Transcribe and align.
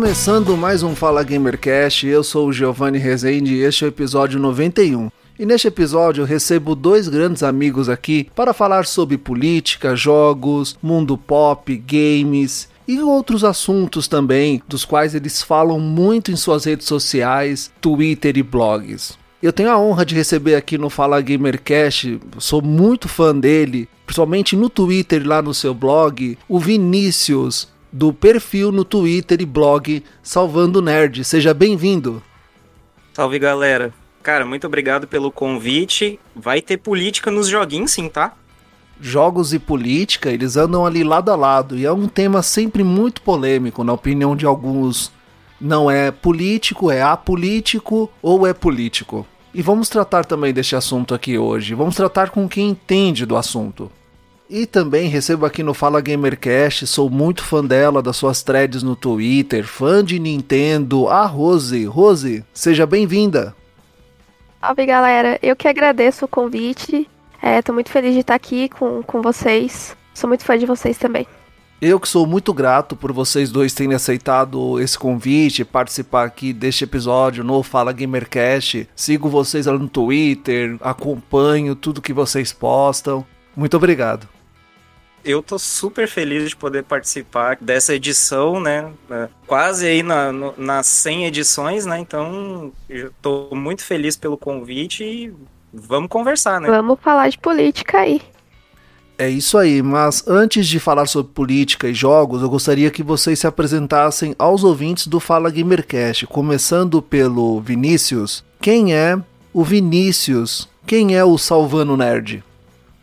Começando 0.00 0.56
mais 0.56 0.84
um 0.84 0.94
Fala 0.94 1.24
Gamercast, 1.24 2.06
eu 2.06 2.22
sou 2.22 2.46
o 2.46 2.52
Giovanni 2.52 2.98
Rezende 2.98 3.52
e 3.52 3.62
este 3.62 3.82
é 3.82 3.88
o 3.88 3.90
episódio 3.90 4.38
91. 4.38 5.10
E 5.36 5.44
neste 5.44 5.66
episódio 5.66 6.22
eu 6.22 6.24
recebo 6.24 6.76
dois 6.76 7.08
grandes 7.08 7.42
amigos 7.42 7.88
aqui 7.88 8.28
para 8.32 8.54
falar 8.54 8.86
sobre 8.86 9.18
política, 9.18 9.96
jogos, 9.96 10.78
mundo 10.80 11.18
pop, 11.18 11.76
games 11.78 12.68
e 12.86 13.00
outros 13.00 13.42
assuntos 13.42 14.06
também, 14.06 14.62
dos 14.68 14.84
quais 14.84 15.16
eles 15.16 15.42
falam 15.42 15.80
muito 15.80 16.30
em 16.30 16.36
suas 16.36 16.64
redes 16.64 16.86
sociais, 16.86 17.72
Twitter 17.80 18.38
e 18.38 18.42
blogs. 18.44 19.18
Eu 19.42 19.52
tenho 19.52 19.68
a 19.68 19.80
honra 19.80 20.06
de 20.06 20.14
receber 20.14 20.54
aqui 20.54 20.78
no 20.78 20.88
Fala 20.88 21.20
Gamercast, 21.20 22.20
sou 22.38 22.62
muito 22.62 23.08
fã 23.08 23.34
dele, 23.34 23.88
principalmente 24.06 24.54
no 24.54 24.70
Twitter 24.70 25.26
lá 25.26 25.42
no 25.42 25.52
seu 25.52 25.74
blog, 25.74 26.38
o 26.48 26.60
Vinícius, 26.60 27.66
do 27.92 28.12
perfil 28.12 28.70
no 28.70 28.84
Twitter 28.84 29.40
e 29.40 29.46
blog 29.46 30.02
Salvando 30.22 30.82
Nerd. 30.82 31.24
Seja 31.24 31.52
bem-vindo. 31.54 32.22
Salve 33.12 33.38
galera. 33.38 33.92
Cara, 34.22 34.44
muito 34.44 34.66
obrigado 34.66 35.06
pelo 35.06 35.32
convite. 35.32 36.20
Vai 36.34 36.60
ter 36.60 36.76
política 36.76 37.30
nos 37.30 37.48
joguinhos, 37.48 37.92
sim, 37.92 38.08
tá? 38.08 38.34
Jogos 39.00 39.54
e 39.54 39.58
política, 39.58 40.30
eles 40.30 40.56
andam 40.56 40.84
ali 40.84 41.04
lado 41.04 41.30
a 41.30 41.36
lado 41.36 41.76
e 41.76 41.86
é 41.86 41.92
um 41.92 42.08
tema 42.08 42.42
sempre 42.42 42.82
muito 42.82 43.22
polêmico, 43.22 43.84
na 43.84 43.92
opinião 43.92 44.34
de 44.34 44.44
alguns. 44.44 45.12
Não 45.60 45.90
é 45.90 46.10
político, 46.10 46.90
é 46.90 47.00
apolítico 47.00 48.10
ou 48.20 48.46
é 48.46 48.52
político. 48.52 49.26
E 49.54 49.62
vamos 49.62 49.88
tratar 49.88 50.24
também 50.24 50.52
deste 50.52 50.76
assunto 50.76 51.14
aqui 51.14 51.38
hoje. 51.38 51.74
Vamos 51.74 51.96
tratar 51.96 52.30
com 52.30 52.48
quem 52.48 52.68
entende 52.70 53.24
do 53.24 53.36
assunto. 53.36 53.90
E 54.50 54.64
também 54.64 55.10
recebo 55.10 55.44
aqui 55.44 55.62
no 55.62 55.74
Fala 55.74 56.00
Gamercast, 56.00 56.86
sou 56.86 57.10
muito 57.10 57.44
fã 57.44 57.62
dela, 57.62 58.00
das 58.00 58.16
suas 58.16 58.42
threads 58.42 58.82
no 58.82 58.96
Twitter, 58.96 59.62
fã 59.66 60.02
de 60.02 60.18
Nintendo, 60.18 61.06
a 61.06 61.26
Rose. 61.26 61.84
Rose, 61.84 62.42
seja 62.54 62.86
bem-vinda. 62.86 63.54
Salve 64.58 64.86
galera, 64.86 65.38
eu 65.42 65.54
que 65.54 65.68
agradeço 65.68 66.24
o 66.24 66.28
convite, 66.28 67.06
é, 67.42 67.60
tô 67.60 67.74
muito 67.74 67.90
feliz 67.90 68.14
de 68.14 68.20
estar 68.20 68.34
aqui 68.34 68.70
com, 68.70 69.02
com 69.02 69.20
vocês, 69.20 69.94
sou 70.14 70.26
muito 70.28 70.44
fã 70.44 70.56
de 70.56 70.64
vocês 70.64 70.96
também. 70.96 71.26
Eu 71.78 72.00
que 72.00 72.08
sou 72.08 72.26
muito 72.26 72.54
grato 72.54 72.96
por 72.96 73.12
vocês 73.12 73.52
dois 73.52 73.74
terem 73.74 73.94
aceitado 73.94 74.80
esse 74.80 74.98
convite, 74.98 75.62
participar 75.62 76.24
aqui 76.24 76.54
deste 76.54 76.84
episódio 76.84 77.44
no 77.44 77.62
Fala 77.62 77.92
Gamercast. 77.92 78.88
Sigo 78.96 79.28
vocês 79.28 79.66
lá 79.66 79.74
no 79.74 79.88
Twitter, 79.88 80.78
acompanho 80.80 81.76
tudo 81.76 82.02
que 82.02 82.14
vocês 82.14 82.50
postam. 82.50 83.24
Muito 83.54 83.76
obrigado 83.76 84.37
eu 85.24 85.42
tô 85.42 85.58
super 85.58 86.08
feliz 86.08 86.48
de 86.48 86.56
poder 86.56 86.84
participar 86.84 87.56
dessa 87.60 87.94
edição, 87.94 88.60
né? 88.60 88.90
É, 89.10 89.28
quase 89.46 89.86
aí 89.86 90.02
na, 90.02 90.32
no, 90.32 90.54
nas 90.56 90.86
100 90.86 91.26
edições, 91.26 91.86
né? 91.86 91.98
Então, 91.98 92.72
eu 92.88 93.12
tô 93.20 93.48
muito 93.54 93.84
feliz 93.84 94.16
pelo 94.16 94.36
convite 94.36 95.04
e 95.04 95.32
vamos 95.72 96.08
conversar, 96.08 96.60
né? 96.60 96.68
Vamos 96.68 96.98
falar 97.00 97.28
de 97.28 97.38
política 97.38 97.98
aí. 97.98 98.22
É 99.20 99.28
isso 99.28 99.58
aí, 99.58 99.82
mas 99.82 100.22
antes 100.28 100.68
de 100.68 100.78
falar 100.78 101.06
sobre 101.06 101.32
política 101.32 101.88
e 101.88 101.94
jogos, 101.94 102.40
eu 102.40 102.48
gostaria 102.48 102.88
que 102.88 103.02
vocês 103.02 103.40
se 103.40 103.48
apresentassem 103.48 104.32
aos 104.38 104.62
ouvintes 104.62 105.08
do 105.08 105.18
Fala 105.18 105.50
Gamercast, 105.50 106.24
começando 106.28 107.02
pelo 107.02 107.60
Vinícius. 107.60 108.44
Quem 108.60 108.94
é 108.94 109.18
o 109.52 109.64
Vinícius? 109.64 110.68
Quem 110.86 111.16
é 111.16 111.24
o 111.24 111.36
Salvano 111.36 111.96
Nerd? 111.96 112.44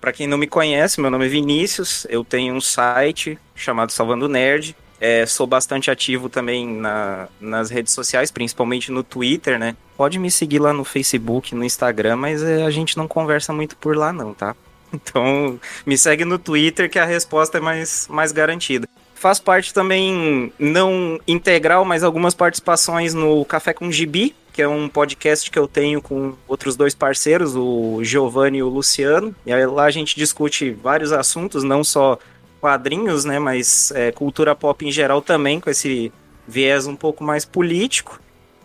Para 0.05 0.13
quem 0.13 0.27
não 0.27 0.37
me 0.37 0.45
conhece, 0.45 1.01
meu 1.01 1.09
nome 1.09 1.25
é 1.25 1.27
Vinícius, 1.27 2.05
eu 2.11 2.23
tenho 2.23 2.53
um 2.53 2.61
site 2.61 3.39
chamado 3.55 3.91
Salvando 3.91 4.29
Nerd. 4.29 4.75
É, 5.01 5.25
sou 5.25 5.47
bastante 5.47 5.89
ativo 5.89 6.29
também 6.29 6.67
na, 6.67 7.27
nas 7.41 7.71
redes 7.71 7.91
sociais, 7.91 8.29
principalmente 8.29 8.91
no 8.91 9.01
Twitter, 9.01 9.57
né? 9.57 9.75
Pode 9.97 10.19
me 10.19 10.29
seguir 10.29 10.59
lá 10.59 10.71
no 10.71 10.85
Facebook, 10.85 11.55
no 11.55 11.63
Instagram, 11.63 12.17
mas 12.17 12.43
é, 12.43 12.65
a 12.65 12.69
gente 12.69 12.95
não 12.95 13.07
conversa 13.07 13.51
muito 13.51 13.75
por 13.77 13.97
lá 13.97 14.13
não, 14.13 14.31
tá? 14.31 14.55
Então, 14.93 15.59
me 15.87 15.97
segue 15.97 16.23
no 16.23 16.37
Twitter 16.37 16.87
que 16.87 16.99
a 16.99 17.05
resposta 17.05 17.57
é 17.57 17.61
mais, 17.61 18.07
mais 18.07 18.31
garantida. 18.31 18.87
Faço 19.15 19.41
parte 19.41 19.73
também, 19.73 20.53
não 20.59 21.19
integral, 21.27 21.83
mas 21.83 22.03
algumas 22.03 22.35
participações 22.35 23.15
no 23.15 23.43
Café 23.43 23.73
com 23.73 23.91
Gibi, 23.91 24.35
que 24.55 24.61
é 24.61 24.67
um 24.69 24.87
podcast 24.87 25.51
que 25.51 25.59
eu 25.59 25.67
tenho 25.67 26.01
com 26.01 26.33
outros 26.47 26.77
dois 26.77 26.95
parceiros, 26.95 27.57
o 27.57 27.99
Giovanni 28.01 28.59
e 28.59 28.63
o 28.63 28.69
Luciano. 28.69 29.35
E 29.45 29.51
aí 29.51 29.65
lá 29.65 29.83
a 29.83 29.91
gente 29.91 30.15
discute 30.15 30.71
vários 30.71 31.11
assuntos, 31.11 31.61
não 31.61 31.83
só 31.83 32.17
quadrinhos, 32.61 33.25
né, 33.25 33.37
mas 33.37 33.91
é, 33.93 34.13
cultura 34.13 34.55
pop 34.55 34.87
em 34.87 34.91
geral 34.93 35.21
também, 35.21 35.59
com 35.59 35.69
esse 35.69 36.09
viés 36.47 36.87
um 36.87 36.95
pouco 36.95 37.21
mais 37.21 37.43
político. 37.43 38.17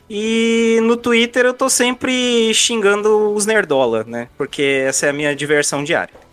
E 0.09 0.79
no 0.85 0.97
Twitter 0.97 1.45
eu 1.45 1.55
tô 1.55 1.69
sempre 1.69 2.55
xingando 2.55 3.33
os 3.35 3.45
nerdola, 3.45 4.05
né? 4.07 4.29
Porque 4.39 4.85
essa 4.87 5.07
é 5.07 5.11
a 5.11 5.13
minha 5.13 5.35
diversão 5.35 5.83
diária. 5.83 6.15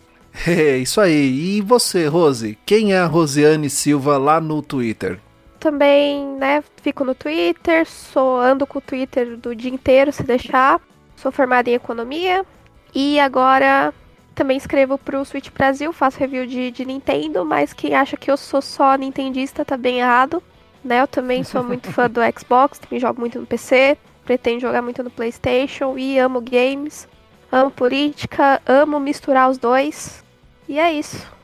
É, 0.45 0.77
isso 0.77 1.01
aí. 1.01 1.57
E 1.57 1.61
você, 1.61 2.05
Rose? 2.05 2.55
Quem 2.63 2.93
é 2.93 2.99
a 2.99 3.07
Rosiane 3.07 3.71
Silva 3.71 4.19
lá 4.19 4.39
no 4.39 4.61
Twitter? 4.61 5.19
Também, 5.57 6.25
né, 6.37 6.63
fico 6.81 7.03
no 7.03 7.13
Twitter, 7.13 7.85
sou, 7.85 8.39
ando 8.39 8.65
com 8.65 8.79
o 8.79 8.81
Twitter 8.81 9.35
do 9.37 9.55
dia 9.55 9.71
inteiro, 9.71 10.11
se 10.11 10.23
deixar. 10.23 10.79
Sou 11.15 11.31
formada 11.31 11.69
em 11.69 11.73
economia 11.73 12.45
e 12.93 13.19
agora 13.19 13.93
também 14.35 14.55
escrevo 14.55 14.97
pro 14.97 15.25
Switch 15.25 15.49
Brasil, 15.49 15.91
faço 15.91 16.19
review 16.19 16.45
de, 16.45 16.69
de 16.69 16.85
Nintendo, 16.85 17.43
mas 17.43 17.73
quem 17.73 17.95
acha 17.95 18.15
que 18.15 18.29
eu 18.29 18.37
sou 18.37 18.61
só 18.61 18.95
nintendista 18.95 19.65
tá 19.65 19.75
bem 19.75 19.99
errado. 19.99 20.41
Né, 20.83 21.01
eu 21.01 21.07
também 21.07 21.43
sou 21.43 21.63
muito 21.63 21.91
fã 21.91 22.09
do 22.09 22.21
Xbox, 22.39 22.79
também 22.79 22.99
jogo 22.99 23.19
muito 23.19 23.39
no 23.39 23.45
PC, 23.45 23.97
pretendo 24.23 24.61
jogar 24.61 24.81
muito 24.81 25.03
no 25.03 25.09
PlayStation 25.09 25.97
e 25.97 26.19
amo 26.19 26.39
games, 26.39 27.07
amo 27.51 27.71
política, 27.71 28.61
amo 28.65 28.99
misturar 28.99 29.49
os 29.49 29.57
dois. 29.57 30.23
E 30.69 30.79
é 30.79 30.93
isso. 30.93 31.36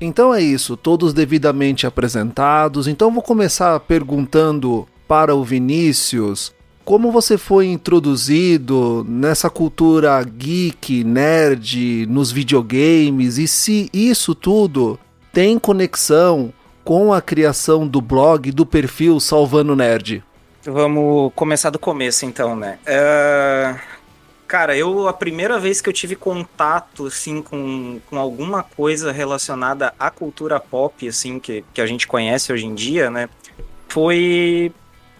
Então 0.00 0.34
é 0.34 0.42
isso, 0.42 0.76
todos 0.76 1.12
devidamente 1.12 1.86
apresentados. 1.86 2.88
Então 2.88 3.10
vou 3.10 3.22
começar 3.22 3.78
perguntando 3.80 4.86
para 5.06 5.34
o 5.34 5.44
Vinícius 5.44 6.52
como 6.84 7.10
você 7.10 7.38
foi 7.38 7.68
introduzido 7.68 9.06
nessa 9.08 9.48
cultura 9.48 10.22
geek, 10.22 11.02
nerd, 11.02 12.06
nos 12.06 12.30
videogames 12.30 13.38
e 13.38 13.48
se 13.48 13.88
isso 13.92 14.34
tudo 14.34 14.98
tem 15.32 15.58
conexão 15.58 16.52
com 16.84 17.14
a 17.14 17.22
criação 17.22 17.88
do 17.88 18.02
blog, 18.02 18.52
do 18.52 18.66
perfil 18.66 19.18
Salvando 19.18 19.74
Nerd. 19.74 20.22
Vamos 20.62 21.32
começar 21.34 21.70
do 21.70 21.78
começo 21.78 22.26
então, 22.26 22.54
né? 22.54 22.78
Uh 22.86 23.93
Cara, 24.54 24.76
eu 24.76 25.08
a 25.08 25.12
primeira 25.12 25.58
vez 25.58 25.80
que 25.80 25.88
eu 25.88 25.92
tive 25.92 26.14
contato 26.14 27.08
assim 27.08 27.42
com, 27.42 27.98
com 28.06 28.16
alguma 28.16 28.62
coisa 28.62 29.10
relacionada 29.10 29.92
à 29.98 30.12
cultura 30.12 30.60
pop 30.60 31.08
assim 31.08 31.40
que, 31.40 31.64
que 31.74 31.80
a 31.80 31.86
gente 31.86 32.06
conhece 32.06 32.52
hoje 32.52 32.64
em 32.64 32.72
dia, 32.72 33.10
né, 33.10 33.28
foi 33.88 34.72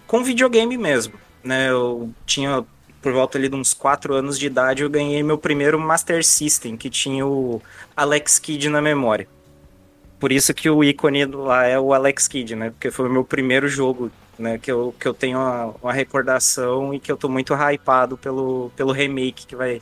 com 0.07 0.23
videogame 0.23 0.77
mesmo, 0.77 1.15
né? 1.43 1.69
Eu 1.69 2.09
tinha 2.25 2.63
por 3.01 3.11
volta 3.11 3.37
ali 3.37 3.49
de 3.49 3.57
uns 3.57 3.73
4 3.73 4.13
anos 4.13 4.39
de 4.39 4.45
idade, 4.45 4.83
eu 4.83 4.89
ganhei 4.89 5.21
meu 5.21 5.37
primeiro 5.37 5.77
Master 5.77 6.25
System, 6.25 6.77
que 6.77 6.89
tinha 6.89 7.27
o 7.27 7.61
Alex 7.93 8.39
Kidd 8.39 8.69
na 8.69 8.81
memória. 8.81 9.27
Por 10.17 10.31
isso 10.31 10.53
que 10.53 10.69
o 10.69 10.81
ícone 10.81 11.25
lá 11.25 11.65
é 11.65 11.77
o 11.77 11.93
Alex 11.93 12.25
Kidd, 12.29 12.55
né? 12.55 12.69
Porque 12.69 12.89
foi 12.89 13.09
o 13.09 13.11
meu 13.11 13.25
primeiro 13.25 13.67
jogo 13.67 14.09
né? 14.37 14.57
Que 14.57 14.71
eu, 14.71 14.93
que 14.99 15.07
eu 15.07 15.13
tenho 15.13 15.37
uma, 15.37 15.75
uma 15.81 15.93
recordação 15.93 16.93
e 16.93 16.99
que 16.99 17.11
eu 17.11 17.17
tô 17.17 17.29
muito 17.29 17.53
hypado 17.53 18.17
pelo, 18.17 18.71
pelo 18.75 18.91
remake 18.91 19.45
que 19.45 19.55
vai 19.55 19.81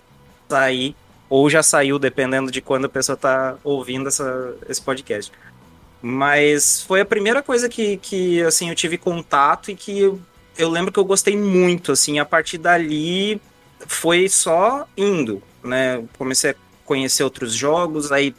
sair, 0.50 0.96
ou 1.30 1.50
já 1.50 1.64
saiu, 1.64 1.98
dependendo 1.98 2.52
de 2.52 2.62
quando 2.62 2.86
a 2.86 2.90
pessoa 2.90 3.18
tá 3.18 3.56
ouvindo 3.64 4.08
essa, 4.08 4.56
esse 4.70 4.82
podcast. 4.82 5.32
Mas 6.02 6.82
foi 6.82 7.02
a 7.02 7.06
primeira 7.06 7.42
coisa 7.42 7.70
que, 7.70 7.98
que 7.98 8.42
assim, 8.44 8.70
eu 8.70 8.76
tive 8.76 8.98
contato 8.98 9.72
e 9.72 9.76
que 9.76 10.00
eu, 10.00 10.20
eu 10.58 10.70
lembro 10.70 10.92
que 10.92 11.00
eu 11.00 11.06
gostei 11.06 11.38
muito, 11.38 11.92
assim, 11.92 12.20
a 12.20 12.26
partir 12.26 12.58
dali 12.58 13.42
foi 13.88 14.30
só 14.30 14.88
indo, 14.96 15.42
né? 15.64 16.04
Comecei 16.18 16.52
a 16.52 16.56
conhecer 16.86 17.24
outros 17.24 17.54
jogos, 17.54 18.12
aí 18.12 18.36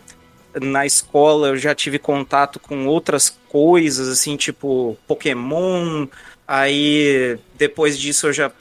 na 0.61 0.87
escola 0.87 1.49
eu 1.49 1.57
já 1.57 1.75
tive 1.75 1.99
contato 1.99 2.61
com 2.61 2.87
outras 2.87 3.29
coisas, 3.49 4.09
assim, 4.09 4.37
tipo 4.37 4.97
Pokémon. 5.07 6.07
Aí 6.47 7.39
depois 7.57 7.99
disso 7.99 8.29
eu 8.29 8.33
já 8.33 8.53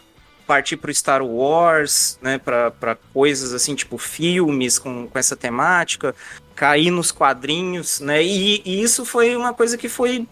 parti 0.45 0.75
pro 0.75 0.93
Star 0.93 1.23
Wars, 1.23 2.17
né, 2.21 2.37
para 2.37 2.97
coisas 3.13 3.53
assim, 3.53 3.75
tipo 3.75 3.97
filmes 3.97 4.77
com, 4.77 5.07
com 5.07 5.17
essa 5.17 5.35
temática, 5.35 6.13
cair 6.55 6.91
nos 6.91 7.11
quadrinhos, 7.11 7.99
né, 7.99 8.21
e, 8.21 8.61
e, 8.65 8.81
isso 8.81 9.05
foi 9.05 9.35
uma 9.35 9.53
coisa 9.53 9.77
que 9.77 9.87
foi 9.87 10.27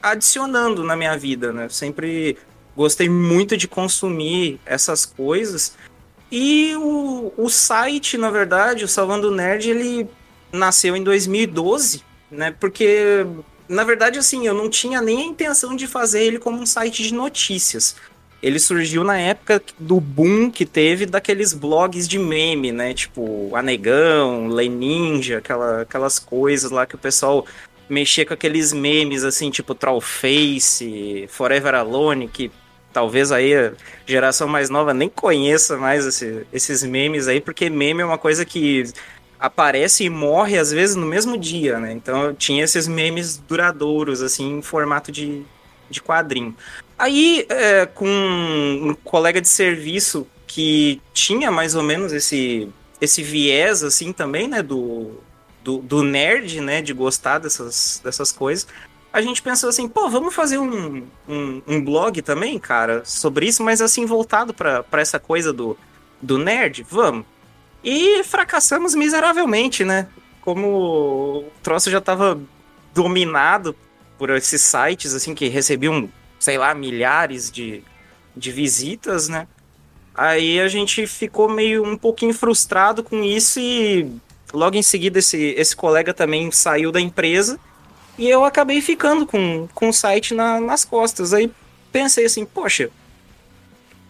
adicionando 0.00 0.84
na 0.84 0.96
minha 0.96 1.16
vida, 1.16 1.52
né, 1.52 1.68
sempre 1.68 2.38
gostei 2.76 3.08
muito 3.08 3.56
de 3.56 3.68
consumir 3.68 4.60
essas 4.64 5.04
coisas, 5.04 5.76
e 6.30 6.74
o, 6.76 7.32
o 7.36 7.50
site, 7.50 8.16
na 8.16 8.30
verdade, 8.30 8.84
o 8.84 8.88
Salvando 8.88 9.30
Nerd, 9.30 9.68
ele 9.68 10.08
nasceu 10.52 10.96
em 10.96 11.02
2012, 11.02 12.02
né, 12.30 12.54
porque... 12.58 13.26
Na 13.68 13.84
verdade, 13.84 14.18
assim, 14.18 14.46
eu 14.46 14.52
não 14.52 14.68
tinha 14.68 15.00
nem 15.00 15.22
a 15.22 15.24
intenção 15.24 15.74
de 15.74 15.86
fazer 15.86 16.22
ele 16.24 16.38
como 16.38 16.60
um 16.60 16.66
site 16.66 17.02
de 17.02 17.14
notícias 17.14 17.96
ele 18.42 18.58
surgiu 18.58 19.04
na 19.04 19.16
época 19.16 19.62
do 19.78 20.00
boom 20.00 20.50
que 20.50 20.66
teve 20.66 21.06
daqueles 21.06 21.52
blogs 21.52 22.08
de 22.08 22.18
meme, 22.18 22.72
né? 22.72 22.92
Tipo, 22.92 23.54
Anegão, 23.54 24.48
Leninja, 24.48 25.38
aquela, 25.38 25.82
aquelas 25.82 26.18
coisas 26.18 26.70
lá 26.70 26.84
que 26.84 26.96
o 26.96 26.98
pessoal 26.98 27.46
mexia 27.88 28.26
com 28.26 28.34
aqueles 28.34 28.72
memes 28.72 29.22
assim, 29.22 29.50
tipo 29.50 29.74
Trollface, 29.74 31.26
Forever 31.28 31.74
Alone, 31.74 32.26
que 32.26 32.50
talvez 32.92 33.30
aí 33.30 33.54
a 33.54 33.72
geração 34.04 34.48
mais 34.48 34.68
nova 34.68 34.92
nem 34.92 35.08
conheça 35.08 35.76
mais 35.76 36.04
esse, 36.04 36.44
esses 36.52 36.82
memes 36.82 37.28
aí, 37.28 37.40
porque 37.40 37.70
meme 37.70 38.02
é 38.02 38.04
uma 38.04 38.18
coisa 38.18 38.44
que 38.44 38.84
aparece 39.42 40.04
e 40.04 40.08
morre 40.08 40.56
às 40.56 40.70
vezes 40.70 40.94
no 40.94 41.04
mesmo 41.04 41.36
dia, 41.36 41.80
né? 41.80 41.92
Então 41.92 42.32
tinha 42.32 42.62
esses 42.62 42.86
memes 42.86 43.36
duradouros, 43.36 44.22
assim, 44.22 44.58
em 44.58 44.62
formato 44.62 45.10
de, 45.10 45.42
de 45.90 46.00
quadrinho. 46.00 46.56
Aí, 46.96 47.44
é, 47.48 47.84
com 47.84 48.06
um 48.06 48.94
colega 49.02 49.40
de 49.40 49.48
serviço 49.48 50.28
que 50.46 51.02
tinha 51.12 51.50
mais 51.50 51.74
ou 51.74 51.82
menos 51.82 52.12
esse, 52.12 52.68
esse 53.00 53.20
viés, 53.20 53.82
assim, 53.82 54.12
também, 54.12 54.46
né, 54.46 54.62
do, 54.62 55.18
do, 55.64 55.78
do, 55.78 56.04
nerd, 56.04 56.60
né, 56.60 56.80
de 56.80 56.92
gostar 56.92 57.38
dessas, 57.38 58.00
dessas 58.04 58.30
coisas, 58.30 58.68
a 59.12 59.20
gente 59.20 59.42
pensou 59.42 59.68
assim, 59.68 59.88
pô, 59.88 60.08
vamos 60.08 60.32
fazer 60.32 60.58
um, 60.58 61.04
um, 61.28 61.62
um 61.66 61.84
blog 61.84 62.22
também, 62.22 62.60
cara, 62.60 63.04
sobre 63.04 63.46
isso, 63.46 63.64
mas 63.64 63.82
assim, 63.82 64.06
voltado 64.06 64.54
para 64.54 64.84
essa 64.92 65.18
coisa 65.18 65.52
do, 65.52 65.76
do 66.20 66.38
nerd? 66.38 66.86
Vamos. 66.88 67.26
E 67.82 68.22
fracassamos 68.24 68.94
miseravelmente, 68.94 69.84
né? 69.84 70.08
Como 70.40 70.68
o 70.68 71.44
troço 71.62 71.90
já 71.90 71.98
estava 71.98 72.40
dominado 72.94 73.74
por 74.18 74.30
esses 74.30 74.60
sites, 74.60 75.14
assim, 75.14 75.34
que 75.34 75.48
recebiam, 75.48 76.08
sei 76.38 76.58
lá, 76.58 76.74
milhares 76.74 77.50
de, 77.50 77.82
de 78.36 78.52
visitas, 78.52 79.28
né? 79.28 79.48
Aí 80.14 80.60
a 80.60 80.68
gente 80.68 81.06
ficou 81.06 81.48
meio 81.48 81.84
um 81.84 81.96
pouquinho 81.96 82.34
frustrado 82.34 83.02
com 83.02 83.22
isso 83.24 83.58
e 83.58 84.12
logo 84.52 84.76
em 84.76 84.82
seguida 84.82 85.18
esse, 85.18 85.54
esse 85.56 85.74
colega 85.74 86.12
também 86.12 86.50
saiu 86.50 86.92
da 86.92 87.00
empresa 87.00 87.58
e 88.18 88.28
eu 88.28 88.44
acabei 88.44 88.82
ficando 88.82 89.26
com, 89.26 89.66
com 89.74 89.88
o 89.88 89.92
site 89.92 90.34
na, 90.34 90.60
nas 90.60 90.84
costas. 90.84 91.32
Aí 91.32 91.50
pensei 91.90 92.26
assim, 92.26 92.44
poxa, 92.44 92.90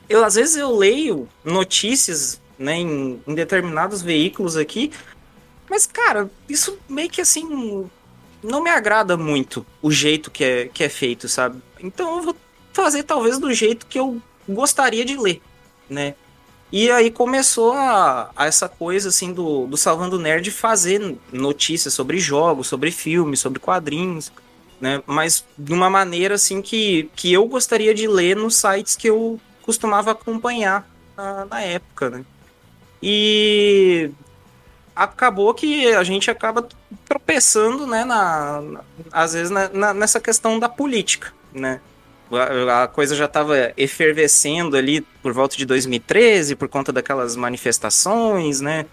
eu 0.08 0.24
às 0.24 0.34
vezes 0.34 0.56
eu 0.56 0.76
leio 0.76 1.28
notícias 1.44 2.40
né, 2.58 2.76
em, 2.76 3.22
em 3.26 3.34
determinados 3.34 4.02
veículos 4.02 4.56
aqui, 4.56 4.92
mas 5.68 5.86
cara, 5.86 6.30
isso 6.48 6.78
meio 6.88 7.08
que 7.08 7.20
assim 7.20 7.88
não 8.42 8.62
me 8.62 8.70
agrada 8.70 9.16
muito 9.16 9.64
o 9.80 9.90
jeito 9.90 10.30
que 10.30 10.44
é, 10.44 10.68
que 10.68 10.84
é 10.84 10.88
feito, 10.88 11.28
sabe? 11.28 11.62
Então 11.80 12.16
eu 12.16 12.22
vou 12.22 12.36
fazer 12.72 13.02
talvez 13.04 13.38
do 13.38 13.52
jeito 13.52 13.86
que 13.86 13.98
eu 13.98 14.20
gostaria 14.48 15.04
de 15.04 15.16
ler, 15.16 15.40
né? 15.88 16.14
E 16.70 16.90
aí 16.90 17.10
começou 17.10 17.72
a, 17.72 18.30
a, 18.34 18.46
essa 18.46 18.66
coisa 18.68 19.10
assim 19.10 19.32
do, 19.32 19.66
do 19.66 19.76
Salvando 19.76 20.18
Nerd 20.18 20.50
fazer 20.50 21.16
notícias 21.30 21.92
sobre 21.92 22.18
jogos, 22.18 22.66
sobre 22.66 22.90
filmes, 22.90 23.40
sobre 23.40 23.60
quadrinhos, 23.60 24.32
né? 24.80 25.02
Mas 25.06 25.44
de 25.56 25.72
uma 25.72 25.90
maneira 25.90 26.34
assim 26.34 26.62
que, 26.62 27.10
que 27.14 27.32
eu 27.32 27.46
gostaria 27.46 27.94
de 27.94 28.08
ler 28.08 28.36
nos 28.36 28.56
sites 28.56 28.96
que 28.96 29.08
eu 29.08 29.38
costumava 29.60 30.12
acompanhar 30.12 30.88
na, 31.14 31.44
na 31.44 31.60
época, 31.60 32.08
né? 32.08 32.24
E 33.02 34.10
acabou 34.94 35.52
que 35.52 35.88
a 35.88 36.04
gente 36.04 36.30
acaba 36.30 36.66
tropeçando, 37.06 37.86
né, 37.86 38.04
na, 38.04 38.60
na 38.60 38.80
às 39.10 39.32
vezes 39.32 39.50
na, 39.50 39.68
na, 39.68 39.94
nessa 39.94 40.20
questão 40.20 40.58
da 40.58 40.68
política, 40.68 41.32
né? 41.52 41.80
A, 42.70 42.86
coisa 42.86 43.14
já 43.14 43.26
estava 43.26 43.72
efervescendo 43.76 44.74
ali 44.74 45.02
por 45.22 45.34
volta 45.34 45.54
de 45.54 45.66
2013 45.66 46.56
por 46.56 46.66
conta 46.66 46.90
daquelas 46.90 47.36
manifestações, 47.36 48.60
né? 48.60 48.86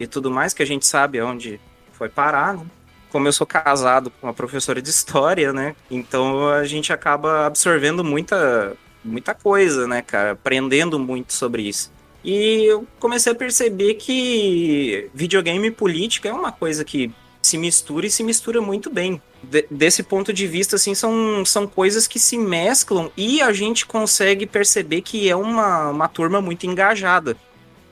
E 0.00 0.06
tudo 0.06 0.30
mais 0.30 0.54
que 0.54 0.62
a 0.62 0.66
gente 0.66 0.86
sabe 0.86 1.18
aonde 1.18 1.60
foi 1.92 2.08
parar, 2.08 2.54
né? 2.54 2.64
Como 3.10 3.28
eu 3.28 3.32
sou 3.32 3.46
casado 3.46 4.10
com 4.10 4.26
uma 4.26 4.32
professora 4.32 4.80
de 4.80 4.88
história, 4.88 5.52
né? 5.52 5.74
Então 5.90 6.48
a 6.48 6.64
gente 6.64 6.92
acaba 6.92 7.46
absorvendo 7.46 8.02
muita 8.02 8.74
muita 9.04 9.34
coisa, 9.34 9.86
né, 9.86 10.00
cara? 10.00 10.32
Aprendendo 10.32 10.98
muito 10.98 11.32
sobre 11.32 11.62
isso. 11.62 11.90
E 12.24 12.64
eu 12.64 12.86
comecei 12.98 13.32
a 13.32 13.34
perceber 13.34 13.94
que 13.94 15.08
videogame 15.14 15.68
e 15.68 15.70
política 15.70 16.28
é 16.28 16.32
uma 16.32 16.50
coisa 16.50 16.84
que 16.84 17.12
se 17.40 17.56
mistura 17.56 18.06
e 18.06 18.10
se 18.10 18.22
mistura 18.22 18.60
muito 18.60 18.90
bem. 18.90 19.22
De, 19.42 19.66
desse 19.70 20.02
ponto 20.02 20.32
de 20.32 20.46
vista, 20.46 20.76
assim, 20.76 20.94
são, 20.94 21.44
são 21.44 21.66
coisas 21.66 22.06
que 22.06 22.18
se 22.18 22.36
mesclam 22.36 23.10
e 23.16 23.40
a 23.40 23.52
gente 23.52 23.86
consegue 23.86 24.46
perceber 24.46 25.00
que 25.02 25.28
é 25.28 25.36
uma, 25.36 25.90
uma 25.90 26.08
turma 26.08 26.40
muito 26.40 26.66
engajada, 26.66 27.36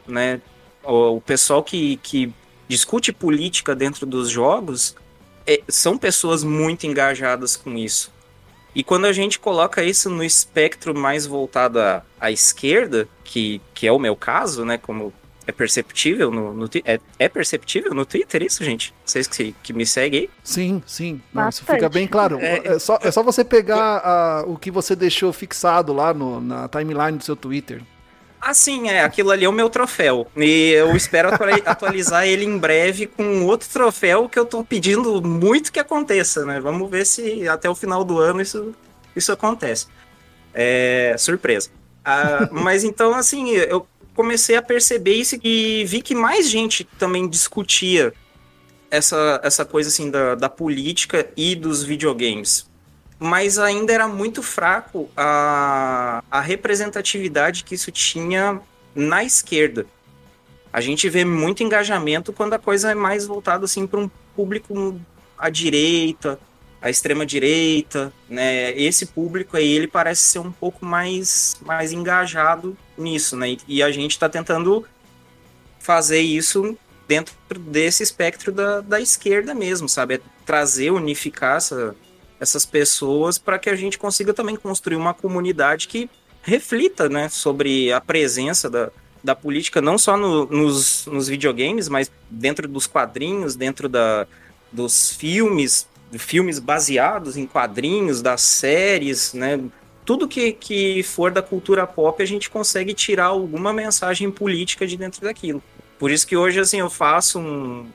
né? 0.07 0.41
O, 0.83 1.17
o 1.17 1.21
pessoal 1.21 1.63
que, 1.63 1.97
que 1.99 2.33
discute 2.69 3.13
política 3.13 3.75
dentro 3.75 4.05
dos 4.05 4.29
jogos 4.29 4.97
é, 5.47 5.63
são 5.69 5.97
pessoas 5.97 6.43
muito 6.43 6.87
engajadas 6.87 7.57
com 7.57 7.77
isso. 7.79 8.13
E 8.77 8.85
quando 8.85 9.07
a 9.07 9.13
gente 9.13 9.39
coloca 9.39 9.83
isso 9.83 10.11
no 10.11 10.23
espectro 10.23 10.95
mais 10.95 11.27
voltado 11.27 11.81
à, 11.81 12.03
à 12.21 12.31
esquerda, 12.31 13.09
que, 13.25 13.59
que 13.73 13.87
é 13.87 13.91
o 13.91 13.99
meu 13.99 14.15
caso, 14.15 14.67
né? 14.67 14.77
Como 14.77 15.15
é 15.47 15.53
perceptível 15.53 16.31
no, 16.31 16.53
no 16.53 16.69
é, 16.85 17.01
é, 17.19 17.27
perceptível 17.27 17.95
no 17.95 18.05
Twitter 18.05 18.43
isso, 18.43 18.63
gente? 18.63 18.93
Vocês 19.03 19.27
que, 19.27 19.55
que 19.63 19.73
me 19.73 19.87
seguem 19.87 20.21
aí? 20.21 20.31
Sim, 20.45 20.83
sim. 20.87 21.23
Não, 21.33 21.49
isso 21.49 21.65
fica 21.65 21.89
bem 21.89 22.07
claro. 22.07 22.39
É, 22.39 22.75
é, 22.75 22.79
só, 22.79 22.99
é 23.01 23.11
só 23.11 23.23
você 23.23 23.43
pegar 23.43 24.03
a, 24.05 24.45
o 24.47 24.59
que 24.59 24.71
você 24.71 24.95
deixou 24.95 25.33
fixado 25.33 25.95
lá 25.95 26.13
no, 26.13 26.39
na 26.39 26.69
timeline 26.69 27.17
do 27.17 27.25
seu 27.25 27.35
Twitter. 27.35 27.83
Assim, 28.41 28.89
é, 28.89 29.03
aquilo 29.03 29.31
ali 29.31 29.45
é 29.45 29.49
o 29.49 29.53
meu 29.53 29.69
troféu. 29.69 30.27
E 30.37 30.71
eu 30.71 30.95
espero 30.97 31.31
atualizar 31.65 32.27
ele 32.27 32.45
em 32.45 32.59
breve 32.59 33.07
com 33.07 33.45
outro 33.45 33.69
troféu 33.69 34.29
que 34.29 34.39
eu 34.39 34.45
tô 34.45 34.63
pedindo 34.63 35.21
muito 35.23 35.73
que 35.73 35.81
aconteça, 35.81 36.45
né? 36.45 36.61
Vamos 36.61 36.91
ver 36.91 37.07
se 37.07 37.49
até 37.49 37.69
o 37.69 37.75
final 37.75 38.05
do 38.05 38.19
ano 38.19 38.41
isso, 38.41 38.75
isso 39.15 39.33
acontece. 39.33 39.87
É, 40.55 41.15
surpresa. 41.19 41.71
Ah, 42.05 42.49
mas 42.53 42.85
então, 42.85 43.15
assim, 43.15 43.51
eu 43.51 43.87
comecei 44.15 44.57
a 44.57 44.63
perceber 44.63 45.15
isso 45.15 45.37
e 45.43 45.85
vi 45.85 46.01
que 46.01 46.15
mais 46.15 46.49
gente 46.49 46.85
também 46.85 47.29
discutia 47.29 48.13
essa, 48.91 49.41
essa 49.43 49.65
coisa 49.65 49.89
assim 49.89 50.11
da, 50.11 50.35
da 50.35 50.49
política 50.49 51.29
e 51.37 51.55
dos 51.55 51.83
videogames 51.83 52.67
mas 53.19 53.59
ainda 53.59 53.93
era 53.93 54.07
muito 54.07 54.43
fraco 54.43 55.09
a, 55.17 56.23
a 56.31 56.41
representatividade 56.41 57.65
que 57.65 57.75
isso 57.75 57.91
tinha 57.91 58.61
na 58.95 59.25
esquerda. 59.25 59.87
A 60.73 60.81
gente 60.81 61.09
vê 61.09 61.25
muito 61.25 61.63
engajamento 61.63 62.33
quando 62.33 62.53
a 62.53 62.59
coisa 62.59 62.91
é 62.91 62.95
mais 62.95 63.27
voltada 63.27 63.65
assim 63.65 63.87
para 63.87 64.01
um 64.01 64.11
público 64.35 65.01
à 65.39 65.49
direita, 65.49 66.39
à 66.81 66.91
extrema 66.91 67.25
direita, 67.25 68.13
né? 68.29 68.73
Esse 68.79 69.07
público 69.07 69.57
aí 69.57 69.67
ele 69.67 69.87
parece 69.87 70.23
ser 70.23 70.39
um 70.39 70.53
pouco 70.53 70.85
mais 70.85 71.57
mais 71.63 71.93
engajado 71.93 72.77
nisso, 72.97 73.37
né? 73.37 73.57
E 73.67 73.83
a 73.83 73.91
gente 73.91 74.13
está 74.13 74.29
tentando 74.29 74.87
fazer 75.79 76.21
isso 76.21 76.77
dentro 77.09 77.35
desse 77.59 78.03
espectro 78.03 78.53
da, 78.53 78.81
da 78.81 79.01
esquerda 79.01 79.55
mesmo, 79.55 79.89
sabe? 79.89 80.17
É 80.17 80.21
trazer, 80.45 80.91
unificar 80.91 81.57
essa, 81.57 81.95
essas 82.41 82.65
pessoas 82.65 83.39
para 83.39 83.59
que 83.59 83.71
a 83.71 83.77
gente 83.77 83.99
consiga 83.99 84.33
também 84.33 84.57
construir 84.57 84.97
uma 84.97 85.15
comunidade 85.15 85.89
que 85.89 86.09
reflita 86.43 87.09
né, 87.09 87.29
sobre 87.29 87.93
a 87.93 88.01
presença 88.01 88.71
da, 88.71 88.91
da 89.23 89.35
política, 89.35 89.81
não 89.81 89.99
só 89.99 90.17
no, 90.17 90.47
nos, 90.47 91.07
nos 91.07 91.29
videogames, 91.29 91.89
mas 91.89 92.11
dentro 92.31 92.69
dos 92.69 92.87
quadrinhos, 92.87 93.57
dentro 93.57 93.89
da, 93.89 94.27
dos 94.71 95.11
filmes, 95.11 95.89
filmes 96.13 96.59
baseados 96.59 97.37
em 97.37 97.47
quadrinhos, 97.47 98.23
das 98.23 98.41
séries, 98.43 99.35
né? 99.35 99.61
Tudo 100.05 100.29
que, 100.29 100.53
que 100.53 101.03
for 101.03 101.33
da 101.33 101.43
cultura 101.43 101.85
pop, 101.85 102.23
a 102.23 102.27
gente 102.27 102.49
consegue 102.49 102.95
tirar 102.95 103.27
alguma 103.27 103.73
mensagem 103.73 104.31
política 104.31 104.87
de 104.87 104.97
dentro 104.97 105.21
daquilo. 105.23 105.61
Por 105.99 106.13
isso 106.13 106.25
que 106.25 106.37
hoje, 106.37 106.61
assim, 106.61 106.79
eu 106.79 106.89
faço 106.89 107.41
um, 107.41 107.87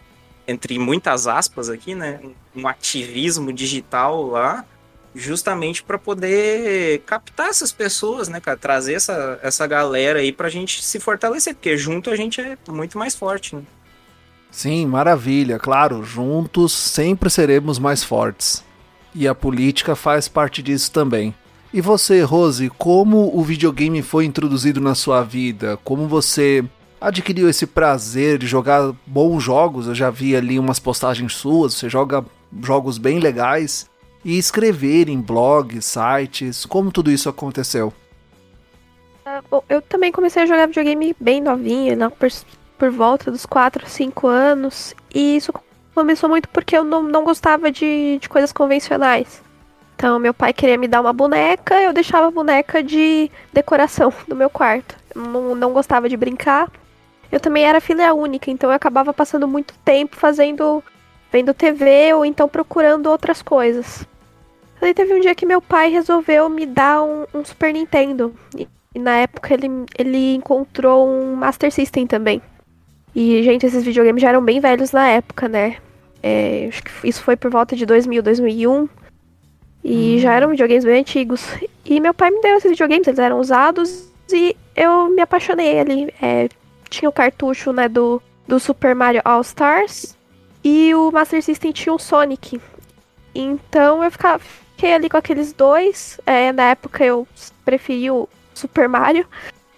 entre 0.47 0.77
muitas 0.79 1.27
aspas 1.27 1.69
aqui, 1.69 1.95
né, 1.95 2.19
um 2.55 2.67
ativismo 2.67 3.51
digital 3.53 4.25
lá, 4.25 4.65
justamente 5.13 5.83
para 5.83 5.97
poder 5.97 6.99
captar 7.05 7.49
essas 7.49 7.71
pessoas, 7.71 8.27
né, 8.27 8.39
cara, 8.39 8.57
trazer 8.57 8.93
essa, 8.93 9.39
essa 9.43 9.67
galera 9.67 10.19
aí 10.19 10.31
pra 10.31 10.49
gente 10.49 10.83
se 10.83 10.99
fortalecer, 10.99 11.53
porque 11.53 11.77
junto 11.77 12.09
a 12.09 12.15
gente 12.15 12.39
é 12.39 12.57
muito 12.69 12.97
mais 12.97 13.15
forte, 13.15 13.55
né? 13.55 13.63
Sim, 14.49 14.85
maravilha, 14.85 15.57
claro, 15.57 16.03
juntos 16.03 16.73
sempre 16.73 17.29
seremos 17.29 17.79
mais 17.79 18.03
fortes. 18.03 18.63
E 19.15 19.27
a 19.27 19.35
política 19.35 19.95
faz 19.95 20.27
parte 20.27 20.61
disso 20.61 20.91
também. 20.91 21.33
E 21.73 21.79
você, 21.79 22.21
Rose, 22.21 22.69
como 22.77 23.31
o 23.33 23.43
videogame 23.43 24.01
foi 24.01 24.25
introduzido 24.25 24.81
na 24.81 24.93
sua 24.93 25.23
vida? 25.23 25.77
Como 25.85 26.05
você 26.05 26.65
adquiriu 27.01 27.49
esse 27.49 27.65
prazer 27.65 28.37
de 28.37 28.45
jogar 28.45 28.93
bons 29.05 29.41
jogos? 29.41 29.87
Eu 29.87 29.95
já 29.95 30.11
vi 30.11 30.35
ali 30.35 30.59
umas 30.59 30.79
postagens 30.79 31.33
suas, 31.33 31.73
você 31.73 31.89
joga 31.89 32.23
jogos 32.61 32.99
bem 32.99 33.19
legais. 33.19 33.89
E 34.23 34.37
escrever 34.37 35.09
em 35.09 35.19
blogs, 35.19 35.83
sites, 35.83 36.63
como 36.63 36.91
tudo 36.91 37.11
isso 37.11 37.27
aconteceu? 37.27 37.91
Ah, 39.25 39.41
bom, 39.49 39.63
eu 39.67 39.81
também 39.81 40.11
comecei 40.11 40.43
a 40.43 40.45
jogar 40.45 40.67
videogame 40.67 41.15
bem 41.19 41.41
novinha, 41.41 41.95
né, 41.95 42.07
por, 42.07 42.29
por 42.77 42.91
volta 42.91 43.31
dos 43.31 43.47
4, 43.47 43.89
5 43.89 44.27
anos. 44.27 44.93
E 45.13 45.37
isso 45.37 45.51
começou 45.95 46.29
muito 46.29 46.47
porque 46.49 46.77
eu 46.77 46.83
não, 46.83 47.01
não 47.01 47.23
gostava 47.23 47.71
de, 47.71 48.19
de 48.21 48.29
coisas 48.29 48.51
convencionais. 48.51 49.41
Então, 49.95 50.19
meu 50.19 50.35
pai 50.35 50.53
queria 50.53 50.77
me 50.77 50.87
dar 50.87 51.01
uma 51.01 51.13
boneca, 51.13 51.79
eu 51.81 51.93
deixava 51.93 52.27
a 52.27 52.31
boneca 52.31 52.83
de 52.83 53.31
decoração 53.51 54.13
no 54.27 54.35
meu 54.35 54.51
quarto. 54.51 54.95
Não, 55.15 55.55
não 55.55 55.73
gostava 55.73 56.07
de 56.07 56.15
brincar. 56.15 56.71
Eu 57.31 57.39
também 57.39 57.63
era 57.63 57.79
filha 57.79 58.13
única, 58.13 58.51
então 58.51 58.69
eu 58.69 58.75
acabava 58.75 59.13
passando 59.13 59.47
muito 59.47 59.73
tempo 59.85 60.15
fazendo. 60.15 60.83
vendo 61.31 61.53
TV 61.53 62.13
ou 62.13 62.25
então 62.25 62.49
procurando 62.49 63.07
outras 63.07 63.41
coisas. 63.41 64.05
Aí 64.81 64.93
teve 64.93 65.13
um 65.13 65.19
dia 65.19 65.35
que 65.35 65.45
meu 65.45 65.61
pai 65.61 65.89
resolveu 65.89 66.49
me 66.49 66.65
dar 66.65 67.03
um, 67.03 67.25
um 67.33 67.45
Super 67.45 67.71
Nintendo. 67.71 68.33
E, 68.57 68.67
e, 68.95 68.99
na 68.99 69.15
época 69.17 69.53
ele, 69.53 69.67
ele 69.97 70.35
encontrou 70.35 71.07
um 71.07 71.35
Master 71.35 71.71
System 71.71 72.07
também. 72.07 72.41
E, 73.15 73.43
gente, 73.43 73.65
esses 73.65 73.83
videogames 73.83 74.21
já 74.21 74.29
eram 74.29 74.43
bem 74.43 74.59
velhos 74.59 74.91
na 74.91 75.07
época, 75.07 75.47
né? 75.47 75.77
É, 76.23 76.65
acho 76.67 76.83
que 76.83 76.91
isso 77.07 77.21
foi 77.21 77.35
por 77.35 77.51
volta 77.51 77.75
de 77.75 77.85
2000, 77.85 78.23
2001. 78.23 78.89
E 79.83 80.15
hum. 80.15 80.19
já 80.19 80.33
eram 80.33 80.49
videogames 80.49 80.83
bem 80.83 80.99
antigos. 80.99 81.45
E 81.85 81.99
meu 81.99 82.13
pai 82.13 82.31
me 82.31 82.41
deu 82.41 82.57
esses 82.57 82.71
videogames, 82.71 83.07
eles 83.07 83.19
eram 83.19 83.39
usados 83.39 84.09
e 84.31 84.55
eu 84.75 85.09
me 85.09 85.21
apaixonei 85.21 85.79
ali. 85.79 86.13
É, 86.21 86.47
tinha 86.91 87.09
o 87.09 87.13
cartucho 87.13 87.71
né, 87.71 87.87
do, 87.87 88.21
do 88.47 88.59
Super 88.59 88.93
Mario 88.93 89.21
All 89.25 89.41
Stars 89.41 90.15
e 90.63 90.93
o 90.93 91.09
Master 91.11 91.41
System 91.41 91.71
tinha 91.71 91.93
o 91.93 91.97
Sonic. 91.97 92.61
Então 93.33 94.03
eu 94.03 94.11
ficava, 94.11 94.39
fiquei 94.39 94.93
ali 94.93 95.09
com 95.09 95.17
aqueles 95.17 95.53
dois. 95.53 96.19
É, 96.25 96.51
na 96.51 96.69
época 96.69 97.03
eu 97.03 97.27
preferi 97.63 98.11
o 98.11 98.27
Super 98.53 98.87
Mario, 98.87 99.25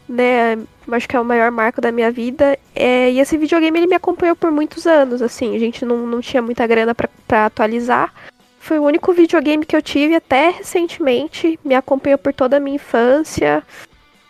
né? 0.10 0.58
Acho 0.92 1.08
que 1.08 1.16
é 1.16 1.20
o 1.20 1.24
maior 1.24 1.52
marco 1.52 1.80
da 1.80 1.92
minha 1.92 2.12
vida. 2.12 2.58
É, 2.76 3.12
e 3.12 3.20
esse 3.20 3.38
videogame 3.38 3.80
ele 3.80 3.88
me 3.88 3.96
acompanhou 3.96 4.36
por 4.36 4.52
muitos 4.52 4.86
anos, 4.86 5.22
assim. 5.22 5.56
A 5.56 5.60
gente 5.60 5.86
não, 5.86 6.06
não 6.08 6.20
tinha 6.20 6.42
muita 6.42 6.66
grana 6.66 6.94
para 6.96 7.46
atualizar. 7.46 8.14
Foi 8.60 8.80
o 8.80 8.84
único 8.84 9.14
videogame 9.14 9.66
que 9.66 9.76
eu 9.76 9.82
tive 9.82 10.16
até 10.16 10.50
recentemente. 10.50 11.60
Me 11.64 11.76
acompanhou 11.76 12.18
por 12.18 12.34
toda 12.34 12.58
a 12.58 12.60
minha 12.60 12.76
infância. 12.76 13.64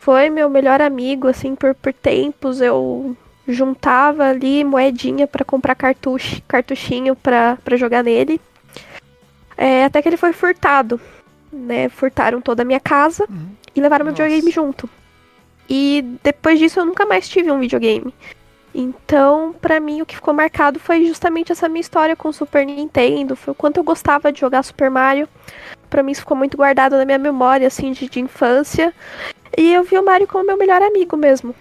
Foi 0.04 0.30
meu 0.30 0.50
melhor 0.50 0.82
amigo, 0.82 1.30
assim, 1.30 1.56
por, 1.56 1.74
por 1.74 1.94
tempos. 1.94 2.60
Eu 2.60 3.16
juntava 3.48 4.26
ali 4.26 4.62
moedinha 4.62 5.26
para 5.26 5.46
comprar 5.46 5.76
cartucho, 5.76 6.42
cartuchinho 6.46 7.16
para 7.16 7.58
jogar 7.78 8.04
nele. 8.04 8.42
É, 9.56 9.86
até 9.86 10.02
que 10.02 10.10
ele 10.10 10.18
foi 10.18 10.34
furtado. 10.34 11.00
Né? 11.50 11.88
Furtaram 11.88 12.42
toda 12.42 12.64
a 12.64 12.66
minha 12.66 12.82
casa 12.82 13.26
uhum. 13.30 13.48
e 13.74 13.80
levaram 13.80 14.04
Nossa. 14.04 14.18
meu 14.22 14.28
videogame 14.28 14.52
junto. 14.52 14.90
E 15.70 16.04
depois 16.22 16.60
disso 16.60 16.82
eu 16.82 16.86
nunca 16.86 17.06
mais 17.06 17.30
tive 17.30 17.50
um 17.50 17.60
videogame. 17.60 18.14
Então, 18.76 19.56
para 19.62 19.80
mim, 19.80 20.02
o 20.02 20.06
que 20.06 20.16
ficou 20.16 20.34
marcado 20.34 20.82
foi 20.82 21.06
justamente 21.06 21.54
essa 21.54 21.70
minha 21.70 21.80
história 21.80 22.14
com 22.14 22.28
o 22.28 22.34
Super 22.34 22.66
Nintendo. 22.66 23.38
Foi 23.38 23.54
o 23.54 23.56
quanto 23.56 23.78
eu 23.78 23.84
gostava 23.86 24.34
de 24.34 24.42
jogar 24.42 24.64
Super 24.64 24.90
Mario. 24.90 25.30
Para 25.94 26.02
mim, 26.02 26.12
isso 26.12 26.22
ficou 26.22 26.36
muito 26.36 26.58
guardado 26.58 26.98
na 26.98 27.06
minha 27.06 27.20
memória, 27.20 27.68
assim, 27.68 27.92
de, 27.92 28.10
de 28.10 28.20
infância. 28.20 28.92
E 29.56 29.72
eu 29.72 29.84
vi 29.84 29.96
o 29.96 30.04
Mario 30.04 30.28
como 30.28 30.44
meu 30.44 30.58
melhor 30.58 30.82
amigo 30.82 31.16
mesmo. 31.16 31.54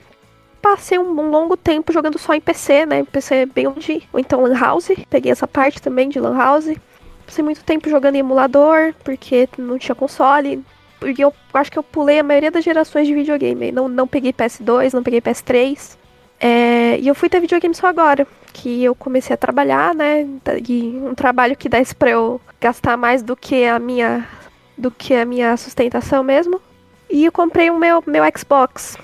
Passei 0.63 0.99
um, 0.99 1.11
um, 1.11 1.29
longo 1.29 1.55
tempo 1.55 1.93
jogando 1.93 2.19
só 2.19 2.33
em 2.33 2.41
PC, 2.41 2.87
né? 2.87 3.05
PC 3.05 3.45
bem 3.45 3.67
onde. 3.67 4.09
Ou 4.11 4.19
então 4.19 4.41
Lan 4.41 4.59
House. 4.59 4.89
Peguei 5.11 5.31
essa 5.31 5.47
parte 5.47 5.83
também 5.83 6.09
de 6.09 6.19
Lan 6.19 6.35
House. 6.35 6.73
Passei 7.27 7.45
muito 7.45 7.63
tempo 7.63 7.91
jogando 7.91 8.15
em 8.15 8.21
emulador, 8.21 8.95
porque 9.05 9.47
não 9.59 9.79
tinha 9.79 9.95
console. 9.95 10.65
Porque 10.99 11.23
eu 11.23 11.35
acho 11.53 11.71
que 11.71 11.79
eu 11.79 11.83
pulei 11.83 12.21
a 12.21 12.23
maioria 12.23 12.51
das 12.51 12.65
gerações 12.65 13.07
de 13.07 13.13
videogame. 13.13 13.71
Não, 13.71 13.87
não 13.87 14.09
peguei 14.09 14.33
PS2, 14.33 14.95
não 14.95 15.03
peguei 15.03 15.21
PS3. 15.21 15.99
É, 16.41 16.99
e 16.99 17.07
eu 17.07 17.15
fui 17.15 17.29
ter 17.29 17.39
videogame 17.39 17.75
só 17.75 17.87
agora, 17.87 18.27
que 18.53 18.85
eu 18.85 18.95
comecei 18.95 19.35
a 19.35 19.37
trabalhar, 19.37 19.95
né? 19.95 20.27
E 20.69 21.01
um 21.03 21.15
trabalho 21.15 21.57
que 21.57 21.69
desse 21.69 21.95
pra 21.95 22.11
eu 22.11 22.41
gastar 22.61 22.97
mais 22.97 23.23
do 23.23 23.37
que 23.37 23.65
a 23.65 23.79
minha 23.79 24.27
do 24.77 24.91
que 24.91 25.15
a 25.15 25.25
minha 25.25 25.57
sustentação 25.57 26.23
mesmo. 26.23 26.61
E 27.11 27.25
eu 27.25 27.33
comprei 27.33 27.71
o 27.71 27.79
meu, 27.79 28.03
meu 28.07 28.25
Xbox. 28.37 28.97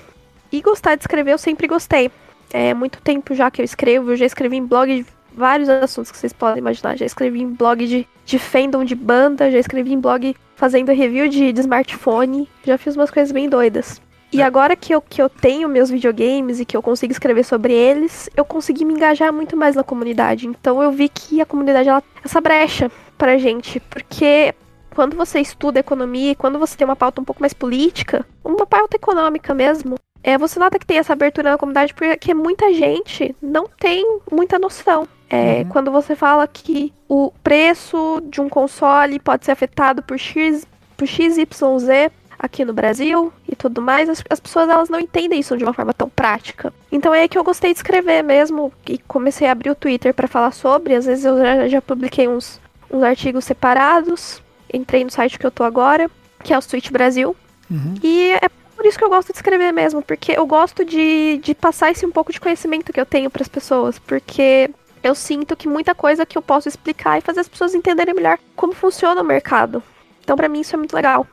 E 0.51 0.61
gostar 0.61 0.95
de 0.95 1.03
escrever 1.03 1.33
eu 1.33 1.37
sempre 1.37 1.67
gostei. 1.67 2.11
É 2.51 2.73
muito 2.73 2.99
tempo 3.01 3.35
já 3.35 3.51
que 3.51 3.61
eu 3.61 3.65
escrevo, 3.65 4.11
eu 4.11 4.17
já 4.17 4.25
escrevi 4.25 4.57
em 4.57 4.65
blog 4.65 5.03
de 5.03 5.05
vários 5.31 5.69
assuntos 5.69 6.11
que 6.11 6.17
vocês 6.17 6.33
podem 6.33 6.57
imaginar. 6.59 6.97
Já 6.97 7.05
escrevi 7.05 7.41
em 7.41 7.49
blog 7.49 7.85
de, 7.85 8.07
de 8.25 8.39
fandom 8.39 8.83
de 8.83 8.95
banda, 8.95 9.51
já 9.51 9.59
escrevi 9.59 9.93
em 9.93 9.99
blog 9.99 10.35
fazendo 10.55 10.91
review 10.91 11.29
de, 11.29 11.53
de 11.53 11.61
smartphone, 11.61 12.49
já 12.65 12.77
fiz 12.77 12.95
umas 12.95 13.11
coisas 13.11 13.31
bem 13.31 13.47
doidas. 13.47 14.01
E 14.31 14.41
é. 14.41 14.45
agora 14.45 14.75
que 14.75 14.93
eu, 14.93 15.01
que 15.01 15.21
eu 15.21 15.29
tenho 15.29 15.67
meus 15.67 15.89
videogames 15.89 16.59
e 16.59 16.65
que 16.65 16.77
eu 16.77 16.81
consigo 16.81 17.11
escrever 17.11 17.43
sobre 17.43 17.73
eles, 17.73 18.29
eu 18.35 18.45
consegui 18.45 18.85
me 18.85 18.93
engajar 18.93 19.33
muito 19.33 19.57
mais 19.57 19.75
na 19.75 19.83
comunidade. 19.83 20.47
Então 20.47 20.81
eu 20.81 20.91
vi 20.91 21.09
que 21.09 21.41
a 21.41 21.45
comunidade 21.45 21.89
ela 21.89 22.03
essa 22.23 22.39
brecha 22.39 22.91
pra 23.17 23.37
gente, 23.37 23.79
porque 23.79 24.53
quando 24.93 25.15
você 25.15 25.39
estuda 25.39 25.79
economia, 25.79 26.35
quando 26.35 26.59
você 26.59 26.77
tem 26.77 26.85
uma 26.85 26.95
pauta 26.95 27.21
um 27.21 27.25
pouco 27.25 27.41
mais 27.41 27.53
política, 27.53 28.25
uma 28.43 28.65
pauta 28.65 28.97
econômica 28.97 29.53
mesmo, 29.53 29.95
é, 30.21 30.37
você 30.37 30.59
nota 30.59 30.77
que 30.77 30.85
tem 30.85 30.97
essa 30.97 31.13
abertura 31.13 31.51
na 31.51 31.57
comunidade 31.57 31.93
porque 31.93 32.33
muita 32.33 32.73
gente 32.73 33.35
não 33.41 33.67
tem 33.79 34.19
muita 34.31 34.59
noção. 34.59 35.07
É, 35.29 35.59
uhum. 35.59 35.69
Quando 35.69 35.91
você 35.91 36.15
fala 36.15 36.47
que 36.47 36.93
o 37.07 37.31
preço 37.43 38.21
de 38.25 38.41
um 38.41 38.49
console 38.49 39.19
pode 39.19 39.45
ser 39.45 39.51
afetado 39.51 40.01
por 40.01 40.17
X, 40.17 40.67
por 40.97 41.07
XYZ, 41.07 42.11
aqui 42.39 42.63
no 42.63 42.71
Brasil 42.71 43.33
e 43.47 43.55
tudo 43.55 43.81
mais, 43.81 44.07
as, 44.07 44.23
as, 44.29 44.39
pessoas 44.39 44.69
elas 44.69 44.89
não 44.89 44.99
entendem 44.99 45.41
isso 45.41 45.57
de 45.57 45.63
uma 45.65 45.73
forma 45.73 45.93
tão 45.93 46.09
prática. 46.09 46.73
Então 46.89 47.13
é 47.13 47.21
aí 47.21 47.27
que 47.27 47.37
eu 47.37 47.43
gostei 47.43 47.73
de 47.73 47.79
escrever 47.79 48.23
mesmo 48.23 48.71
e 48.87 48.97
comecei 48.97 49.47
a 49.47 49.51
abrir 49.51 49.69
o 49.69 49.75
Twitter 49.75 50.13
para 50.13 50.27
falar 50.27 50.51
sobre. 50.51 50.95
Às 50.95 51.05
vezes 51.05 51.25
eu 51.25 51.37
já, 51.37 51.67
já 51.67 51.81
publiquei 51.81 52.29
uns, 52.29 52.61
uns 52.89 53.03
artigos 53.03 53.43
separados, 53.43 54.41
entrei 54.73 55.03
no 55.03 55.11
site 55.11 55.37
que 55.37 55.45
eu 55.45 55.51
tô 55.51 55.65
agora, 55.65 56.09
que 56.41 56.53
é 56.53 56.57
o 56.57 56.61
Switch 56.61 56.89
Brasil. 56.89 57.35
Uhum. 57.69 57.95
E 58.01 58.31
é 58.31 58.49
por 58.75 58.85
isso 58.85 58.97
que 58.97 59.03
eu 59.03 59.09
gosto 59.09 59.33
de 59.33 59.37
escrever 59.37 59.73
mesmo, 59.73 60.01
porque 60.01 60.31
eu 60.31 60.47
gosto 60.47 60.85
de, 60.85 61.39
de 61.43 61.53
passar 61.53 61.91
esse 61.91 62.05
um 62.05 62.11
pouco 62.11 62.31
de 62.31 62.39
conhecimento 62.39 62.93
que 62.93 63.01
eu 63.01 63.05
tenho 63.05 63.29
para 63.29 63.41
as 63.41 63.49
pessoas, 63.49 63.99
porque 63.99 64.71
eu 65.03 65.13
sinto 65.13 65.57
que 65.57 65.67
muita 65.67 65.93
coisa 65.93 66.25
que 66.25 66.37
eu 66.37 66.41
posso 66.41 66.69
explicar 66.69 67.17
e 67.17 67.21
fazer 67.21 67.41
as 67.41 67.49
pessoas 67.49 67.75
entenderem 67.75 68.13
melhor 68.13 68.39
como 68.55 68.71
funciona 68.71 69.21
o 69.21 69.25
mercado. 69.25 69.83
Então, 70.23 70.37
para 70.37 70.47
mim, 70.47 70.61
isso 70.61 70.75
é 70.75 70.77
muito 70.77 70.95
legal 70.95 71.27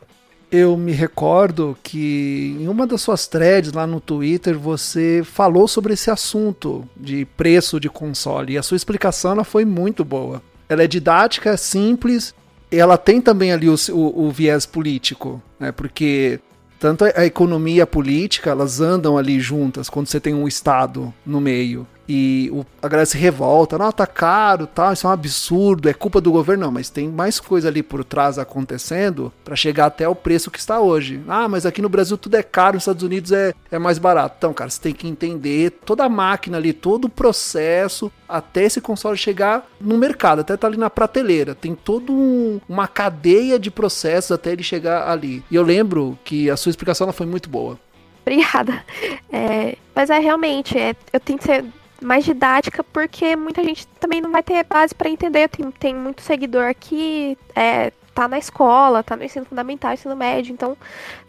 eu 0.51 0.77
me 0.77 0.93
recordo 0.93 1.77
que 1.83 2.57
em 2.61 2.69
uma 2.69 2.87
das 2.87 3.01
suas 3.01 3.27
threads 3.27 3.73
lá 3.73 3.87
no 3.87 4.01
Twitter 4.01 4.59
você 4.59 5.23
falou 5.25 5.67
sobre 5.67 5.95
esse 5.95 6.11
assunto 6.11 6.89
de 6.97 7.25
preço 7.37 7.81
de 7.81 7.89
console 7.89 8.53
e 8.53 8.59
a 8.59 8.63
sua 8.63 8.77
explicação 8.77 9.33
ela 9.33 9.45
foi 9.45 9.65
muito 9.65 10.05
boa. 10.05 10.43
Ela 10.69 10.85
é 10.85 10.87
didática, 10.87 11.51
é 11.51 11.57
simples, 11.57 12.35
ela 12.71 12.97
tem 12.97 13.21
também 13.21 13.53
ali 13.53 13.69
o, 13.69 13.77
o, 13.91 14.27
o 14.27 14.31
viés 14.31 14.67
político, 14.67 15.43
né? 15.59 15.73
Porque 15.73 16.41
tanto 16.79 17.05
a 17.05 17.25
economia 17.25 17.77
e 17.77 17.81
a 17.81 17.87
política 17.87 18.51
elas 18.51 18.81
andam 18.81 19.17
ali 19.17 19.41
juntas 19.41 19.89
quando 19.89 20.09
você 20.09 20.21
tem 20.21 20.35
um 20.35 20.47
Estado 20.47 21.13
no 21.25 21.41
meio 21.41 21.87
e 22.09 22.51
o, 22.53 22.65
a 22.81 22.89
galera 22.89 23.07
se 23.07 23.19
revolta, 23.19 23.79
não, 23.79 23.91
tá 23.91 24.07
caro, 24.07 24.67
tá, 24.67 24.93
isso 24.93 25.07
é 25.07 25.11
um 25.11 25.13
absurdo, 25.13 25.89
é 25.89 25.95
culpa 25.95 26.21
do 26.21 26.31
governo, 26.31 26.67
não, 26.67 26.73
mas 26.73 26.89
tem 26.89 27.09
mais 27.09 27.41
coisa 27.41 27.69
ali 27.69 27.83
por 27.83 28.05
trás 28.05 28.39
acontecendo 28.39 29.33
para 29.45 29.57
chegar 29.57 29.87
até 29.87 30.09
o 30.09 30.15
preço 30.15 30.51
que 30.51 30.59
está 30.59 30.81
hoje. 30.81 31.21
Ah, 31.27 31.49
mas 31.49 31.67
aqui 31.67 31.83
no 31.83 31.89
Brasil 31.89 32.17
tudo 32.17 32.37
é 32.37 32.43
caro, 32.43 32.75
nos 32.75 32.83
Estados 32.83 33.03
Unidos 33.03 33.33
é, 33.33 33.53
é 33.71 33.79
mais 33.79 33.99
barato. 33.99 34.37
Então, 34.39 34.55
cara, 34.55 34.71
você 34.71 34.81
tem 34.81 34.93
que 34.93 35.09
entender 35.09 35.71
toda 35.85 36.05
a 36.05 36.09
máquina 36.09 36.57
ali, 36.57 36.73
todo 36.73 37.07
o 37.07 37.11
processo 37.11 38.11
até 38.29 38.65
esse 38.65 38.81
console 38.81 39.17
chegar 39.17 39.67
no 39.81 39.97
mercado, 39.97 40.41
até 40.41 40.57
tá 40.57 40.67
ali 40.67 40.77
na 40.77 40.91
prateleira. 40.91 41.55
Tem 41.55 41.75
toda 41.75 42.13
um, 42.13 42.61
uma 42.69 42.89
cadeia 42.89 43.59
de 43.59 43.71
processos 43.71 44.33
até 44.33 44.53
ele 44.53 44.63
chegar 44.63 45.09
ali. 45.09 45.45
E 45.51 45.55
eu 45.55 45.63
lembro 45.63 46.19
que 46.25 46.51
a 46.51 46.57
sua 46.57 46.71
explicação 46.71 47.13
foi 47.13 47.27
muito 47.27 47.49
boa. 47.49 47.79
Obrigada. 48.23 48.85
É, 49.31 49.77
mas 49.95 50.11
é 50.11 50.19
realmente, 50.19 50.77
é, 50.77 50.97
eu 51.13 51.21
tenho 51.21 51.39
que 51.39 51.45
ser 51.45 51.65
mais 52.01 52.25
didática, 52.25 52.85
porque 52.85 53.37
muita 53.37 53.63
gente 53.63 53.87
também 54.01 54.21
não 54.21 54.31
vai 54.31 54.43
ter 54.43 54.65
base 54.65 54.95
para 54.95 55.09
entender. 55.09 55.49
Tem, 55.49 55.71
tem 55.71 55.95
muito 55.95 56.23
seguidor 56.23 56.67
aqui, 56.67 57.39
é, 57.55 57.93
tá 58.15 58.27
na 58.27 58.39
escola, 58.39 59.03
tá 59.03 59.15
no 59.17 59.25
ensino 59.25 59.45
fundamental, 59.45 59.93
ensino 59.93 60.17
médio, 60.17 60.53
então 60.53 60.77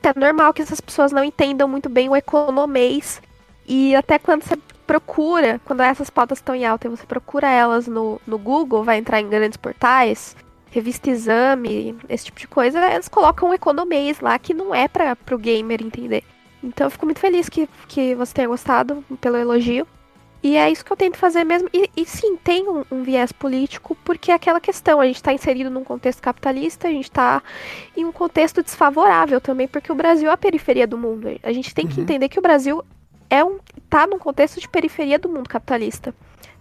é 0.02 0.20
normal 0.20 0.54
que 0.54 0.62
essas 0.62 0.80
pessoas 0.80 1.12
não 1.12 1.24
entendam 1.24 1.68
muito 1.68 1.90
bem 1.90 2.08
o 2.08 2.16
economês. 2.16 3.22
E 3.68 3.94
até 3.96 4.18
quando 4.18 4.44
você 4.44 4.58
procura, 4.88 5.60
quando 5.66 5.82
essas 5.82 6.10
pautas 6.10 6.38
estão 6.38 6.56
em 6.56 6.66
alta 6.66 6.88
e 6.88 6.90
você 6.90 7.06
procura 7.06 7.50
elas 7.50 7.88
no, 7.88 8.22
no 8.26 8.38
Google, 8.38 8.86
vai 8.86 8.98
entrar 8.98 9.20
em 9.20 9.28
grandes 9.28 9.58
portais, 9.58 10.34
revista 10.72 11.10
exame, 11.10 11.98
esse 12.08 12.26
tipo 12.26 12.40
de 12.40 12.48
coisa, 12.48 12.80
eles 12.94 13.10
colocam 13.10 13.50
um 13.50 13.54
economês 13.54 14.22
lá 14.22 14.40
que 14.40 14.54
não 14.54 14.74
é 14.74 14.88
para 14.88 15.18
o 15.32 15.38
gamer 15.38 15.84
entender. 15.84 16.24
Então 16.64 16.88
eu 16.88 16.92
fico 16.92 17.06
muito 17.06 17.20
feliz 17.20 17.50
que, 17.50 17.68
que 17.88 18.16
você 18.16 18.34
tenha 18.34 18.48
gostado 18.48 19.04
pelo 19.20 19.36
elogio. 19.36 19.86
E 20.42 20.56
é 20.56 20.70
isso 20.70 20.86
que 20.86 20.92
eu 20.92 20.98
tento 20.98 21.18
fazer 21.18 21.44
mesmo. 21.44 21.70
E, 21.74 21.90
e 21.96 22.06
sim, 22.06 22.38
tem 22.38 22.68
um, 22.70 22.84
um, 22.92 23.04
viés 23.04 23.32
político, 23.32 23.98
porque 24.04 24.32
é 24.32 24.36
aquela 24.36 24.60
questão, 24.60 25.02
a 25.02 25.06
gente 25.06 25.18
está 25.18 25.34
inserido 25.34 25.70
num 25.70 25.84
contexto 25.84 26.22
capitalista, 26.22 26.88
a 26.88 26.92
gente 26.92 27.06
está 27.06 27.42
em 27.96 28.06
um 28.06 28.12
contexto 28.12 28.62
desfavorável 28.62 29.42
também, 29.42 29.68
porque 29.68 29.92
o 29.92 29.96
Brasil 29.96 30.30
é 30.30 30.34
a 30.34 30.38
periferia 30.38 30.88
do 30.88 30.98
mundo. 30.98 31.28
A 31.42 31.52
gente 31.52 31.74
tem 31.74 31.86
uhum. 31.86 31.92
que 31.92 32.02
entender 32.02 32.30
que 32.30 32.40
o 32.40 32.42
Brasil 32.42 32.84
é 33.30 33.44
um, 33.44 33.58
tá 33.90 34.06
num 34.08 34.20
contexto 34.20 34.60
de 34.60 34.70
periferia 34.70 35.20
do 35.20 35.30
mundo 35.30 35.50
capitalista. 35.50 36.14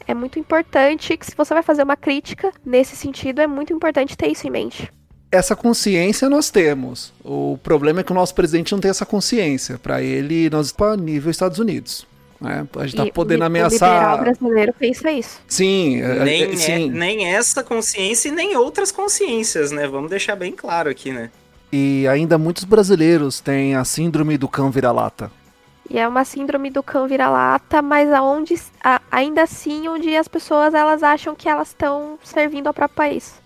É 0.07 0.15
muito 0.15 0.39
importante 0.39 1.17
que 1.17 1.27
se 1.27 1.35
você 1.37 1.53
vai 1.53 1.63
fazer 1.63 1.83
uma 1.83 1.97
crítica 1.97 2.53
nesse 2.65 2.97
sentido, 2.97 3.41
é 3.41 3.47
muito 3.47 3.73
importante 3.73 4.17
ter 4.17 4.29
isso 4.29 4.47
em 4.47 4.51
mente 4.51 4.91
essa 5.31 5.57
consciência 5.57 6.31
nós 6.31 6.51
temos. 6.51 7.13
O 7.23 7.59
problema 7.63 8.01
é 8.01 8.03
que 8.03 8.13
o 8.13 8.15
nosso 8.15 8.35
presidente 8.35 8.73
não 8.73 8.81
tem 8.81 8.91
essa 8.91 9.05
consciência. 9.05 9.79
Para 9.79 10.01
ele, 10.03 10.49
nós 10.49 10.67
estamos 10.67 10.95
a 10.95 10.97
nível 10.97 11.31
Estados 11.31 11.59
Unidos. 11.59 12.07
Né? 12.41 12.67
A 12.77 12.87
gente 12.87 12.97
tá 12.97 13.07
podendo 13.13 13.45
ameaçar. 13.45 13.91
O 13.91 13.95
liberal 13.95 14.19
brasileiro 14.19 14.75
pensa 14.79 15.11
isso. 15.11 15.41
Sim, 15.49 16.01
é, 16.03 16.25
nem, 16.25 16.43
é, 16.43 16.57
sim. 16.57 16.89
É, 16.89 16.93
nem 16.93 17.35
essa 17.35 17.63
consciência 17.63 18.29
e 18.29 18.33
nem 18.33 18.57
outras 18.57 18.93
consciências, 18.93 19.71
né? 19.71 19.87
Vamos 19.87 20.11
deixar 20.11 20.37
bem 20.37 20.53
claro 20.53 20.91
aqui, 20.91 21.13
né? 21.13 21.31
E 21.73 22.07
ainda 22.09 22.39
muitos 22.39 22.65
brasileiros 22.65 23.41
têm 23.41 23.75
a 23.75 23.85
síndrome 23.85 24.39
do 24.39 24.49
cão 24.49 24.71
vira-lata. 24.71 25.31
E 25.89 25.99
é 25.99 26.07
uma 26.07 26.25
síndrome 26.25 26.69
do 26.71 26.83
cão 26.83 27.07
vira-lata, 27.07 27.81
mas 27.81 28.13
aonde, 28.13 28.55
ainda 29.11 29.43
assim, 29.43 29.89
onde 29.89 30.15
as 30.17 30.27
pessoas 30.27 30.75
elas 30.75 31.03
acham 31.03 31.35
que 31.35 31.49
elas 31.49 31.69
estão 31.69 32.19
servindo 32.25 32.67
ao 32.67 32.75
próprio 32.75 32.97
país. 32.97 33.41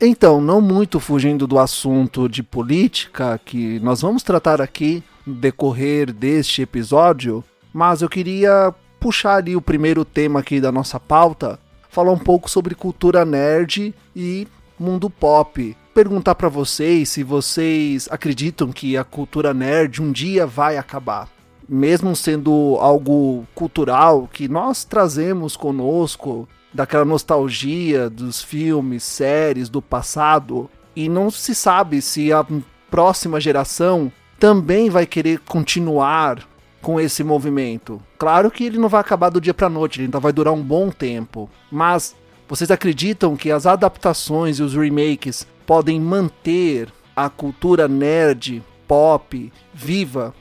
Então, 0.00 0.40
não 0.40 0.60
muito 0.60 1.00
fugindo 1.00 1.46
do 1.46 1.58
assunto 1.58 2.28
de 2.28 2.42
política 2.42 3.40
que 3.42 3.78
nós 3.80 4.02
vamos 4.02 4.22
tratar 4.22 4.60
aqui 4.60 5.02
no 5.26 5.34
decorrer 5.34 6.12
deste 6.12 6.62
episódio, 6.62 7.42
mas 7.76 8.00
eu 8.00 8.08
queria 8.08 8.74
puxar 8.98 9.34
ali 9.34 9.54
o 9.54 9.60
primeiro 9.60 10.02
tema 10.02 10.40
aqui 10.40 10.62
da 10.62 10.72
nossa 10.72 10.98
pauta, 10.98 11.60
falar 11.90 12.10
um 12.10 12.18
pouco 12.18 12.50
sobre 12.50 12.74
cultura 12.74 13.22
nerd 13.22 13.94
e 14.16 14.48
mundo 14.80 15.10
pop. 15.10 15.76
Perguntar 15.92 16.36
para 16.36 16.48
vocês 16.48 17.10
se 17.10 17.22
vocês 17.22 18.08
acreditam 18.10 18.72
que 18.72 18.96
a 18.96 19.04
cultura 19.04 19.52
nerd 19.52 20.00
um 20.00 20.10
dia 20.10 20.46
vai 20.46 20.78
acabar. 20.78 21.28
Mesmo 21.68 22.16
sendo 22.16 22.78
algo 22.80 23.46
cultural 23.54 24.26
que 24.32 24.48
nós 24.48 24.82
trazemos 24.82 25.54
conosco 25.54 26.48
daquela 26.72 27.04
nostalgia 27.04 28.08
dos 28.08 28.42
filmes, 28.42 29.02
séries 29.02 29.68
do 29.68 29.82
passado, 29.82 30.70
e 30.96 31.10
não 31.10 31.30
se 31.30 31.54
sabe 31.54 32.00
se 32.00 32.32
a 32.32 32.42
próxima 32.90 33.38
geração 33.38 34.10
também 34.40 34.88
vai 34.88 35.04
querer 35.04 35.40
continuar 35.40 36.55
com 36.86 37.00
esse 37.00 37.24
movimento. 37.24 38.00
Claro 38.16 38.48
que 38.48 38.62
ele 38.62 38.78
não 38.78 38.88
vai 38.88 39.00
acabar 39.00 39.28
do 39.28 39.40
dia 39.40 39.52
para 39.52 39.68
noite, 39.68 39.98
ele 39.98 40.04
ainda 40.04 40.20
vai 40.20 40.32
durar 40.32 40.54
um 40.54 40.62
bom 40.62 40.88
tempo, 40.88 41.50
mas 41.68 42.14
vocês 42.46 42.70
acreditam 42.70 43.36
que 43.36 43.50
as 43.50 43.66
adaptações 43.66 44.60
e 44.60 44.62
os 44.62 44.72
remakes 44.72 45.48
podem 45.66 46.00
manter 46.00 46.88
a 47.16 47.28
cultura 47.28 47.88
nerd, 47.88 48.62
pop, 48.86 49.52
viva? 49.74 50.32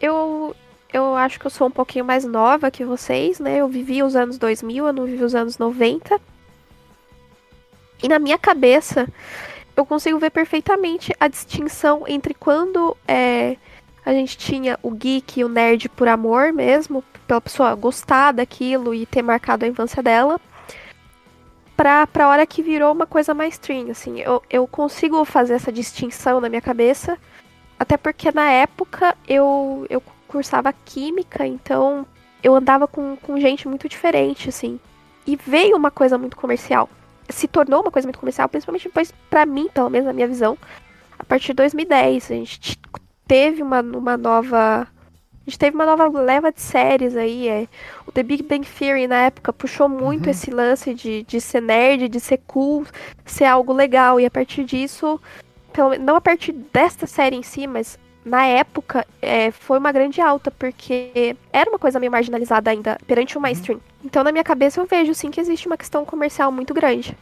Eu 0.00 0.56
eu 0.90 1.14
acho 1.14 1.38
que 1.38 1.46
eu 1.46 1.50
sou 1.50 1.66
um 1.66 1.70
pouquinho 1.70 2.06
mais 2.06 2.24
nova 2.24 2.70
que 2.70 2.86
vocês, 2.86 3.38
né? 3.38 3.58
Eu 3.58 3.68
vivi 3.68 4.02
os 4.02 4.16
anos 4.16 4.38
2000, 4.38 4.86
eu 4.86 4.92
não 4.94 5.04
vivi 5.04 5.22
os 5.22 5.34
anos 5.34 5.58
90. 5.58 6.18
E 8.02 8.08
na 8.08 8.18
minha 8.18 8.38
cabeça, 8.38 9.06
eu 9.76 9.84
consigo 9.84 10.18
ver 10.18 10.30
perfeitamente 10.30 11.12
a 11.20 11.28
distinção 11.28 12.04
entre 12.08 12.32
quando 12.32 12.96
é, 13.06 13.58
a 14.06 14.12
gente 14.12 14.38
tinha 14.38 14.78
o 14.84 14.92
geek 14.92 15.40
e 15.40 15.44
o 15.44 15.48
nerd 15.48 15.88
por 15.88 16.06
amor 16.06 16.52
mesmo, 16.52 17.02
pela 17.26 17.40
pessoa 17.40 17.74
gostar 17.74 18.30
daquilo 18.30 18.94
e 18.94 19.04
ter 19.04 19.20
marcado 19.20 19.64
a 19.64 19.68
infância 19.68 20.00
dela, 20.00 20.40
pra, 21.76 22.06
pra 22.06 22.28
hora 22.28 22.46
que 22.46 22.62
virou 22.62 22.92
uma 22.92 23.04
coisa 23.04 23.34
mais 23.34 23.54
stream, 23.54 23.90
assim. 23.90 24.20
Eu, 24.20 24.40
eu 24.48 24.64
consigo 24.68 25.24
fazer 25.24 25.54
essa 25.54 25.72
distinção 25.72 26.40
na 26.40 26.48
minha 26.48 26.60
cabeça, 26.60 27.18
até 27.76 27.96
porque 27.96 28.30
na 28.30 28.48
época 28.48 29.16
eu, 29.26 29.84
eu 29.90 30.00
cursava 30.28 30.72
química, 30.72 31.44
então 31.44 32.06
eu 32.44 32.54
andava 32.54 32.86
com, 32.86 33.16
com 33.16 33.40
gente 33.40 33.66
muito 33.66 33.88
diferente, 33.88 34.50
assim. 34.50 34.78
E 35.26 35.34
veio 35.34 35.76
uma 35.76 35.90
coisa 35.90 36.16
muito 36.16 36.36
comercial. 36.36 36.88
Se 37.28 37.48
tornou 37.48 37.80
uma 37.82 37.90
coisa 37.90 38.06
muito 38.06 38.20
comercial, 38.20 38.48
principalmente 38.48 38.84
depois, 38.84 39.12
para 39.28 39.44
mim, 39.44 39.68
pelo 39.74 39.90
menos 39.90 40.06
na 40.06 40.12
minha 40.12 40.28
visão, 40.28 40.56
a 41.18 41.24
partir 41.24 41.48
de 41.48 41.54
2010. 41.54 42.30
A 42.30 42.34
gente 42.34 42.78
teve 43.26 43.62
uma, 43.62 43.80
uma 43.80 44.16
nova. 44.16 44.82
A 44.82 45.50
gente 45.50 45.58
teve 45.58 45.76
uma 45.76 45.86
nova 45.86 46.08
leva 46.20 46.50
de 46.50 46.60
séries 46.60 47.16
aí. 47.16 47.48
É. 47.48 47.68
O 48.06 48.12
The 48.12 48.22
Big 48.22 48.42
Bang 48.42 48.66
Theory 48.66 49.06
na 49.06 49.26
época 49.26 49.52
puxou 49.52 49.88
muito 49.88 50.24
uhum. 50.24 50.30
esse 50.30 50.50
lance 50.50 50.92
de, 50.92 51.22
de 51.22 51.40
ser 51.40 51.62
nerd, 51.62 52.08
de 52.08 52.18
ser 52.18 52.40
cool, 52.46 52.84
ser 53.24 53.44
algo 53.44 53.72
legal. 53.72 54.18
E 54.18 54.26
a 54.26 54.30
partir 54.30 54.64
disso, 54.64 55.20
pelo, 55.72 55.96
não 55.98 56.16
a 56.16 56.20
partir 56.20 56.52
desta 56.52 57.06
série 57.06 57.36
em 57.36 57.42
si, 57.42 57.66
mas 57.66 57.98
na 58.24 58.44
época, 58.44 59.06
é, 59.22 59.52
foi 59.52 59.78
uma 59.78 59.92
grande 59.92 60.20
alta, 60.20 60.50
porque 60.50 61.36
era 61.52 61.70
uma 61.70 61.78
coisa 61.78 62.00
meio 62.00 62.10
marginalizada 62.10 62.72
ainda 62.72 62.98
perante 63.06 63.38
o 63.38 63.40
mainstream. 63.40 63.76
Uhum. 63.76 63.82
Então, 64.04 64.24
na 64.24 64.32
minha 64.32 64.42
cabeça, 64.42 64.80
eu 64.80 64.84
vejo 64.84 65.14
sim 65.14 65.30
que 65.30 65.40
existe 65.40 65.68
uma 65.68 65.76
questão 65.76 66.04
comercial 66.04 66.50
muito 66.50 66.74
grande. 66.74 67.16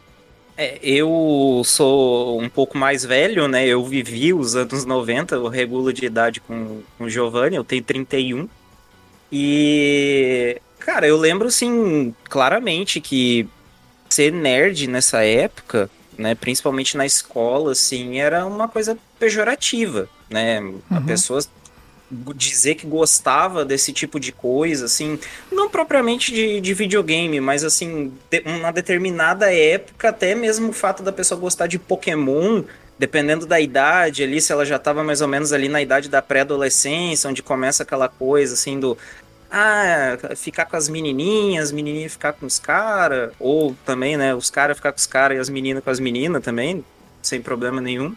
É, 0.57 0.79
eu 0.81 1.61
sou 1.65 2.41
um 2.41 2.49
pouco 2.49 2.77
mais 2.77 3.03
velho, 3.03 3.47
né? 3.47 3.67
Eu 3.67 3.83
vivi 3.83 4.33
os 4.33 4.55
anos 4.55 4.85
90, 4.85 5.35
eu 5.35 5.47
regulo 5.47 5.91
de 5.91 6.05
idade 6.05 6.39
com, 6.39 6.81
com 6.97 7.03
o 7.03 7.09
Giovanni, 7.09 7.55
eu 7.55 7.63
tenho 7.63 7.83
31. 7.83 8.47
E, 9.31 10.61
cara, 10.79 11.07
eu 11.07 11.17
lembro, 11.17 11.47
assim, 11.47 12.15
claramente 12.29 13.01
que 13.01 13.49
ser 14.09 14.31
nerd 14.31 14.87
nessa 14.87 15.23
época, 15.23 15.89
né, 16.17 16.33
principalmente 16.35 16.95
na 16.95 17.05
escola, 17.05 17.73
assim, 17.73 18.19
era 18.19 18.45
uma 18.45 18.69
coisa 18.69 18.97
pejorativa 19.19 20.07
né? 20.29 20.59
Uhum. 20.59 20.81
A 20.89 21.01
pessoa 21.01 21.39
dizer 22.35 22.75
que 22.75 22.87
gostava 22.87 23.65
desse 23.65 23.91
tipo 23.91 24.19
de 24.19 24.31
coisa, 24.31 24.85
assim, 24.85 25.19
não 25.51 25.69
propriamente 25.69 26.33
de, 26.33 26.61
de 26.61 26.73
videogame, 26.73 27.39
mas 27.39 27.63
assim, 27.63 28.13
de 28.29 28.43
uma 28.45 28.71
determinada 28.71 29.53
época, 29.53 30.09
até 30.09 30.35
mesmo 30.35 30.69
o 30.69 30.73
fato 30.73 31.03
da 31.03 31.11
pessoa 31.11 31.39
gostar 31.39 31.67
de 31.67 31.79
Pokémon, 31.79 32.63
dependendo 32.97 33.45
da 33.45 33.59
idade 33.59 34.23
ali, 34.23 34.39
se 34.39 34.51
ela 34.51 34.65
já 34.65 34.77
estava 34.77 35.03
mais 35.03 35.21
ou 35.21 35.27
menos 35.27 35.51
ali 35.51 35.67
na 35.67 35.81
idade 35.81 36.09
da 36.09 36.21
pré-adolescência, 36.21 37.29
onde 37.29 37.43
começa 37.43 37.83
aquela 37.83 38.07
coisa 38.07 38.53
assim 38.53 38.79
do 38.79 38.97
ah, 39.51 40.17
ficar 40.35 40.65
com 40.65 40.75
as 40.75 40.89
menininhas, 40.89 41.71
menininha 41.71 42.09
ficar 42.09 42.33
com 42.33 42.45
os 42.45 42.59
caras, 42.59 43.31
ou 43.39 43.75
também, 43.85 44.17
né, 44.17 44.35
os 44.35 44.49
caras 44.49 44.75
ficar 44.75 44.91
com 44.91 44.97
os 44.97 45.05
caras 45.05 45.37
e 45.37 45.39
as 45.39 45.49
meninas 45.49 45.83
com 45.83 45.89
as 45.89 45.99
meninas 45.99 46.43
também, 46.43 46.83
sem 47.21 47.41
problema 47.41 47.79
nenhum. 47.79 48.15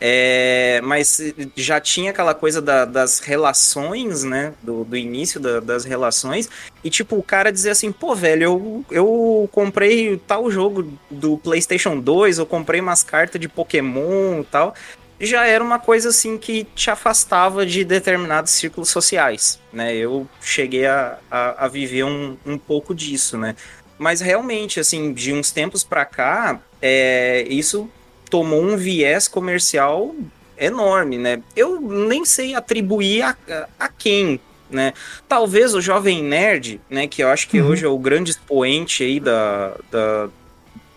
É, 0.00 0.80
mas 0.84 1.20
já 1.56 1.80
tinha 1.80 2.10
aquela 2.10 2.34
coisa 2.34 2.62
da, 2.62 2.84
das 2.84 3.18
relações, 3.18 4.22
né? 4.22 4.54
Do, 4.62 4.84
do 4.84 4.96
início 4.96 5.40
da, 5.40 5.60
das 5.60 5.84
relações. 5.84 6.48
E, 6.84 6.90
tipo, 6.90 7.16
o 7.16 7.22
cara 7.22 7.50
dizer 7.50 7.70
assim, 7.70 7.90
pô, 7.90 8.14
velho, 8.14 8.42
eu, 8.42 8.84
eu 8.90 9.48
comprei 9.50 10.16
tal 10.18 10.50
jogo 10.50 10.92
do 11.10 11.36
PlayStation 11.38 11.98
2, 11.98 12.38
eu 12.38 12.46
comprei 12.46 12.80
umas 12.80 13.02
cartas 13.02 13.40
de 13.40 13.48
Pokémon 13.48 14.40
e 14.40 14.44
tal. 14.44 14.74
Já 15.20 15.44
era 15.46 15.64
uma 15.64 15.80
coisa 15.80 16.10
assim 16.10 16.38
que 16.38 16.62
te 16.76 16.90
afastava 16.90 17.66
de 17.66 17.84
determinados 17.84 18.52
círculos 18.52 18.88
sociais, 18.88 19.58
né? 19.72 19.96
Eu 19.96 20.28
cheguei 20.40 20.86
a, 20.86 21.18
a, 21.28 21.64
a 21.64 21.68
viver 21.68 22.04
um, 22.04 22.36
um 22.46 22.56
pouco 22.56 22.94
disso, 22.94 23.36
né? 23.36 23.56
Mas 23.98 24.20
realmente, 24.20 24.78
assim, 24.78 25.12
de 25.12 25.32
uns 25.32 25.50
tempos 25.50 25.82
pra 25.82 26.04
cá, 26.04 26.60
é, 26.80 27.44
isso 27.48 27.90
tomou 28.28 28.62
um 28.62 28.76
viés 28.76 29.28
comercial 29.28 30.14
enorme, 30.56 31.18
né? 31.18 31.42
Eu 31.56 31.80
nem 31.80 32.24
sei 32.24 32.54
atribuir 32.54 33.22
a, 33.22 33.36
a 33.78 33.88
quem, 33.88 34.40
né? 34.70 34.92
Talvez 35.28 35.74
o 35.74 35.80
jovem 35.80 36.22
nerd, 36.22 36.80
né? 36.90 37.06
Que 37.06 37.22
eu 37.22 37.28
acho 37.28 37.48
que 37.48 37.60
uhum. 37.60 37.68
hoje 37.68 37.84
é 37.84 37.88
o 37.88 37.98
grande 37.98 38.32
expoente 38.32 39.02
aí 39.02 39.20
da, 39.20 39.76
da 39.90 40.28